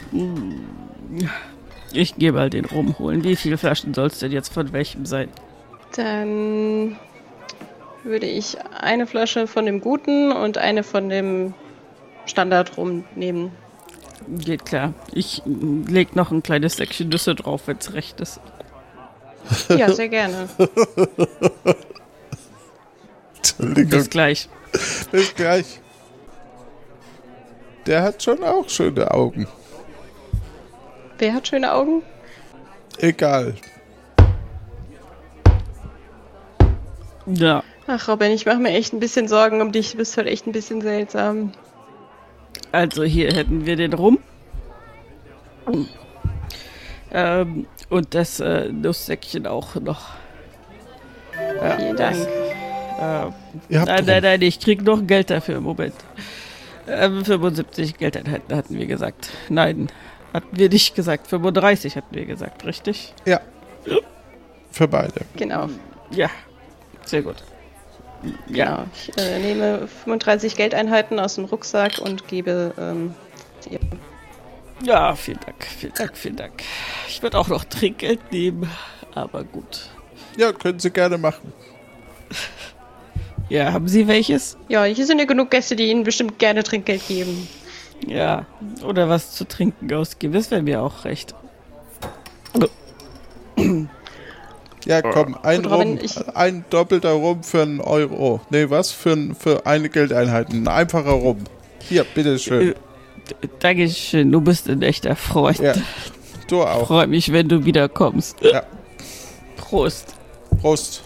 Ich 1.93 2.15
gehe 2.15 2.31
mal 2.31 2.51
den 2.51 2.65
rumholen. 2.65 3.23
Wie 3.23 3.35
viele 3.35 3.57
Flaschen 3.57 3.93
soll 3.93 4.07
es 4.07 4.19
denn 4.19 4.31
jetzt 4.31 4.53
von 4.53 4.71
welchem 4.71 5.07
sein? 5.07 5.29
Dann 5.95 6.97
würde 8.03 8.27
ich 8.27 8.57
eine 8.79 9.07
Flasche 9.07 9.47
von 9.47 9.65
dem 9.65 9.81
Guten 9.81 10.31
und 10.31 10.57
eine 10.59 10.83
von 10.83 11.09
dem 11.09 11.55
Standard 12.25 12.77
rumnehmen. 12.77 13.51
Geht 14.27 14.65
klar. 14.65 14.93
Ich 15.13 15.41
mm, 15.45 15.85
leg 15.87 16.15
noch 16.15 16.31
ein 16.31 16.43
kleines 16.43 16.75
Säckchen 16.75 17.09
Nüsse 17.09 17.35
drauf, 17.35 17.63
wenn's 17.65 17.93
recht 17.93 18.19
ist. 18.21 18.39
Ja, 19.69 19.91
sehr 19.91 20.09
gerne. 20.09 20.47
Entschuldigung, 23.37 23.89
Bis 23.89 24.09
gleich. 24.09 24.49
bis 25.11 25.35
gleich. 25.35 25.79
Der 27.85 28.03
hat 28.03 28.23
schon 28.23 28.43
auch 28.43 28.69
schöne 28.69 29.11
Augen. 29.11 29.47
Wer 31.17 31.33
hat 31.33 31.47
schöne 31.47 31.73
Augen? 31.73 32.01
Egal. 32.99 33.55
Ja. 37.25 37.63
Ach, 37.87 38.07
Robin, 38.07 38.31
ich 38.31 38.45
mache 38.45 38.57
mir 38.59 38.69
echt 38.71 38.93
ein 38.93 38.99
bisschen 38.99 39.27
Sorgen 39.27 39.61
um 39.61 39.71
dich. 39.73 39.91
Du 39.91 39.97
bist 39.97 40.15
halt 40.17 40.27
echt 40.27 40.47
ein 40.47 40.53
bisschen 40.53 40.81
seltsam. 40.81 41.51
Also 42.71 43.03
hier 43.03 43.31
hätten 43.33 43.65
wir 43.65 43.75
den 43.75 43.93
Rum. 43.93 44.19
Ähm, 47.11 47.67
und 47.93 48.15
das 48.15 48.39
äh, 48.39 48.69
Nusssäckchen 48.69 49.45
auch 49.47 49.75
noch. 49.75 50.09
Ja, 51.61 51.77
Vielen 51.77 51.95
das, 51.95 52.17
Dank. 52.17 52.29
Äh, 52.29 53.31
nein, 53.69 53.85
drum. 53.85 54.05
nein, 54.05 54.23
nein, 54.23 54.41
ich 54.41 54.59
krieg 54.59 54.83
noch 54.83 55.05
Geld 55.05 55.29
dafür 55.29 55.57
im 55.57 55.63
Moment. 55.63 55.95
Ähm, 56.87 57.23
75 57.23 57.97
Geldeinheiten 57.97 58.55
hatten 58.55 58.77
wir 58.77 58.87
gesagt. 58.87 59.29
Nein, 59.49 59.89
hatten 60.33 60.57
wir 60.57 60.69
nicht 60.69 60.95
gesagt. 60.95 61.27
35 61.27 61.95
hatten 61.95 62.13
wir 62.13 62.25
gesagt, 62.25 62.65
richtig? 62.65 63.13
Ja. 63.25 63.39
Für 64.71 64.87
beide. 64.87 65.21
Genau. 65.35 65.69
Ja, 66.11 66.29
sehr 67.05 67.21
gut. 67.21 67.37
Ja, 68.47 68.65
Genau. 68.65 68.83
Ich 68.95 69.17
äh, 69.17 69.39
nehme 69.39 69.87
35 69.87 70.55
Geldeinheiten 70.55 71.19
aus 71.19 71.35
dem 71.35 71.45
Rucksack 71.45 71.99
und 71.99 72.27
gebe 72.27 72.73
ähm. 72.79 73.13
Ja, 74.83 75.15
vielen 75.15 75.39
Dank, 75.45 75.63
vielen 75.65 75.93
Dank, 75.93 76.17
vielen 76.17 76.35
Dank. 76.35 76.53
Ich 77.07 77.21
würde 77.21 77.37
auch 77.37 77.47
noch 77.47 77.63
Trinkgeld 77.63 78.31
nehmen, 78.31 78.69
aber 79.13 79.43
gut. 79.43 79.89
Ja, 80.37 80.51
können 80.51 80.79
Sie 80.79 80.89
gerne 80.91 81.17
machen. 81.17 81.53
Ja, 83.49 83.71
haben 83.73 83.87
Sie 83.87 84.07
welches? 84.07 84.57
Ja, 84.67 84.83
hier 84.85 85.05
sind 85.05 85.19
ja 85.19 85.25
genug 85.25 85.51
Gäste, 85.51 85.75
die 85.75 85.89
Ihnen 85.89 86.03
bestimmt 86.03 86.39
gerne 86.39 86.63
Trinkgeld 86.63 87.07
geben. 87.07 87.47
Ja, 88.07 88.45
oder 88.83 89.07
was 89.09 89.31
zu 89.31 89.47
trinken 89.47 89.93
ausgeben, 89.93 90.33
das 90.33 90.49
wäre 90.51 90.61
mir 90.61 90.81
auch 90.81 91.05
recht. 91.05 91.33
Ja, 94.85 95.01
komm, 95.01 95.37
ein 95.43 95.61
Gut, 95.63 95.71
Robin, 95.71 95.87
Rum, 95.97 95.99
ich- 96.01 96.35
ein 96.35 96.65
doppelter 96.69 97.11
Rum 97.11 97.41
für 97.43 97.61
einen 97.61 97.79
Euro. 97.79 98.41
Nee, 98.49 98.69
was? 98.69 98.91
Für, 98.91 99.13
ein- 99.13 99.33
für 99.35 99.65
eine 99.65 99.87
Geldeinheit. 99.87 100.49
Ein 100.51 100.67
einfacher 100.67 101.11
Rum. 101.11 101.37
Hier, 101.87 102.03
bitteschön. 102.03 102.75
Dankeschön, 103.59 104.31
du 104.31 104.41
bist 104.41 104.69
ein 104.69 104.81
echter 104.81 105.15
Freund. 105.15 105.59
Ja, 105.59 105.73
du 106.47 106.63
auch. 106.63 106.87
Freue 106.87 107.07
mich, 107.07 107.31
wenn 107.31 107.47
du 107.47 107.63
wiederkommst. 107.65 108.37
Ja, 108.41 108.63
Prost. 109.57 110.13
Prost. 110.61 111.01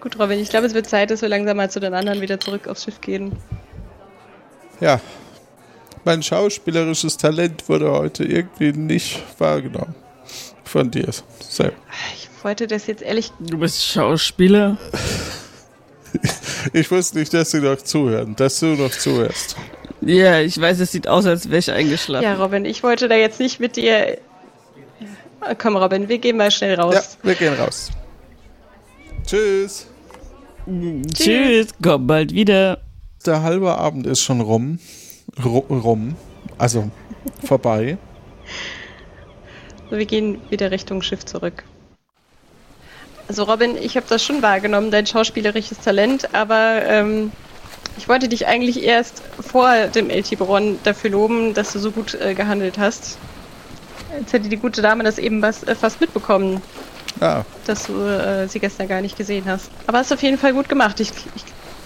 Gut, 0.00 0.18
Robin, 0.20 0.38
ich 0.38 0.50
glaube, 0.50 0.66
es 0.66 0.74
wird 0.74 0.88
Zeit, 0.88 1.10
dass 1.10 1.22
wir 1.22 1.28
langsam 1.28 1.56
mal 1.56 1.70
zu 1.70 1.80
den 1.80 1.92
anderen 1.94 2.20
wieder 2.20 2.38
zurück 2.38 2.68
aufs 2.68 2.84
Schiff 2.84 3.00
gehen. 3.00 3.32
Ja. 4.80 5.00
mein 6.04 6.22
schauspielerisches 6.22 7.16
Talent 7.16 7.68
wurde 7.68 7.90
heute 7.90 8.24
irgendwie 8.24 8.72
nicht 8.72 9.22
wahrgenommen. 9.38 9.94
Von 10.64 10.90
dir, 10.90 11.08
Sam. 11.40 11.72
Ich 12.14 12.28
wollte 12.44 12.66
das 12.66 12.86
jetzt 12.86 13.02
ehrlich. 13.02 13.32
Du 13.40 13.58
bist 13.58 13.84
Schauspieler? 13.84 14.76
Ich 16.72 16.90
wusste 16.90 17.18
nicht, 17.18 17.32
dass 17.32 17.50
sie 17.50 17.60
noch 17.60 17.76
zuhören, 17.76 18.34
dass 18.36 18.60
du 18.60 18.66
noch 18.66 18.90
zuhörst. 18.90 19.56
Ja, 20.00 20.40
ich 20.40 20.60
weiß, 20.60 20.80
es 20.80 20.92
sieht 20.92 21.08
aus, 21.08 21.26
als 21.26 21.48
wäre 21.48 21.58
ich 21.58 21.70
eingeschlafen. 21.70 22.24
Ja, 22.24 22.34
Robin, 22.34 22.64
ich 22.64 22.82
wollte 22.82 23.08
da 23.08 23.14
jetzt 23.14 23.40
nicht 23.40 23.60
mit 23.60 23.76
dir. 23.76 24.18
Komm, 25.58 25.76
Robin, 25.76 26.08
wir 26.08 26.18
gehen 26.18 26.36
mal 26.36 26.50
schnell 26.50 26.78
raus. 26.78 26.94
Ja, 26.94 27.28
wir 27.28 27.34
gehen 27.34 27.54
raus. 27.54 27.90
Tschüss. 29.26 29.86
Tschüss, 31.14 31.68
komm 31.82 32.06
bald 32.06 32.32
wieder. 32.32 32.82
Der 33.24 33.42
halbe 33.42 33.76
Abend 33.76 34.06
ist 34.06 34.20
schon 34.20 34.40
rum. 34.40 34.78
Ru 35.42 35.58
rum. 35.58 36.16
Also 36.58 36.90
vorbei. 37.44 37.98
Wir 39.90 40.06
gehen 40.06 40.40
wieder 40.50 40.70
Richtung 40.70 41.02
Schiff 41.02 41.24
zurück. 41.24 41.64
Also 43.28 43.44
Robin, 43.44 43.76
ich 43.76 43.96
habe 43.96 44.06
das 44.08 44.24
schon 44.24 44.42
wahrgenommen, 44.42 44.90
dein 44.90 45.06
schauspielerisches 45.06 45.78
Talent, 45.80 46.34
aber 46.34 46.82
ähm, 46.86 47.32
ich 47.98 48.08
wollte 48.08 48.28
dich 48.28 48.46
eigentlich 48.46 48.82
erst 48.82 49.22
vor 49.40 49.88
dem 49.88 50.10
El 50.10 50.22
Tiburon 50.22 50.78
dafür 50.84 51.10
loben, 51.10 51.54
dass 51.54 51.72
du 51.72 51.78
so 51.78 51.90
gut 51.90 52.14
äh, 52.14 52.34
gehandelt 52.34 52.78
hast. 52.78 53.18
Jetzt 54.18 54.32
hätte 54.32 54.48
die 54.48 54.56
gute 54.56 54.82
Dame 54.82 55.02
das 55.02 55.18
eben 55.18 55.42
was, 55.42 55.64
äh, 55.64 55.74
fast 55.74 56.00
mitbekommen, 56.00 56.62
Ja, 57.20 57.44
dass 57.66 57.86
du 57.86 57.94
äh, 58.00 58.46
sie 58.48 58.60
gestern 58.60 58.88
gar 58.88 59.00
nicht 59.00 59.16
gesehen 59.16 59.44
hast. 59.46 59.70
Aber 59.86 59.98
hast 59.98 60.12
auf 60.12 60.22
jeden 60.22 60.38
Fall 60.38 60.52
gut 60.52 60.68
gemacht. 60.68 61.00
Ich, 61.00 61.10
ich, 61.34 61.44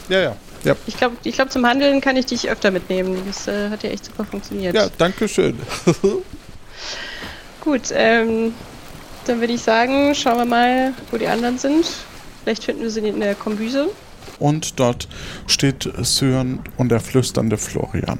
ja, 0.09 0.20
ja. 0.20 0.36
Ja, 0.62 0.76
ich 0.86 0.99
glaube, 0.99 1.16
ich 1.24 1.36
glaub, 1.36 1.51
zum 1.51 1.66
Handeln 1.66 2.03
kann 2.03 2.16
ich 2.16 2.26
dich 2.26 2.51
öfter 2.51 2.70
mitnehmen. 2.70 3.22
Das 3.26 3.49
äh, 3.49 3.70
hat 3.70 3.82
ja 3.82 3.88
echt 3.88 4.05
super 4.05 4.26
funktioniert. 4.26 4.74
ja 4.74 4.88
danke 4.99 5.26
schön. 5.26 5.59
Gut, 7.62 7.84
ähm, 7.93 8.55
dann 9.27 9.41
würde 9.41 9.53
ich 9.53 9.62
sagen, 9.62 10.14
schauen 10.14 10.39
wir 10.39 10.45
mal, 10.45 10.93
wo 11.11 11.16
die 11.16 11.27
anderen 11.27 11.59
sind. 11.59 11.87
Vielleicht 12.43 12.64
finden 12.64 12.83
wir 12.83 12.91
sie 12.91 13.01
in 13.01 13.21
der 13.21 13.35
Kombüse. 13.35 13.91
Und 14.39 14.81
dort 14.81 15.09
steht 15.47 15.91
Sören 15.99 16.61
und 16.77 16.91
der 16.91 17.01
flüsternde 17.01 17.59
Florian. 17.59 18.18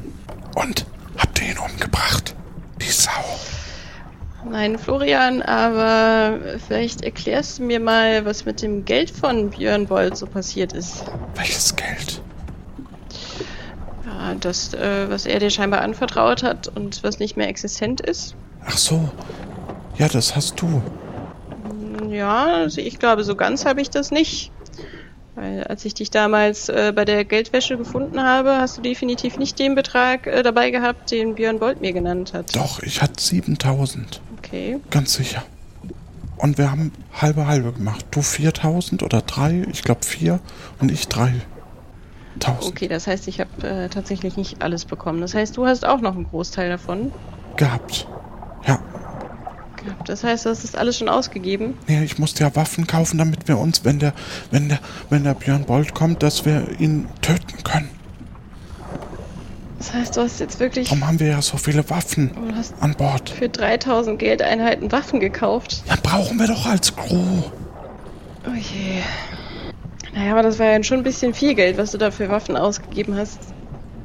Und 0.55 0.86
habt 1.16 1.40
ihr 1.40 1.51
ihn 1.51 1.59
umgebracht? 1.59 2.34
Die 2.80 2.90
Sau. 2.90 3.11
Nein, 4.48 4.78
Florian, 4.78 5.42
aber 5.42 6.38
vielleicht 6.66 7.03
erklärst 7.03 7.59
du 7.59 7.62
mir 7.62 7.78
mal, 7.78 8.24
was 8.24 8.44
mit 8.44 8.62
dem 8.62 8.84
Geld 8.84 9.11
von 9.11 9.51
Björn 9.51 9.86
Bold 9.86 10.16
so 10.16 10.26
passiert 10.26 10.72
ist. 10.72 11.05
Welches 11.34 11.76
Geld? 11.76 12.22
Ja, 14.07 14.34
das, 14.34 14.74
äh, 14.74 15.09
was 15.09 15.26
er 15.26 15.38
dir 15.38 15.51
scheinbar 15.51 15.82
anvertraut 15.82 16.42
hat 16.42 16.68
und 16.68 17.03
was 17.03 17.18
nicht 17.18 17.36
mehr 17.36 17.48
existent 17.48 18.01
ist. 18.01 18.34
Ach 18.64 18.76
so. 18.76 19.11
Ja, 20.01 20.09
das 20.09 20.34
hast 20.34 20.62
du. 20.62 20.80
Ja, 22.09 22.46
also 22.46 22.80
ich 22.80 22.98
glaube, 22.98 23.22
so 23.22 23.36
ganz 23.36 23.66
habe 23.66 23.82
ich 23.82 23.90
das 23.90 24.11
nicht. 24.11 24.51
Weil 25.34 25.64
als 25.64 25.84
ich 25.84 25.92
dich 25.92 26.11
damals 26.11 26.70
äh, 26.70 26.94
bei 26.96 27.05
der 27.05 27.26
Geldwäsche 27.26 27.76
gefunden 27.76 28.22
habe, 28.22 28.57
hast 28.57 28.78
du 28.78 28.80
definitiv 28.80 29.36
nicht 29.36 29.59
den 29.59 29.74
Betrag 29.74 30.26
äh, 30.26 30.42
dabei 30.42 30.70
gehabt, 30.70 31.11
den 31.11 31.34
Björn 31.34 31.59
Bold 31.59 31.82
mir 31.82 31.92
genannt 31.92 32.32
hat. 32.32 32.57
Doch, 32.57 32.82
ich 32.82 33.03
hatte 33.03 33.22
7000. 33.22 34.22
Okay. 34.38 34.80
Ganz 34.88 35.12
sicher. 35.12 35.42
Und 36.38 36.57
wir 36.57 36.70
haben 36.70 36.92
halbe 37.12 37.46
halbe 37.46 37.70
gemacht. 37.70 38.07
Du 38.11 38.22
4000 38.22 39.03
oder 39.03 39.20
drei? 39.20 39.66
Ich 39.70 39.82
glaube 39.82 40.07
vier. 40.07 40.40
Und 40.80 40.90
ich 40.90 41.09
3000. 41.09 41.42
Okay, 42.62 42.88
das 42.88 43.07
heißt, 43.07 43.28
ich 43.28 43.38
habe 43.38 43.68
äh, 43.68 43.88
tatsächlich 43.90 44.38
nicht 44.38 44.62
alles 44.62 44.86
bekommen. 44.86 45.20
Das 45.20 45.34
heißt, 45.34 45.59
du 45.59 45.66
hast 45.66 45.86
auch 45.86 46.01
noch 46.01 46.14
einen 46.14 46.24
Großteil 46.24 46.70
davon. 46.70 47.12
Gehabt. 47.59 48.07
Ja. 48.66 48.78
Gehabt. 49.91 50.09
Das 50.09 50.24
heißt, 50.24 50.47
du 50.47 50.51
hast 50.51 50.64
das 50.64 50.74
alles 50.74 50.99
schon 50.99 51.09
ausgegeben. 51.09 51.74
Nee, 51.86 52.03
ich 52.05 52.18
musste 52.18 52.45
ja 52.45 52.55
Waffen 52.57 52.86
kaufen, 52.86 53.18
damit 53.18 53.47
wir 53.49 53.59
uns, 53.59 53.84
wenn 53.84 53.99
der, 53.99 54.12
wenn 54.51 54.68
der, 54.68 54.78
wenn 55.09 55.24
der 55.24 55.34
Björn 55.34 55.64
Bold 55.64 55.95
kommt, 55.95 56.22
dass 56.22 56.45
wir 56.45 56.66
ihn 56.78 57.07
töten 57.20 57.62
können. 57.62 57.91
Das 59.78 59.95
heißt, 59.95 60.16
du 60.16 60.20
hast 60.20 60.41
jetzt 60.41 60.61
wirklich 60.61 60.88
Darum 60.88 61.07
haben 61.07 61.18
wir 61.20 61.28
ja 61.28 61.41
so 61.43 61.57
viele 61.57 61.88
Waffen 61.88 62.30
du 62.34 62.55
hast 62.55 62.74
an 62.80 62.95
Bord. 62.95 63.30
für 63.30 63.49
3000 63.49 64.18
Geldeinheiten 64.18 64.93
Waffen 64.93 65.20
gekauft. 65.20 65.82
Ja, 65.88 65.97
brauchen 66.03 66.38
wir 66.38 66.47
doch 66.47 66.66
als 66.66 66.95
Crew. 66.95 67.43
Oh 68.47 68.55
je. 68.55 69.01
Naja, 70.14 70.32
aber 70.32 70.43
das 70.43 70.59
war 70.59 70.66
ja 70.66 70.82
schon 70.82 70.99
ein 70.99 71.03
bisschen 71.05 71.32
viel 71.32 71.55
Geld, 71.55 71.78
was 71.78 71.93
du 71.93 71.99
da 71.99 72.11
für 72.11 72.28
Waffen 72.28 72.57
ausgegeben 72.57 73.16
hast. 73.16 73.38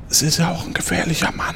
Es 0.10 0.22
ist 0.22 0.38
ja 0.38 0.52
auch 0.52 0.66
ein 0.66 0.74
gefährlicher 0.74 1.32
Mann. 1.34 1.56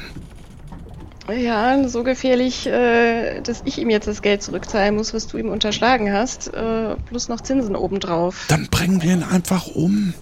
Ja, 1.32 1.88
so 1.88 2.04
gefährlich, 2.04 2.68
äh, 2.68 3.42
dass 3.42 3.62
ich 3.66 3.78
ihm 3.78 3.90
jetzt 3.90 4.08
das 4.08 4.22
Geld 4.22 4.42
zurückzahlen 4.42 4.96
muss, 4.96 5.14
was 5.14 5.28
du 5.28 5.38
ihm 5.38 5.50
unterschlagen 5.50 6.12
hast, 6.12 6.54
äh, 6.54 6.96
plus 7.08 7.30
noch 7.30 7.42
Zinsen 7.42 7.76
obendrauf. 7.76 8.46
Dann 8.48 8.68
bringen 8.70 9.02
wir 9.02 9.14
ihn 9.14 9.24
einfach 9.24 9.68
um. 9.68 10.14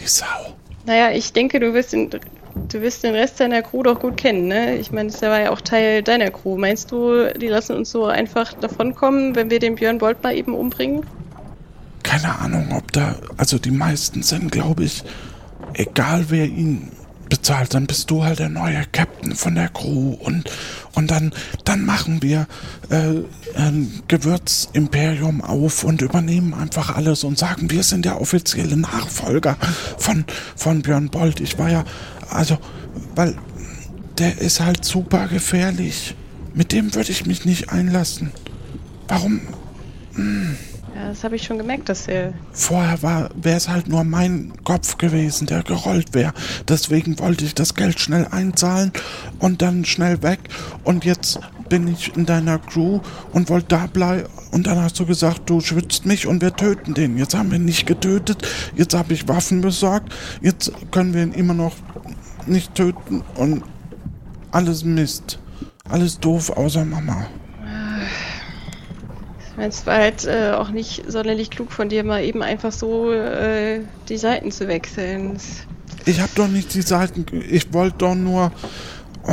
Die 0.00 0.06
Sau. 0.06 0.24
Naja, 0.86 1.10
ich 1.10 1.32
denke, 1.32 1.60
du 1.60 1.74
wirst 1.74 1.92
den, 1.92 2.10
du 2.10 2.80
wirst 2.80 3.04
den 3.04 3.14
Rest 3.14 3.40
deiner 3.40 3.62
Crew 3.62 3.82
doch 3.82 4.00
gut 4.00 4.16
kennen, 4.16 4.48
ne? 4.48 4.76
Ich 4.76 4.90
meine, 4.90 5.10
das 5.10 5.20
war 5.22 5.40
ja 5.40 5.50
auch 5.50 5.60
Teil 5.60 6.02
deiner 6.02 6.30
Crew. 6.30 6.56
Meinst 6.56 6.90
du, 6.92 7.32
die 7.34 7.48
lassen 7.48 7.76
uns 7.76 7.90
so 7.90 8.06
einfach 8.06 8.52
davonkommen, 8.54 9.34
wenn 9.34 9.50
wir 9.50 9.58
den 9.58 9.74
Björn 9.74 9.98
Bolt 9.98 10.22
mal 10.22 10.34
eben 10.34 10.54
umbringen? 10.54 11.04
Keine 12.02 12.38
Ahnung, 12.38 12.68
ob 12.76 12.90
da. 12.92 13.16
Also 13.36 13.58
die 13.58 13.70
meisten 13.70 14.22
sind, 14.22 14.50
glaube 14.50 14.84
ich, 14.84 15.04
egal 15.74 16.26
wer 16.28 16.46
ihn 16.46 16.90
bezahlt, 17.28 17.74
dann 17.74 17.86
bist 17.86 18.10
du 18.10 18.24
halt 18.24 18.38
der 18.38 18.48
neue 18.48 18.84
Captain 18.92 19.34
von 19.34 19.54
der 19.54 19.68
Crew 19.68 20.14
und 20.14 20.50
und 20.94 21.10
dann 21.10 21.32
dann 21.64 21.84
machen 21.84 22.22
wir 22.22 22.46
äh, 22.90 23.22
ein 23.56 24.02
Gewürzimperium 24.08 25.40
auf 25.42 25.84
und 25.84 26.02
übernehmen 26.02 26.54
einfach 26.54 26.96
alles 26.96 27.24
und 27.24 27.38
sagen, 27.38 27.70
wir 27.70 27.82
sind 27.82 28.04
der 28.04 28.20
offizielle 28.20 28.76
Nachfolger 28.76 29.56
von 29.98 30.24
von 30.56 30.82
Björn 30.82 31.10
Bolt. 31.10 31.40
Ich 31.40 31.58
war 31.58 31.70
ja 31.70 31.84
also, 32.30 32.58
weil 33.14 33.36
der 34.18 34.38
ist 34.40 34.60
halt 34.60 34.84
super 34.84 35.28
gefährlich. 35.28 36.14
Mit 36.54 36.72
dem 36.72 36.94
würde 36.94 37.12
ich 37.12 37.26
mich 37.26 37.44
nicht 37.44 37.70
einlassen. 37.70 38.32
Warum? 39.06 39.40
Ja, 40.98 41.10
das 41.10 41.22
habe 41.22 41.36
ich 41.36 41.44
schon 41.44 41.58
gemerkt, 41.58 41.88
dass 41.88 42.08
er. 42.08 42.32
Vorher 42.50 43.00
war, 43.04 43.30
wäre 43.40 43.56
es 43.56 43.68
halt 43.68 43.86
nur 43.86 44.02
mein 44.02 44.52
Kopf 44.64 44.98
gewesen, 44.98 45.46
der 45.46 45.62
gerollt 45.62 46.12
wäre. 46.12 46.32
Deswegen 46.66 47.20
wollte 47.20 47.44
ich 47.44 47.54
das 47.54 47.76
Geld 47.76 48.00
schnell 48.00 48.26
einzahlen 48.32 48.90
und 49.38 49.62
dann 49.62 49.84
schnell 49.84 50.24
weg. 50.24 50.40
Und 50.82 51.04
jetzt 51.04 51.38
bin 51.68 51.86
ich 51.86 52.16
in 52.16 52.26
deiner 52.26 52.58
Crew 52.58 53.00
und 53.32 53.48
wollte 53.48 53.68
da 53.68 53.86
bleiben. 53.86 54.28
Und 54.50 54.66
dann 54.66 54.82
hast 54.82 54.98
du 54.98 55.06
gesagt, 55.06 55.48
du 55.48 55.60
schützt 55.60 56.04
mich 56.04 56.26
und 56.26 56.42
wir 56.42 56.56
töten 56.56 56.94
den. 56.94 57.16
Jetzt 57.16 57.36
haben 57.36 57.52
wir 57.52 57.58
ihn 57.58 57.64
nicht 57.64 57.86
getötet. 57.86 58.48
Jetzt 58.74 58.94
habe 58.94 59.12
ich 59.12 59.28
Waffen 59.28 59.60
besorgt. 59.60 60.12
Jetzt 60.40 60.72
können 60.90 61.14
wir 61.14 61.22
ihn 61.22 61.32
immer 61.32 61.54
noch 61.54 61.76
nicht 62.46 62.74
töten. 62.74 63.22
Und 63.36 63.62
alles 64.50 64.82
Mist. 64.82 65.38
Alles 65.88 66.18
doof 66.18 66.50
außer 66.50 66.84
Mama. 66.84 67.28
Es 69.58 69.86
war 69.86 69.96
halt 69.96 70.24
äh, 70.24 70.52
auch 70.52 70.70
nicht 70.70 71.10
sonderlich 71.10 71.50
klug 71.50 71.72
von 71.72 71.88
dir, 71.88 72.04
mal 72.04 72.22
eben 72.22 72.42
einfach 72.42 72.72
so 72.72 73.12
äh, 73.12 73.80
die 74.08 74.16
Seiten 74.16 74.50
zu 74.52 74.68
wechseln. 74.68 75.38
Ich 76.06 76.20
habe 76.20 76.30
doch 76.34 76.48
nicht 76.48 76.74
die 76.74 76.82
Seiten. 76.82 77.26
Ich 77.50 77.72
wollte 77.72 77.98
doch 77.98 78.14
nur. 78.14 78.52
Oh. 79.26 79.32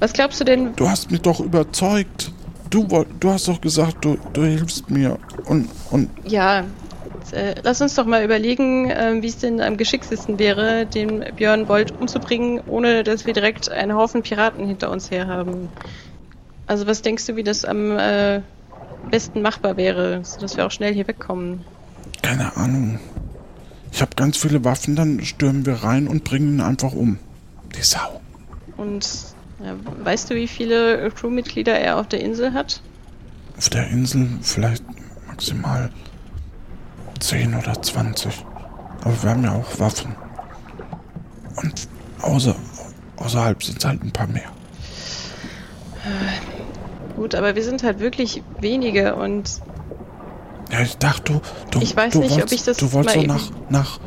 Was 0.00 0.12
glaubst 0.12 0.40
du 0.40 0.44
denn, 0.44 0.74
du 0.76 0.88
hast 0.88 1.10
mich 1.10 1.20
doch 1.22 1.40
überzeugt. 1.40 2.32
Du, 2.70 2.86
du 3.18 3.30
hast 3.30 3.48
doch 3.48 3.60
gesagt, 3.60 4.04
du, 4.04 4.18
du 4.32 4.44
hilfst 4.44 4.90
mir. 4.90 5.18
Und, 5.46 5.68
und 5.90 6.10
Ja, 6.24 6.64
äh, 7.32 7.54
lass 7.62 7.80
uns 7.80 7.94
doch 7.94 8.04
mal 8.04 8.22
überlegen, 8.22 8.92
ähm, 8.94 9.22
wie 9.22 9.28
es 9.28 9.38
denn 9.38 9.60
am 9.60 9.76
geschicktesten 9.76 10.38
wäre, 10.38 10.86
den 10.86 11.24
Björn 11.36 11.66
Bolt 11.66 11.92
umzubringen, 11.98 12.60
ohne 12.66 13.04
dass 13.04 13.26
wir 13.26 13.32
direkt 13.32 13.70
einen 13.70 13.94
Haufen 13.94 14.22
Piraten 14.22 14.66
hinter 14.66 14.90
uns 14.90 15.10
her 15.10 15.26
haben. 15.26 15.68
Also 16.68 16.86
was 16.86 17.02
denkst 17.02 17.26
du, 17.26 17.36
wie 17.36 17.42
das 17.42 17.64
am 17.64 17.98
äh, 17.98 18.42
besten 19.10 19.42
machbar 19.42 19.76
wäre, 19.76 20.20
sodass 20.22 20.56
wir 20.56 20.66
auch 20.66 20.70
schnell 20.70 20.94
hier 20.94 21.08
wegkommen? 21.08 21.64
keine 22.22 22.56
Ahnung. 22.56 23.00
Ich 23.90 24.02
habe 24.02 24.14
ganz 24.14 24.36
viele 24.36 24.64
Waffen, 24.64 24.96
dann 24.96 25.24
stürmen 25.24 25.64
wir 25.64 25.82
rein 25.82 26.08
und 26.08 26.24
bringen 26.24 26.56
ihn 26.56 26.60
einfach 26.60 26.92
um. 26.92 27.18
Die 27.74 27.82
Sau. 27.82 28.20
Und 28.76 29.06
ja, 29.64 29.74
weißt 30.04 30.30
du, 30.30 30.34
wie 30.34 30.46
viele 30.46 31.10
Crewmitglieder 31.10 31.78
er 31.78 31.98
auf 31.98 32.06
der 32.06 32.20
Insel 32.20 32.52
hat? 32.52 32.82
Auf 33.56 33.70
der 33.70 33.88
Insel 33.88 34.28
vielleicht 34.42 34.84
maximal 35.26 35.90
10 37.18 37.54
oder 37.54 37.80
20. 37.80 38.44
Aber 39.00 39.22
wir 39.22 39.30
haben 39.30 39.44
ja 39.44 39.54
auch 39.54 39.80
Waffen. 39.80 40.14
Und 41.56 41.88
außer, 42.20 42.54
außerhalb 43.16 43.62
sind 43.62 43.78
es 43.78 43.84
halt 43.84 44.02
ein 44.02 44.12
paar 44.12 44.28
mehr. 44.28 44.50
Gut, 47.18 47.34
aber 47.34 47.56
wir 47.56 47.64
sind 47.64 47.82
halt 47.82 47.98
wirklich 47.98 48.44
wenige 48.60 49.16
und 49.16 49.60
Ja, 50.70 50.82
ich 50.82 50.96
dachte, 50.98 51.32
du, 51.32 51.40
du, 51.72 51.80
Ich 51.82 51.96
weiß 51.96 52.12
du 52.12 52.20
nicht, 52.20 52.30
ob 52.30 52.38
wolltest, 52.38 52.54
ich 52.54 52.62
das 52.62 52.76
du 52.76 52.92
wolltest 52.92 53.16
mal 53.16 53.22
so 53.22 53.26
nach, 53.26 53.50
nach, 53.68 53.98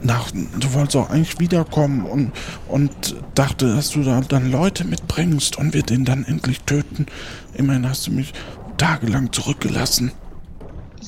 nach, 0.00 0.30
du 0.30 0.74
wolltest 0.74 0.94
auch 0.94 1.10
eigentlich 1.10 1.40
wiederkommen 1.40 2.06
und, 2.06 2.30
und 2.68 3.16
dachte, 3.34 3.74
dass 3.74 3.90
du 3.90 4.04
da 4.04 4.20
dann 4.20 4.52
Leute 4.52 4.84
mitbringst 4.84 5.58
und 5.58 5.74
wir 5.74 5.82
den 5.82 6.04
dann 6.04 6.24
endlich 6.24 6.60
töten. 6.60 7.06
Immerhin 7.54 7.88
hast 7.88 8.06
du 8.06 8.12
mich 8.12 8.32
tagelang 8.76 9.32
zurückgelassen. 9.32 10.12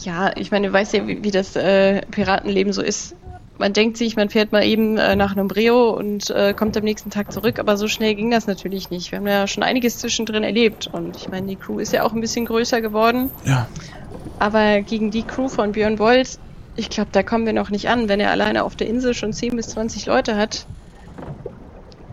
Ja, 0.02 0.36
ich 0.36 0.50
meine, 0.50 0.66
du 0.66 0.72
weißt 0.72 0.92
ja, 0.92 1.06
wie, 1.06 1.22
wie 1.22 1.30
das 1.30 1.54
äh, 1.54 2.02
Piratenleben 2.10 2.72
so 2.72 2.82
ist. 2.82 3.14
Man 3.58 3.72
denkt 3.72 3.96
sich, 3.98 4.16
man 4.16 4.30
fährt 4.30 4.52
mal 4.52 4.64
eben 4.64 4.98
äh, 4.98 5.16
nach 5.16 5.36
Nombreo 5.36 5.90
und 5.90 6.30
äh, 6.30 6.54
kommt 6.54 6.76
am 6.76 6.84
nächsten 6.84 7.10
Tag 7.10 7.32
zurück, 7.32 7.58
aber 7.60 7.76
so 7.76 7.88
schnell 7.88 8.14
ging 8.16 8.30
das 8.30 8.46
natürlich 8.46 8.90
nicht. 8.90 9.12
Wir 9.12 9.18
haben 9.18 9.26
ja 9.28 9.46
schon 9.46 9.62
einiges 9.62 9.98
zwischendrin 9.98 10.42
erlebt 10.44 10.88
und 10.88 11.16
ich 11.16 11.30
meine, 11.30 11.46
die 11.48 11.56
Crew 11.58 11.78
ist 11.78 11.92
ja 11.92 12.02
auch 12.04 12.12
ein 12.12 12.20
bisschen 12.20 12.46
größer 12.46 12.80
geworden. 12.80 13.30
Ja, 13.44 13.68
Aber 14.38 14.82
gegen 14.82 15.10
die 15.10 15.26
Crew 15.26 15.48
von 15.48 15.72
Björn 15.72 15.96
Bolt, 15.96 16.40
ich 16.74 16.90
glaube, 16.90 17.10
da 17.12 17.22
kommen 17.24 17.46
wir 17.46 17.52
noch 17.52 17.70
nicht 17.70 17.88
an, 17.88 18.08
wenn 18.08 18.20
er 18.20 18.30
alleine 18.30 18.64
auf 18.64 18.76
der 18.76 18.88
Insel 18.88 19.14
schon 19.14 19.32
10 19.32 19.56
bis 19.56 19.68
20 19.70 20.06
Leute 20.06 20.36
hat. 20.36 20.68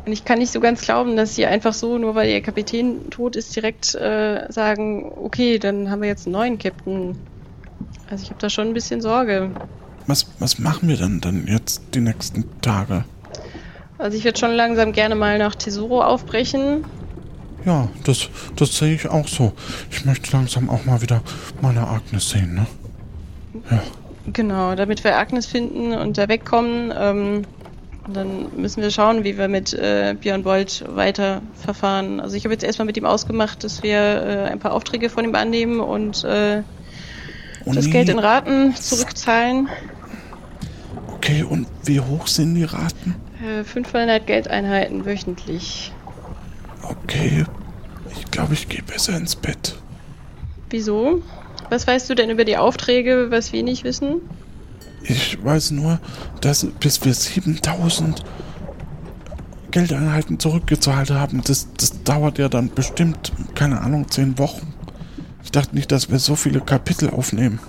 Und 0.06 0.14
ich 0.14 0.26
kann 0.26 0.40
nicht 0.40 0.52
so 0.52 0.60
ganz 0.60 0.82
glauben, 0.82 1.16
dass 1.16 1.36
sie 1.36 1.46
einfach 1.46 1.74
so, 1.74 1.98
nur 1.98 2.16
weil 2.16 2.30
ihr 2.30 2.42
Kapitän 2.42 3.10
tot 3.12 3.36
ist, 3.36 3.56
direkt 3.56 3.96
äh, 3.96 4.52
sagen, 4.52 5.12
okay, 5.16 5.60
dann 5.60 5.92
haben 5.92 6.02
wir 6.02 6.10
jetzt 6.10 6.28
einen 6.28 6.34
neuen 6.34 6.58
Captain. 6.58 7.20
Also 8.08 8.24
ich 8.24 8.32
habe 8.32 8.40
da 8.40 8.50
schon 8.50 8.70
ein 8.70 8.74
bisschen 8.74 9.02
Sorge. 9.02 9.58
Was, 10.12 10.28
was 10.40 10.60
machen 10.60 10.90
wir 10.90 10.98
dann 10.98 11.22
dann 11.22 11.48
jetzt 11.48 11.82
die 11.94 12.02
nächsten 12.02 12.44
Tage? 12.62 13.06
Also 13.98 14.18
ich 14.18 14.26
würde 14.26 14.38
schon 14.38 14.52
langsam 14.52 14.92
gerne 14.92 15.16
mal 15.16 15.38
nach 15.38 15.56
Tesoro 15.56 16.04
aufbrechen. 16.04 16.84
Ja, 17.66 17.88
das, 18.04 18.28
das 18.58 18.78
sehe 18.78 18.96
ich 18.96 19.08
auch 19.08 19.28
so. 19.28 19.54
Ich 19.90 20.04
möchte 20.04 20.36
langsam 20.36 20.70
auch 20.70 20.84
mal 20.86 21.02
wieder 21.02 21.22
meine 21.62 21.88
Agnes 21.88 22.30
sehen, 22.30 22.56
ne? 22.56 22.68
Ja, 23.70 23.82
Genau, 24.34 24.76
damit 24.76 25.04
wir 25.04 25.18
Agnes 25.18 25.46
finden 25.46 25.94
und 25.94 26.18
da 26.18 26.28
wegkommen. 26.28 26.94
Ähm, 26.96 27.42
dann 28.12 28.48
müssen 28.58 28.82
wir 28.82 28.92
schauen, 28.92 29.24
wie 29.24 29.38
wir 29.38 29.48
mit 29.48 29.74
äh, 29.74 30.16
Björn 30.20 30.44
Bolt 30.44 30.84
weiter 30.90 31.42
verfahren. 31.56 32.20
Also 32.20 32.36
ich 32.36 32.44
habe 32.44 32.54
jetzt 32.54 32.64
erstmal 32.64 32.86
mit 32.88 32.98
ihm 32.98 33.06
ausgemacht, 33.06 33.64
dass 33.64 33.82
wir 33.82 33.98
äh, 33.98 34.50
ein 34.52 34.60
paar 34.60 34.74
Aufträge 34.74 35.10
von 35.10 35.24
ihm 35.24 35.36
annehmen 35.36 35.80
und 35.80 36.24
äh, 36.24 36.64
Oh 37.66 37.74
das. 37.74 37.90
Geld 37.90 38.10
in 38.10 38.20
Raten 38.20 38.76
zurückzahlen. 38.76 39.70
Okay, 41.22 41.44
und 41.44 41.68
wie 41.86 42.00
hoch 42.00 42.26
sind 42.26 42.56
die 42.56 42.64
Raten? 42.64 43.16
Äh, 43.46 43.64
500 43.64 44.26
Geldeinheiten 44.26 45.06
wöchentlich. 45.06 45.92
Okay, 46.82 47.46
ich 48.12 48.32
glaube, 48.32 48.56
ich 48.56 48.68
gehe 48.68 48.82
besser 48.82 49.16
ins 49.16 49.36
Bett. 49.36 49.76
Wieso? 50.72 51.22
Was 51.70 51.86
weißt 51.86 52.10
du 52.10 52.16
denn 52.16 52.32
über 52.32 52.44
die 52.44 52.58
Aufträge, 52.58 53.28
was 53.30 53.54
wir 53.54 53.62
nicht 53.62 53.84
wissen? 53.84 54.22
Ich 55.04 55.44
weiß 55.44 55.72
nur, 55.72 56.00
dass 56.42 56.66
bis 56.80 57.06
wir 57.06 57.14
7000 57.14 58.24
Geldeinheiten 59.70 60.40
zurückgezahlt 60.40 61.12
haben, 61.12 61.42
das, 61.46 61.68
das 61.78 62.04
dauert 62.04 62.40
ja 62.40 62.50
dann 62.50 62.70
bestimmt, 62.74 63.32
keine 63.54 63.82
Ahnung, 63.82 64.10
10 64.10 64.40
Wochen. 64.40 64.74
Ich 65.44 65.52
dachte 65.52 65.76
nicht, 65.76 65.92
dass 65.92 66.10
wir 66.10 66.18
so 66.18 66.36
viele 66.36 66.62
Kapitel 66.62 67.12
aufnehmen. 67.12 67.60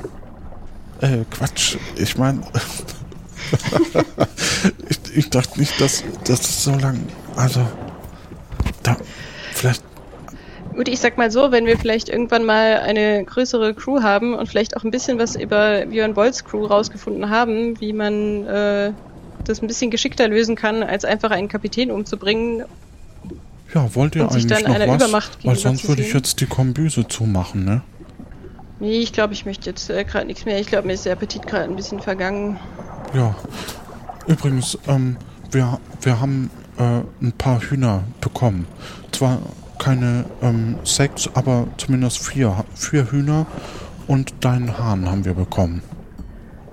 Äh, 1.01 1.25
Quatsch. 1.31 1.77
Ich 1.97 2.17
meine, 2.17 2.41
ich, 4.89 5.17
ich 5.17 5.31
dachte 5.31 5.59
nicht, 5.59 5.81
dass 5.81 6.05
dass 6.25 6.41
das 6.41 6.65
so 6.65 6.73
lang. 6.73 6.99
Also, 7.37 7.61
da, 8.83 8.97
vielleicht, 9.53 9.83
Gut, 10.75 10.89
ich 10.89 11.01
sag 11.01 11.19
mal 11.19 11.31
so, 11.31 11.53
wenn 11.53 11.67
wir 11.67 11.79
vielleicht 11.79 12.09
irgendwann 12.09 12.45
mal 12.45 12.79
eine 12.79 13.25
größere 13.25 13.75
Crew 13.75 14.03
haben 14.03 14.35
und 14.35 14.49
vielleicht 14.49 14.77
auch 14.77 14.85
ein 14.85 14.91
bisschen 14.91 15.19
was 15.19 15.37
über 15.37 15.85
Björn 15.87 16.15
Bolts 16.15 16.45
Crew 16.45 16.65
rausgefunden 16.65 17.29
haben, 17.29 17.79
wie 17.81 17.93
man 17.93 18.47
äh, 18.47 18.93
das 19.45 19.61
ein 19.61 19.67
bisschen 19.67 19.91
geschickter 19.91 20.29
lösen 20.29 20.57
kann, 20.57 20.83
als 20.83 21.05
einfach 21.05 21.31
einen 21.31 21.49
Kapitän 21.49 21.91
umzubringen. 21.91 22.65
ja, 23.75 23.95
wollt 23.95 24.17
ihr 24.17 24.23
Und 24.23 24.33
sich 24.33 24.45
eigentlich 24.45 24.65
dann 24.65 24.73
noch 24.73 24.81
einer 24.81 25.13
was? 25.13 25.31
Weil 25.45 25.57
sonst 25.57 25.87
würde 25.89 26.03
ich 26.03 26.15
jetzt 26.15 26.41
die 26.41 26.47
Kombüse 26.47 27.07
zumachen, 27.07 27.65
ne? 27.65 27.83
Nee, 28.81 28.99
ich 28.99 29.13
glaube, 29.13 29.35
ich 29.35 29.45
möchte 29.45 29.69
jetzt 29.69 29.91
äh, 29.91 30.05
gerade 30.05 30.27
nichts 30.27 30.45
mehr. 30.45 30.59
Ich 30.59 30.67
glaube, 30.67 30.87
mir 30.87 30.95
ist 30.95 31.05
der 31.05 31.13
Appetit 31.13 31.47
gerade 31.47 31.65
ein 31.65 31.77
bisschen 31.77 32.01
vergangen. 32.01 32.59
Ja. 33.15 33.35
Übrigens, 34.27 34.79
ähm, 34.87 35.17
wir, 35.51 35.79
wir 36.01 36.21
haben 36.21 36.51
äh, 36.79 37.01
ein 37.21 37.33
paar 37.37 37.61
Hühner 37.61 38.05
bekommen. 38.21 38.67
Zwar 39.11 39.39
keine 39.79 40.25
ähm, 40.41 40.77
sechs, 40.85 41.29
aber 41.35 41.67
zumindest 41.77 42.19
vier. 42.19 42.65
Vier 42.75 43.11
Hühner 43.11 43.47
und 44.07 44.33
deinen 44.45 44.79
Hahn 44.79 45.11
haben 45.11 45.25
wir 45.25 45.35
bekommen. 45.35 45.83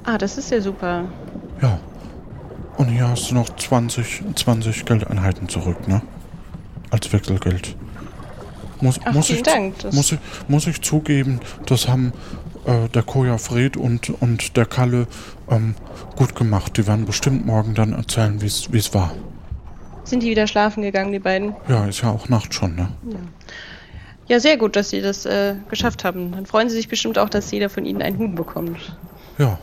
Ah, 0.03 0.17
das 0.17 0.37
ist 0.37 0.51
ja 0.51 0.61
super. 0.61 1.05
Ja. 1.61 1.79
Und 2.77 2.87
hier 2.87 3.09
hast 3.09 3.29
du 3.29 3.35
noch 3.35 3.49
20, 3.49 4.23
20 4.35 4.85
Geldeinheiten 4.85 5.49
zurück, 5.49 5.87
ne? 5.87 6.01
Als 6.91 7.11
Wechselgeld. 7.11 7.75
Muss, 8.81 8.99
Ach, 9.03 9.13
muss, 9.13 9.29
ich, 9.29 9.43
Dank. 9.43 9.75
Muss, 9.91 10.13
ich, 10.13 10.19
muss 10.47 10.65
ich 10.67 10.81
zugeben, 10.81 11.41
das 11.65 11.89
haben 11.89 12.13
äh, 12.69 12.87
der 12.89 13.03
Koja 13.03 13.37
Fred 13.37 13.77
und, 13.77 14.09
und 14.21 14.55
der 14.55 14.65
Kalle 14.65 15.07
ähm, 15.49 15.75
gut 16.15 16.35
gemacht. 16.35 16.77
Die 16.77 16.85
werden 16.85 17.05
bestimmt 17.05 17.45
morgen 17.45 17.73
dann 17.73 17.93
erzählen, 17.93 18.41
wie 18.41 18.45
es 18.77 18.93
war. 18.93 19.11
Sind 20.03 20.23
die 20.23 20.29
wieder 20.29 20.47
schlafen 20.47 20.83
gegangen, 20.83 21.11
die 21.11 21.19
beiden? 21.19 21.55
Ja, 21.67 21.85
ist 21.85 22.01
ja 22.01 22.11
auch 22.11 22.29
Nacht 22.29 22.53
schon, 22.53 22.75
ne? 22.75 22.89
Ja, 24.27 24.39
sehr 24.39 24.57
gut, 24.57 24.75
dass 24.75 24.91
sie 24.91 25.01
das 25.01 25.25
äh, 25.25 25.55
geschafft 25.69 26.03
haben. 26.03 26.31
Dann 26.31 26.45
freuen 26.45 26.69
sie 26.69 26.75
sich 26.75 26.87
bestimmt 26.87 27.17
auch, 27.17 27.29
dass 27.29 27.49
jeder 27.51 27.69
von 27.69 27.85
ihnen 27.85 28.01
einen 28.01 28.17
Huhn 28.19 28.35
bekommt. 28.35 28.95
Ja. 29.37 29.57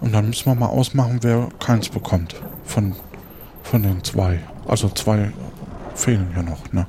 Und 0.00 0.12
dann 0.12 0.28
müssen 0.28 0.46
wir 0.46 0.54
mal 0.54 0.68
ausmachen, 0.68 1.18
wer 1.20 1.48
keins 1.60 1.90
bekommt. 1.90 2.34
Von, 2.64 2.96
von 3.62 3.82
den 3.82 4.02
zwei. 4.02 4.40
Also 4.66 4.88
zwei 4.88 5.32
fehlen 5.94 6.28
ja 6.34 6.42
noch, 6.42 6.72
ne? 6.72 6.86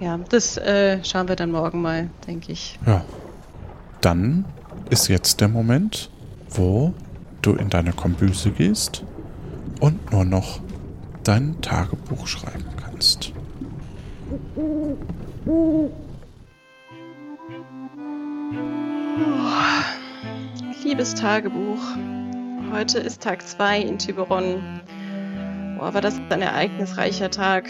Ja, 0.00 0.18
das 0.30 0.56
äh, 0.56 1.04
schauen 1.04 1.28
wir 1.28 1.36
dann 1.36 1.50
morgen 1.50 1.82
mal, 1.82 2.08
denke 2.26 2.52
ich. 2.52 2.78
Ja. 2.86 3.04
Dann 4.00 4.46
ist 4.92 5.08
jetzt 5.08 5.40
der 5.40 5.48
Moment, 5.48 6.10
wo 6.50 6.92
du 7.40 7.54
in 7.54 7.70
deine 7.70 7.94
Kombüse 7.94 8.50
gehst 8.50 9.02
und 9.80 10.12
nur 10.12 10.26
noch 10.26 10.60
dein 11.24 11.58
Tagebuch 11.62 12.26
schreiben 12.26 12.66
kannst. 12.76 13.32
Liebes 20.84 21.14
Tagebuch, 21.14 21.80
heute 22.70 22.98
ist 22.98 23.22
Tag 23.22 23.48
2 23.48 23.80
in 23.80 23.96
Tiburon. 23.96 24.62
Boah, 25.78 25.94
war 25.94 26.02
das 26.02 26.20
ein 26.28 26.42
ereignisreicher 26.42 27.30
Tag. 27.30 27.64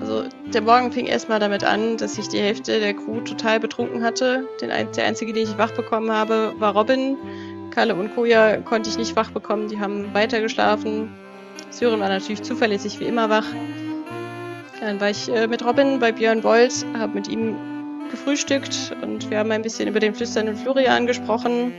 Also, 0.00 0.24
der 0.52 0.62
Morgen 0.62 0.92
fing 0.92 1.06
erstmal 1.06 1.38
damit 1.38 1.62
an, 1.62 1.98
dass 1.98 2.16
ich 2.16 2.28
die 2.28 2.40
Hälfte 2.40 2.80
der 2.80 2.94
Crew 2.94 3.20
total 3.20 3.60
betrunken 3.60 4.02
hatte. 4.02 4.48
Den, 4.60 4.70
der 4.70 5.04
einzige, 5.04 5.32
den 5.32 5.44
ich 5.44 5.58
wach 5.58 5.72
bekommen 5.72 6.10
habe, 6.10 6.54
war 6.58 6.74
Robin. 6.74 7.16
Kalle 7.70 7.94
und 7.94 8.14
Koja 8.14 8.56
konnte 8.58 8.90
ich 8.90 8.98
nicht 8.98 9.14
wach 9.14 9.30
bekommen, 9.30 9.68
die 9.68 9.78
haben 9.78 10.12
weiter 10.12 10.40
geschlafen. 10.40 11.14
Sören 11.70 12.00
war 12.00 12.08
natürlich 12.08 12.42
zuverlässig 12.42 12.98
wie 12.98 13.04
immer 13.04 13.30
wach. 13.30 13.46
Dann 14.80 15.00
war 15.00 15.10
ich 15.10 15.28
äh, 15.28 15.46
mit 15.46 15.64
Robin 15.64 15.98
bei 16.00 16.10
Björn 16.10 16.40
Bolt, 16.40 16.84
habe 16.98 17.14
mit 17.14 17.28
ihm 17.28 17.54
gefrühstückt 18.10 18.96
und 19.02 19.30
wir 19.30 19.38
haben 19.38 19.52
ein 19.52 19.62
bisschen 19.62 19.88
über 19.88 20.00
den 20.00 20.14
flüsternden 20.14 20.56
Florian 20.56 21.06
gesprochen. 21.06 21.72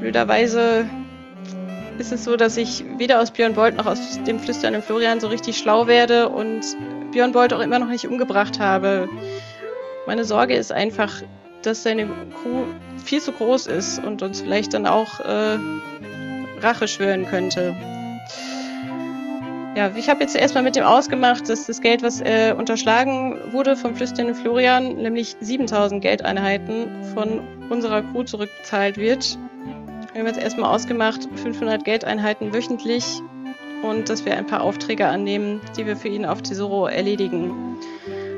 Blöderweise 0.00 0.86
ist 2.00 2.12
es 2.12 2.24
so, 2.24 2.36
dass 2.36 2.56
ich 2.56 2.84
weder 2.96 3.20
aus 3.20 3.30
Björn 3.30 3.54
Bolt 3.54 3.76
noch 3.76 3.86
aus 3.86 4.18
dem 4.26 4.40
flüsternden 4.40 4.82
Florian 4.82 5.20
so 5.20 5.28
richtig 5.28 5.58
schlau 5.58 5.86
werde 5.86 6.30
und 6.30 6.62
Björn 7.12 7.32
Bolt 7.32 7.52
auch 7.52 7.60
immer 7.60 7.78
noch 7.78 7.88
nicht 7.88 8.08
umgebracht 8.08 8.58
habe. 8.58 9.08
Meine 10.06 10.24
Sorge 10.24 10.54
ist 10.54 10.72
einfach, 10.72 11.22
dass 11.62 11.82
seine 11.82 12.06
Crew 12.06 12.64
viel 13.04 13.20
zu 13.20 13.32
groß 13.32 13.66
ist 13.66 14.02
und 14.02 14.22
uns 14.22 14.40
vielleicht 14.40 14.72
dann 14.72 14.86
auch 14.86 15.20
äh, 15.20 15.58
Rache 16.60 16.88
schwören 16.88 17.26
könnte. 17.26 17.76
Ja, 19.76 19.92
ich 19.94 20.08
habe 20.08 20.20
jetzt 20.20 20.34
erstmal 20.34 20.64
mit 20.64 20.74
dem 20.74 20.84
ausgemacht, 20.84 21.48
dass 21.48 21.66
das 21.66 21.80
Geld, 21.80 22.02
was 22.02 22.20
äh, 22.20 22.54
unterschlagen 22.56 23.38
wurde 23.52 23.76
vom 23.76 23.94
flüsternden 23.94 24.34
Florian, 24.34 24.96
nämlich 24.96 25.36
7000 25.40 26.02
Geldeinheiten 26.02 27.04
von 27.14 27.40
unserer 27.68 28.02
Crew 28.02 28.24
zurückbezahlt 28.24 28.96
wird. 28.96 29.38
Wir 30.12 30.20
haben 30.20 30.26
jetzt 30.26 30.40
erstmal 30.40 30.74
ausgemacht, 30.74 31.28
500 31.36 31.84
Geldeinheiten 31.84 32.52
wöchentlich 32.52 33.22
und 33.82 34.08
dass 34.08 34.24
wir 34.24 34.36
ein 34.36 34.46
paar 34.46 34.62
Aufträge 34.62 35.06
annehmen, 35.06 35.60
die 35.76 35.86
wir 35.86 35.96
für 35.96 36.08
ihn 36.08 36.26
auf 36.26 36.42
Tesoro 36.42 36.88
erledigen. 36.88 37.76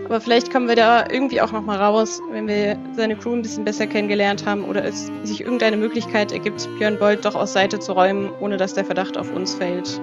Aber 0.04 0.20
vielleicht 0.20 0.52
kommen 0.52 0.68
wir 0.68 0.76
da 0.76 1.06
irgendwie 1.08 1.40
auch 1.40 1.50
nochmal 1.50 1.78
raus, 1.78 2.20
wenn 2.30 2.46
wir 2.46 2.76
seine 2.94 3.16
Crew 3.16 3.32
ein 3.32 3.40
bisschen 3.40 3.64
besser 3.64 3.86
kennengelernt 3.86 4.44
haben 4.44 4.64
oder 4.64 4.84
es 4.84 5.10
sich 5.22 5.40
irgendeine 5.40 5.78
Möglichkeit 5.78 6.30
ergibt, 6.32 6.68
Björn 6.78 6.98
Bolt 6.98 7.24
doch 7.24 7.34
aus 7.34 7.54
Seite 7.54 7.78
zu 7.78 7.92
räumen, 7.92 8.30
ohne 8.40 8.58
dass 8.58 8.74
der 8.74 8.84
Verdacht 8.84 9.16
auf 9.16 9.32
uns 9.34 9.54
fällt. 9.54 9.98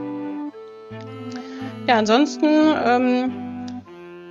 Ja, 1.88 1.98
ansonsten, 1.98 2.48
ähm, 2.84 3.32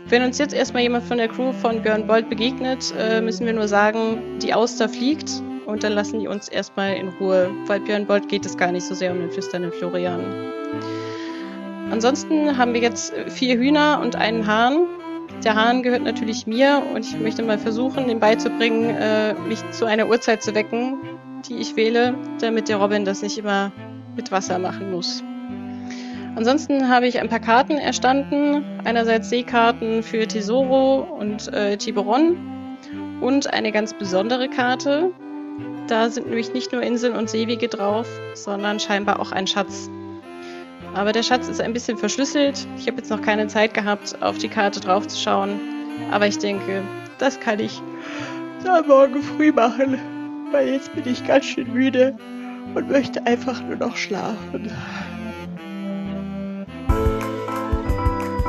wenn 0.08 0.22
uns 0.24 0.38
jetzt 0.38 0.54
erstmal 0.54 0.82
jemand 0.82 1.04
von 1.04 1.18
der 1.18 1.28
Crew 1.28 1.52
von 1.52 1.82
Björn 1.82 2.08
Bolt 2.08 2.28
begegnet, 2.28 2.92
äh, 2.98 3.20
müssen 3.20 3.46
wir 3.46 3.52
nur 3.52 3.68
sagen, 3.68 4.40
die 4.42 4.54
Auster 4.54 4.88
fliegt 4.88 5.40
und 5.68 5.84
dann 5.84 5.92
lassen 5.92 6.18
die 6.18 6.28
uns 6.28 6.48
erstmal 6.48 6.94
in 6.94 7.08
Ruhe, 7.20 7.50
weil 7.66 7.80
Björn 7.80 8.06
Bolt 8.06 8.26
geht 8.26 8.46
es 8.46 8.56
gar 8.56 8.72
nicht 8.72 8.86
so 8.86 8.94
sehr 8.94 9.12
um 9.12 9.20
den 9.20 9.30
flüsternden 9.30 9.70
Florian. 9.70 10.24
Ansonsten 11.90 12.56
haben 12.56 12.72
wir 12.72 12.80
jetzt 12.80 13.12
vier 13.28 13.58
Hühner 13.58 14.00
und 14.02 14.16
einen 14.16 14.46
Hahn. 14.46 14.86
Der 15.44 15.54
Hahn 15.56 15.82
gehört 15.82 16.02
natürlich 16.02 16.46
mir 16.46 16.82
und 16.94 17.04
ich 17.04 17.18
möchte 17.18 17.42
mal 17.42 17.58
versuchen, 17.58 18.08
ihm 18.08 18.18
beizubringen, 18.18 18.96
äh, 18.96 19.34
mich 19.46 19.58
zu 19.70 19.84
einer 19.84 20.08
Uhrzeit 20.08 20.42
zu 20.42 20.54
wecken, 20.54 20.96
die 21.46 21.56
ich 21.56 21.76
wähle, 21.76 22.14
damit 22.40 22.70
der 22.70 22.78
Robin 22.78 23.04
das 23.04 23.20
nicht 23.20 23.36
immer 23.36 23.70
mit 24.16 24.32
Wasser 24.32 24.58
machen 24.58 24.90
muss. 24.90 25.22
Ansonsten 26.34 26.88
habe 26.88 27.06
ich 27.06 27.20
ein 27.20 27.28
paar 27.28 27.40
Karten 27.40 27.76
erstanden. 27.76 28.64
Einerseits 28.84 29.28
Seekarten 29.28 30.02
für 30.02 30.26
Tesoro 30.26 31.00
und 31.00 31.52
äh, 31.52 31.76
Tiburon 31.76 32.38
und 33.20 33.52
eine 33.52 33.70
ganz 33.70 33.92
besondere 33.92 34.48
Karte. 34.48 35.12
Da 35.88 36.10
sind 36.10 36.26
nämlich 36.26 36.52
nicht 36.52 36.70
nur 36.70 36.82
Inseln 36.82 37.16
und 37.16 37.30
Seewege 37.30 37.66
drauf, 37.66 38.06
sondern 38.34 38.78
scheinbar 38.78 39.20
auch 39.20 39.32
ein 39.32 39.46
Schatz. 39.46 39.88
Aber 40.92 41.12
der 41.12 41.22
Schatz 41.22 41.48
ist 41.48 41.62
ein 41.62 41.72
bisschen 41.72 41.96
verschlüsselt. 41.96 42.68
Ich 42.76 42.86
habe 42.86 42.98
jetzt 42.98 43.10
noch 43.10 43.22
keine 43.22 43.46
Zeit 43.46 43.72
gehabt, 43.72 44.20
auf 44.20 44.36
die 44.36 44.50
Karte 44.50 44.80
draufzuschauen. 44.80 45.58
Aber 46.10 46.26
ich 46.26 46.36
denke, 46.36 46.82
das 47.16 47.40
kann 47.40 47.58
ich 47.58 47.80
dann 48.64 48.86
morgen 48.86 49.22
früh 49.22 49.50
machen. 49.50 49.98
Weil 50.52 50.68
jetzt 50.68 50.94
bin 50.94 51.06
ich 51.06 51.26
ganz 51.26 51.46
schön 51.46 51.72
müde 51.72 52.14
und 52.74 52.90
möchte 52.90 53.26
einfach 53.26 53.62
nur 53.62 53.76
noch 53.76 53.96
schlafen. 53.96 54.70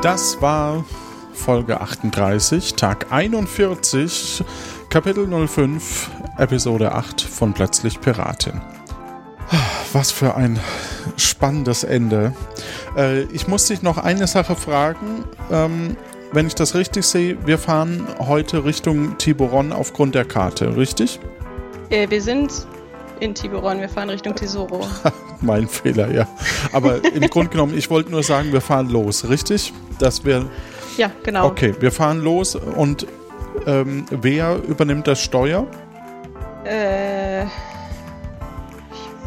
Das 0.02 0.42
war 0.42 0.84
Folge 1.32 1.80
38, 1.80 2.74
Tag 2.74 3.10
41, 3.10 4.44
Kapitel 4.90 5.26
05, 5.46 6.10
Episode 6.40 6.92
8 6.92 7.20
von 7.20 7.52
Plötzlich 7.52 8.00
Piratin. 8.00 8.62
Was 9.92 10.10
für 10.10 10.36
ein 10.36 10.58
spannendes 11.16 11.84
Ende. 11.84 12.32
Äh, 12.96 13.24
ich 13.24 13.46
muss 13.46 13.66
dich 13.66 13.82
noch 13.82 13.98
eine 13.98 14.26
Sache 14.26 14.56
fragen. 14.56 15.24
Ähm, 15.50 15.96
wenn 16.32 16.46
ich 16.46 16.54
das 16.54 16.74
richtig 16.74 17.04
sehe, 17.04 17.36
wir 17.44 17.58
fahren 17.58 18.06
heute 18.18 18.64
Richtung 18.64 19.18
Tiburon 19.18 19.72
aufgrund 19.72 20.14
der 20.14 20.24
Karte, 20.24 20.76
richtig? 20.76 21.20
Äh, 21.90 22.08
wir 22.08 22.22
sind 22.22 22.66
in 23.18 23.34
Tiburon, 23.34 23.80
wir 23.80 23.88
fahren 23.88 24.08
Richtung 24.08 24.34
Tesoro. 24.34 24.86
mein 25.42 25.68
Fehler, 25.68 26.10
ja. 26.10 26.26
Aber 26.72 27.04
im 27.04 27.28
Grunde 27.28 27.50
genommen, 27.52 27.76
ich 27.76 27.90
wollte 27.90 28.10
nur 28.10 28.22
sagen, 28.22 28.52
wir 28.52 28.62
fahren 28.62 28.88
los, 28.88 29.28
richtig? 29.28 29.74
Das 29.98 30.24
wäre. 30.24 30.46
Ja, 30.96 31.10
genau. 31.22 31.48
Okay, 31.48 31.74
wir 31.80 31.92
fahren 31.92 32.20
los 32.20 32.54
und 32.54 33.06
ähm, 33.66 34.06
wer 34.10 34.56
übernimmt 34.66 35.06
das 35.06 35.20
Steuer? 35.20 35.66
Äh, 36.70 37.42
ich 37.46 37.50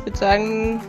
würde 0.05 0.17
sagen, 0.17 0.81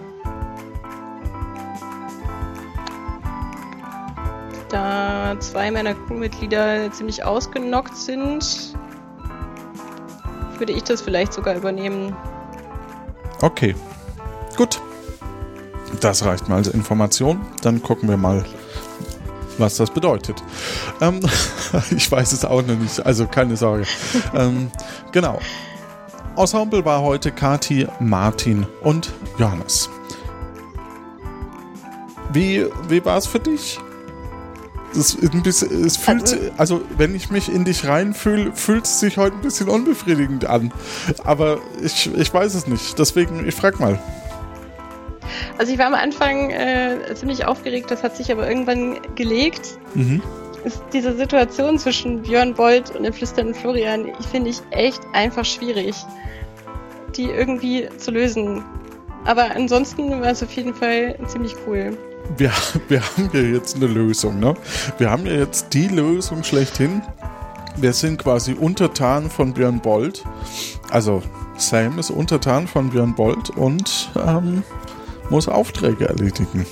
da 4.68 5.34
zwei 5.40 5.72
meiner 5.72 5.94
Crewmitglieder 5.94 6.92
ziemlich 6.92 7.24
ausgenockt 7.24 7.96
sind, 7.96 8.76
würde 10.58 10.72
ich 10.72 10.84
das 10.84 11.02
vielleicht 11.02 11.32
sogar 11.32 11.56
übernehmen. 11.56 12.14
Okay, 13.40 13.74
gut. 14.56 14.80
Das 16.00 16.24
reicht 16.24 16.48
mal 16.48 16.56
als 16.56 16.68
Information. 16.68 17.40
Dann 17.62 17.82
gucken 17.82 18.08
wir 18.08 18.16
mal, 18.16 18.44
was 19.58 19.76
das 19.76 19.90
bedeutet. 19.90 20.40
Ähm, 21.00 21.18
ich 21.96 22.10
weiß 22.10 22.30
es 22.30 22.44
auch 22.44 22.62
noch 22.62 22.76
nicht, 22.76 23.04
also 23.04 23.26
keine 23.26 23.56
Sorge. 23.56 23.86
ähm, 24.34 24.70
genau. 25.10 25.40
Ensemble 26.36 26.84
war 26.84 27.02
heute 27.02 27.30
Kati, 27.30 27.86
Martin 28.00 28.66
und 28.82 29.12
Johannes. 29.38 29.88
Wie, 32.32 32.66
wie 32.88 33.04
war 33.04 33.18
es 33.18 33.26
für 33.26 33.38
dich? 33.38 33.78
Es, 34.96 35.16
bisschen, 35.16 35.84
es 35.84 35.96
fühlt, 35.96 36.22
also, 36.22 36.50
also, 36.56 36.80
wenn 36.96 37.14
ich 37.14 37.30
mich 37.30 37.48
in 37.48 37.64
dich 37.64 37.86
reinfühle, 37.86 38.52
fühlt 38.52 38.84
es 38.84 39.00
sich 39.00 39.16
heute 39.16 39.36
ein 39.36 39.42
bisschen 39.42 39.68
unbefriedigend 39.68 40.46
an. 40.46 40.72
Aber 41.24 41.58
ich, 41.82 42.12
ich 42.14 42.32
weiß 42.32 42.54
es 42.54 42.66
nicht. 42.66 42.98
Deswegen, 42.98 43.46
ich 43.46 43.54
frag 43.54 43.78
mal. 43.80 43.98
Also 45.58 45.72
ich 45.72 45.78
war 45.78 45.86
am 45.86 45.94
Anfang 45.94 46.50
äh, 46.50 47.14
ziemlich 47.14 47.44
aufgeregt, 47.44 47.90
das 47.90 48.02
hat 48.02 48.16
sich 48.16 48.30
aber 48.30 48.48
irgendwann 48.48 48.98
gelegt. 49.14 49.78
Mhm. 49.94 50.22
Ist 50.64 50.82
diese 50.92 51.14
Situation 51.16 51.78
zwischen 51.78 52.22
Björn 52.22 52.54
Bolt 52.54 52.90
und 52.94 53.02
dem 53.04 53.12
flüsternden 53.12 53.54
Florian, 53.54 54.08
ich 54.18 54.26
finde 54.26 54.50
ich 54.50 54.60
echt 54.70 55.00
einfach 55.12 55.44
schwierig, 55.44 55.94
die 57.16 57.30
irgendwie 57.30 57.88
zu 57.98 58.10
lösen. 58.10 58.62
Aber 59.24 59.50
ansonsten 59.54 60.10
war 60.20 60.30
es 60.30 60.42
auf 60.42 60.52
jeden 60.52 60.74
Fall 60.74 61.16
ziemlich 61.26 61.54
cool. 61.66 61.96
Wir, 62.36 62.52
wir 62.88 63.02
haben 63.02 63.30
ja 63.32 63.40
jetzt 63.40 63.76
eine 63.76 63.86
Lösung, 63.86 64.38
ne? 64.38 64.54
Wir 64.98 65.10
haben 65.10 65.26
ja 65.26 65.32
jetzt 65.32 65.72
die 65.74 65.88
Lösung 65.88 66.44
schlechthin. 66.44 67.02
Wir 67.76 67.92
sind 67.92 68.22
quasi 68.22 68.52
untertan 68.52 69.30
von 69.30 69.52
Björn 69.52 69.80
Bolt. 69.80 70.24
Also 70.90 71.22
Sam 71.56 71.98
ist 71.98 72.10
untertan 72.10 72.66
von 72.66 72.90
Björn 72.90 73.14
Bolt 73.14 73.50
und 73.50 74.10
ähm, 74.16 74.62
muss 75.30 75.48
Aufträge 75.48 76.08
erledigen. 76.08 76.66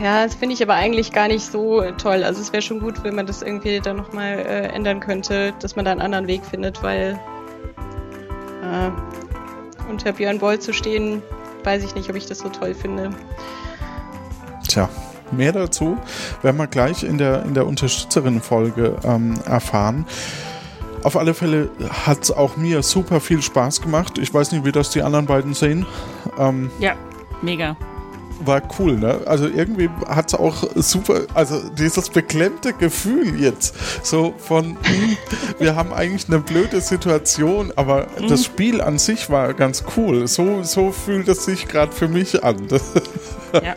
Ja, 0.00 0.24
das 0.24 0.34
finde 0.34 0.54
ich 0.54 0.62
aber 0.62 0.74
eigentlich 0.74 1.12
gar 1.12 1.28
nicht 1.28 1.44
so 1.44 1.82
toll. 1.98 2.22
Also 2.24 2.40
es 2.40 2.52
wäre 2.52 2.62
schon 2.62 2.80
gut, 2.80 3.02
wenn 3.04 3.14
man 3.14 3.26
das 3.26 3.42
irgendwie 3.42 3.80
dann 3.80 3.96
nochmal 3.96 4.38
äh, 4.38 4.68
ändern 4.68 5.00
könnte, 5.00 5.52
dass 5.60 5.76
man 5.76 5.84
da 5.84 5.90
einen 5.90 6.00
anderen 6.00 6.26
Weg 6.26 6.44
findet, 6.44 6.82
weil 6.82 7.20
äh, 8.62 8.90
unter 9.90 10.12
Björn 10.12 10.38
Boll 10.38 10.58
zu 10.58 10.72
stehen, 10.72 11.22
weiß 11.64 11.84
ich 11.84 11.94
nicht, 11.94 12.08
ob 12.08 12.16
ich 12.16 12.26
das 12.26 12.38
so 12.38 12.48
toll 12.48 12.74
finde. 12.74 13.10
Tja, 14.68 14.88
mehr 15.32 15.52
dazu 15.52 15.98
werden 16.42 16.56
wir 16.56 16.66
gleich 16.66 17.02
in 17.02 17.18
der, 17.18 17.42
in 17.44 17.54
der 17.54 17.66
Unterstützerinnen-Folge 17.66 18.96
ähm, 19.04 19.34
erfahren. 19.44 20.06
Auf 21.02 21.16
alle 21.16 21.34
Fälle 21.34 21.70
hat 22.06 22.22
es 22.24 22.30
auch 22.30 22.56
mir 22.56 22.82
super 22.82 23.20
viel 23.20 23.42
Spaß 23.42 23.80
gemacht. 23.80 24.18
Ich 24.18 24.32
weiß 24.32 24.52
nicht, 24.52 24.64
wie 24.64 24.72
das 24.72 24.90
die 24.90 25.02
anderen 25.02 25.26
beiden 25.26 25.54
sehen. 25.54 25.86
Ähm, 26.38 26.70
ja, 26.78 26.94
Mega. 27.42 27.76
War 28.40 28.62
cool, 28.78 28.96
ne? 28.96 29.20
Also 29.26 29.46
irgendwie 29.46 29.90
hat 30.08 30.28
es 30.28 30.34
auch 30.34 30.64
super, 30.74 31.22
also 31.34 31.60
dieses 31.70 32.08
beklemmte 32.08 32.72
Gefühl 32.72 33.40
jetzt, 33.40 33.74
so 34.02 34.34
von, 34.38 34.76
wir 35.58 35.76
haben 35.76 35.92
eigentlich 35.92 36.28
eine 36.28 36.40
blöde 36.40 36.80
Situation, 36.80 37.72
aber 37.76 38.06
mhm. 38.18 38.28
das 38.28 38.44
Spiel 38.44 38.80
an 38.80 38.98
sich 38.98 39.30
war 39.30 39.54
ganz 39.54 39.84
cool. 39.96 40.26
So, 40.26 40.62
so 40.62 40.92
fühlt 40.92 41.28
es 41.28 41.44
sich 41.44 41.68
gerade 41.68 41.92
für 41.92 42.08
mich 42.08 42.42
an. 42.42 42.56
ja. 43.52 43.76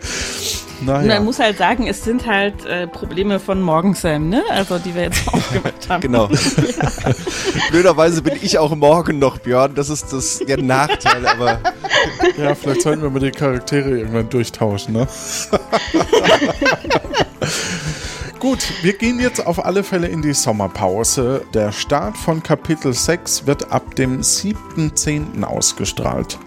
Naja. 0.85 1.15
Man 1.15 1.25
muss 1.25 1.39
halt 1.39 1.57
sagen, 1.57 1.87
es 1.87 2.03
sind 2.03 2.25
halt 2.25 2.65
äh, 2.65 2.87
Probleme 2.87 3.39
von 3.39 3.61
Morgensam, 3.61 4.29
ne? 4.29 4.43
Also 4.49 4.79
die 4.79 4.93
wir 4.95 5.03
jetzt 5.03 5.27
aufgemacht 5.33 5.89
haben. 5.89 6.01
Genau. 6.01 6.29
ja. 6.29 6.37
Blöderweise 7.71 8.21
bin 8.21 8.37
ich 8.41 8.57
auch 8.57 8.75
morgen 8.75 9.19
noch 9.19 9.37
Björn. 9.39 9.75
Das 9.75 9.89
ist 9.89 10.11
das 10.13 10.39
der 10.39 10.61
Nachteil, 10.61 11.25
aber. 11.25 11.59
Ja, 12.37 12.55
vielleicht 12.55 12.81
sollten 12.81 13.01
wir 13.01 13.09
mal 13.09 13.19
die 13.19 13.31
Charaktere 13.31 13.97
irgendwann 13.97 14.29
durchtauschen, 14.29 14.93
ne? 14.93 15.07
Gut, 18.39 18.59
wir 18.81 18.93
gehen 18.93 19.19
jetzt 19.21 19.45
auf 19.45 19.63
alle 19.63 19.83
Fälle 19.83 20.07
in 20.07 20.21
die 20.21 20.33
Sommerpause. 20.33 21.45
Der 21.53 21.71
Start 21.71 22.17
von 22.17 22.43
Kapitel 22.43 22.93
6 22.93 23.47
wird 23.47 23.71
ab 23.71 23.95
dem 23.95 24.19
7.10. 24.19 25.43
ausgestrahlt. 25.43 26.37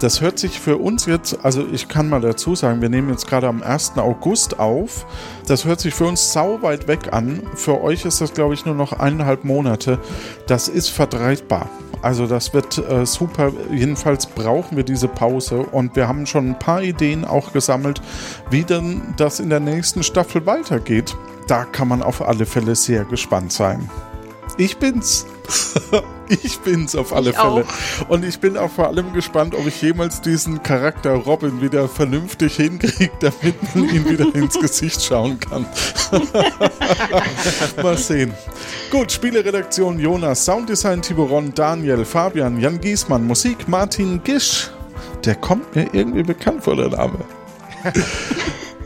Das 0.00 0.20
hört 0.20 0.38
sich 0.38 0.60
für 0.60 0.76
uns 0.76 1.06
jetzt, 1.06 1.42
also 1.42 1.66
ich 1.72 1.88
kann 1.88 2.10
mal 2.10 2.20
dazu 2.20 2.54
sagen, 2.54 2.82
wir 2.82 2.90
nehmen 2.90 3.08
jetzt 3.08 3.26
gerade 3.26 3.48
am 3.48 3.62
1. 3.62 3.92
August 3.96 4.58
auf. 4.58 5.06
Das 5.46 5.64
hört 5.64 5.80
sich 5.80 5.94
für 5.94 6.04
uns 6.04 6.34
sau 6.34 6.60
weit 6.60 6.86
weg 6.86 7.12
an. 7.12 7.42
Für 7.54 7.80
euch 7.80 8.04
ist 8.04 8.20
das, 8.20 8.34
glaube 8.34 8.52
ich, 8.52 8.66
nur 8.66 8.74
noch 8.74 8.92
eineinhalb 8.92 9.44
Monate. 9.44 9.98
Das 10.46 10.68
ist 10.68 10.90
verdreitbar. 10.90 11.70
Also 12.02 12.26
das 12.26 12.52
wird 12.52 12.76
äh, 12.76 13.06
super. 13.06 13.52
Jedenfalls 13.72 14.26
brauchen 14.26 14.76
wir 14.76 14.84
diese 14.84 15.08
Pause 15.08 15.60
und 15.60 15.96
wir 15.96 16.06
haben 16.08 16.26
schon 16.26 16.50
ein 16.50 16.58
paar 16.58 16.82
Ideen 16.82 17.24
auch 17.24 17.54
gesammelt, 17.54 18.02
wie 18.50 18.64
denn 18.64 19.00
das 19.16 19.40
in 19.40 19.48
der 19.48 19.60
nächsten 19.60 20.02
Staffel 20.02 20.44
weitergeht. 20.44 21.16
Da 21.48 21.64
kann 21.64 21.88
man 21.88 22.02
auf 22.02 22.20
alle 22.20 22.44
Fälle 22.44 22.74
sehr 22.74 23.04
gespannt 23.04 23.52
sein. 23.52 23.88
Ich 24.58 24.78
bin's. 24.78 25.26
ich 26.28 26.58
bin's 26.60 26.96
auf 26.96 27.12
alle 27.12 27.30
ich 27.30 27.36
Fälle. 27.36 27.64
Auch. 27.64 28.08
Und 28.08 28.24
ich 28.24 28.38
bin 28.38 28.56
auch 28.56 28.70
vor 28.70 28.88
allem 28.88 29.12
gespannt, 29.12 29.54
ob 29.54 29.66
ich 29.66 29.80
jemals 29.82 30.20
diesen 30.20 30.62
Charakter 30.62 31.12
Robin 31.14 31.60
wieder 31.60 31.88
vernünftig 31.88 32.56
hinkriege, 32.56 33.12
damit 33.20 33.74
man 33.74 33.88
ihn 33.88 34.08
wieder 34.08 34.34
ins 34.34 34.58
Gesicht 34.58 35.02
schauen 35.02 35.38
kann. 35.38 35.66
Mal 37.82 37.98
sehen. 37.98 38.32
Gut, 38.90 39.12
Spieleredaktion 39.12 39.98
Jonas, 39.98 40.44
Sounddesign 40.44 41.02
Tiburon, 41.02 41.52
Daniel, 41.54 42.04
Fabian, 42.04 42.60
Jan 42.60 42.80
Giesmann, 42.80 43.26
Musik 43.26 43.68
Martin 43.68 44.22
Gisch. 44.22 44.70
Der 45.24 45.34
kommt 45.34 45.74
mir 45.74 45.88
irgendwie 45.92 46.22
bekannt 46.22 46.64
vor, 46.64 46.76
der 46.76 46.88
Name. 46.88 47.18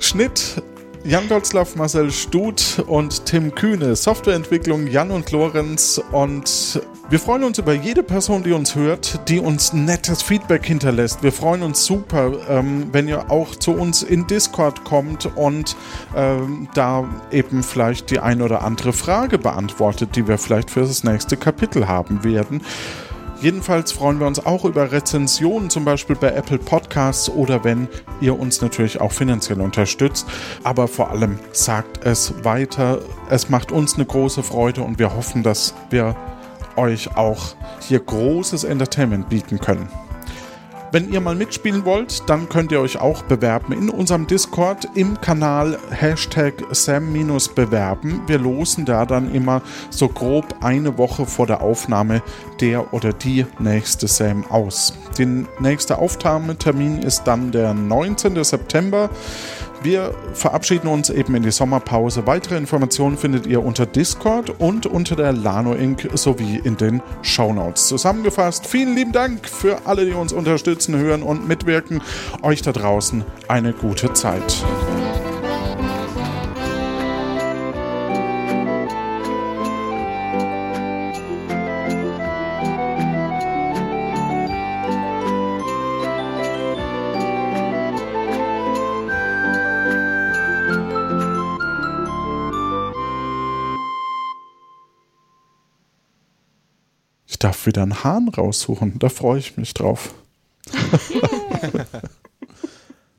Schnitt 0.00 0.62
Jan 1.03 1.26
Dolzlaff, 1.28 1.76
Marcel 1.76 2.11
Stut 2.11 2.84
und 2.86 3.24
Tim 3.24 3.55
Kühne. 3.55 3.96
Softwareentwicklung 3.96 4.86
Jan 4.86 5.11
und 5.11 5.30
Lorenz 5.32 6.01
und 6.12 6.80
Wir 7.09 7.18
freuen 7.18 7.42
uns 7.42 7.59
über 7.59 7.72
jede 7.72 8.03
Person, 8.03 8.42
die 8.42 8.53
uns 8.53 8.74
hört, 8.76 9.28
die 9.28 9.40
uns 9.40 9.72
nettes 9.72 10.22
Feedback 10.22 10.64
hinterlässt. 10.64 11.22
Wir 11.22 11.32
freuen 11.32 11.62
uns 11.62 11.84
super, 11.84 12.32
ähm, 12.48 12.88
wenn 12.92 13.09
ihr 13.09 13.30
auch 13.30 13.57
zu 13.57 13.72
uns 13.72 14.03
in 14.03 14.26
Discord 14.26 14.84
kommt 14.84 15.26
und 15.36 15.74
ähm, 16.14 16.68
da 16.74 17.09
eben 17.32 17.62
vielleicht 17.62 18.11
die 18.11 18.20
ein 18.20 18.42
oder 18.42 18.62
andere 18.62 18.92
Frage 18.92 19.38
beantwortet, 19.38 20.14
die 20.14 20.28
wir 20.28 20.38
vielleicht 20.38 20.70
für 20.70 20.82
das 20.82 21.03
nächste 21.03 21.36
Kapitel 21.36 21.88
haben 21.88 22.22
werden. 22.22 22.61
Jedenfalls 23.41 23.93
freuen 23.93 24.20
wir 24.20 24.26
uns 24.26 24.45
auch 24.45 24.66
über 24.66 24.93
Rezensionen, 24.93 25.70
zum 25.70 25.86
Beispiel 25.86 26.14
bei 26.14 26.28
Apple 26.28 26.59
Podcasts 26.59 27.30
oder 27.30 27.64
wenn 27.64 27.88
ihr 28.20 28.38
uns 28.38 28.61
natürlich 28.61 29.01
auch 29.01 29.12
finanziell 29.12 29.62
unterstützt. 29.62 30.26
Aber 30.62 30.88
vor 30.88 31.11
allem 31.11 31.38
sagt 31.53 32.05
es 32.05 32.45
weiter. 32.45 33.01
Es 33.30 33.49
macht 33.49 33.72
uns 33.72 33.95
eine 33.95 34.05
große 34.05 34.43
Freude 34.43 34.82
und 34.82 34.99
wir 34.99 35.16
hoffen, 35.16 35.43
dass 35.43 35.72
wir 35.88 36.16
euch 36.76 37.16
auch 37.16 37.55
hier 37.80 38.01
großes 38.01 38.64
Entertainment 38.64 39.30
bieten 39.30 39.59
können. 39.59 39.88
Wenn 40.93 41.12
ihr 41.12 41.20
mal 41.20 41.36
mitspielen 41.36 41.84
wollt, 41.84 42.28
dann 42.28 42.49
könnt 42.49 42.72
ihr 42.72 42.80
euch 42.80 42.99
auch 42.99 43.22
bewerben 43.22 43.72
in 43.72 43.91
unserem 43.91 44.26
Discord 44.26 44.88
im 44.97 45.20
Kanal 45.20 45.78
Hashtag 45.91 46.55
Sam-bewerben. 46.72 48.22
Wir 48.26 48.38
losen 48.41 48.86
da 48.86 49.07
dann 49.07 49.32
immer 49.32 49.62
so 49.91 50.09
grob 50.09 50.57
eine 50.62 50.99
Woche 50.99 51.26
vor 51.26 51.47
der 51.47 51.61
Aufnahme 51.61 52.22
der 52.61 52.93
oder 52.93 53.12
die 53.12 53.47
nächste 53.61 54.09
Sam 54.09 54.45
aus. 54.51 54.93
Der 55.16 55.28
nächste 55.61 55.97
Aufnahmetermin 55.99 57.03
ist 57.03 57.22
dann 57.22 57.53
der 57.53 57.72
19. 57.72 58.43
September. 58.43 59.11
Wir 59.83 60.14
verabschieden 60.35 60.89
uns 60.89 61.09
eben 61.09 61.35
in 61.35 61.43
die 61.43 61.51
Sommerpause. 61.51 62.26
Weitere 62.26 62.59
Informationen 62.59 63.16
findet 63.16 63.47
ihr 63.47 63.64
unter 63.64 63.87
Discord 63.87 64.51
und 64.61 64.85
unter 64.85 65.16
der 65.16 65.33
Lano 65.33 65.72
Inc. 65.72 66.11
sowie 66.14 66.61
in 66.62 66.76
den 66.76 67.01
Shownotes. 67.22 67.89
Zusammengefasst, 67.89 68.66
vielen 68.66 68.95
lieben 68.95 69.12
Dank 69.12 69.49
für 69.49 69.87
alle, 69.87 70.05
die 70.05 70.12
uns 70.12 70.35
unterstützen, 70.35 70.97
hören 70.97 71.22
und 71.22 71.49
mitwirken. 71.49 72.03
Euch 72.43 72.61
da 72.61 72.72
draußen 72.72 73.24
eine 73.49 73.72
gute 73.72 74.12
Zeit. 74.12 74.64
Darf 97.41 97.66
wieder 97.66 97.82
einen 97.82 98.05
Hahn 98.05 98.28
raussuchen. 98.28 98.99
Da 99.01 99.09
freue 99.09 99.41
ich 99.41 99.57
mich 99.57 99.74
drauf. 99.74 100.14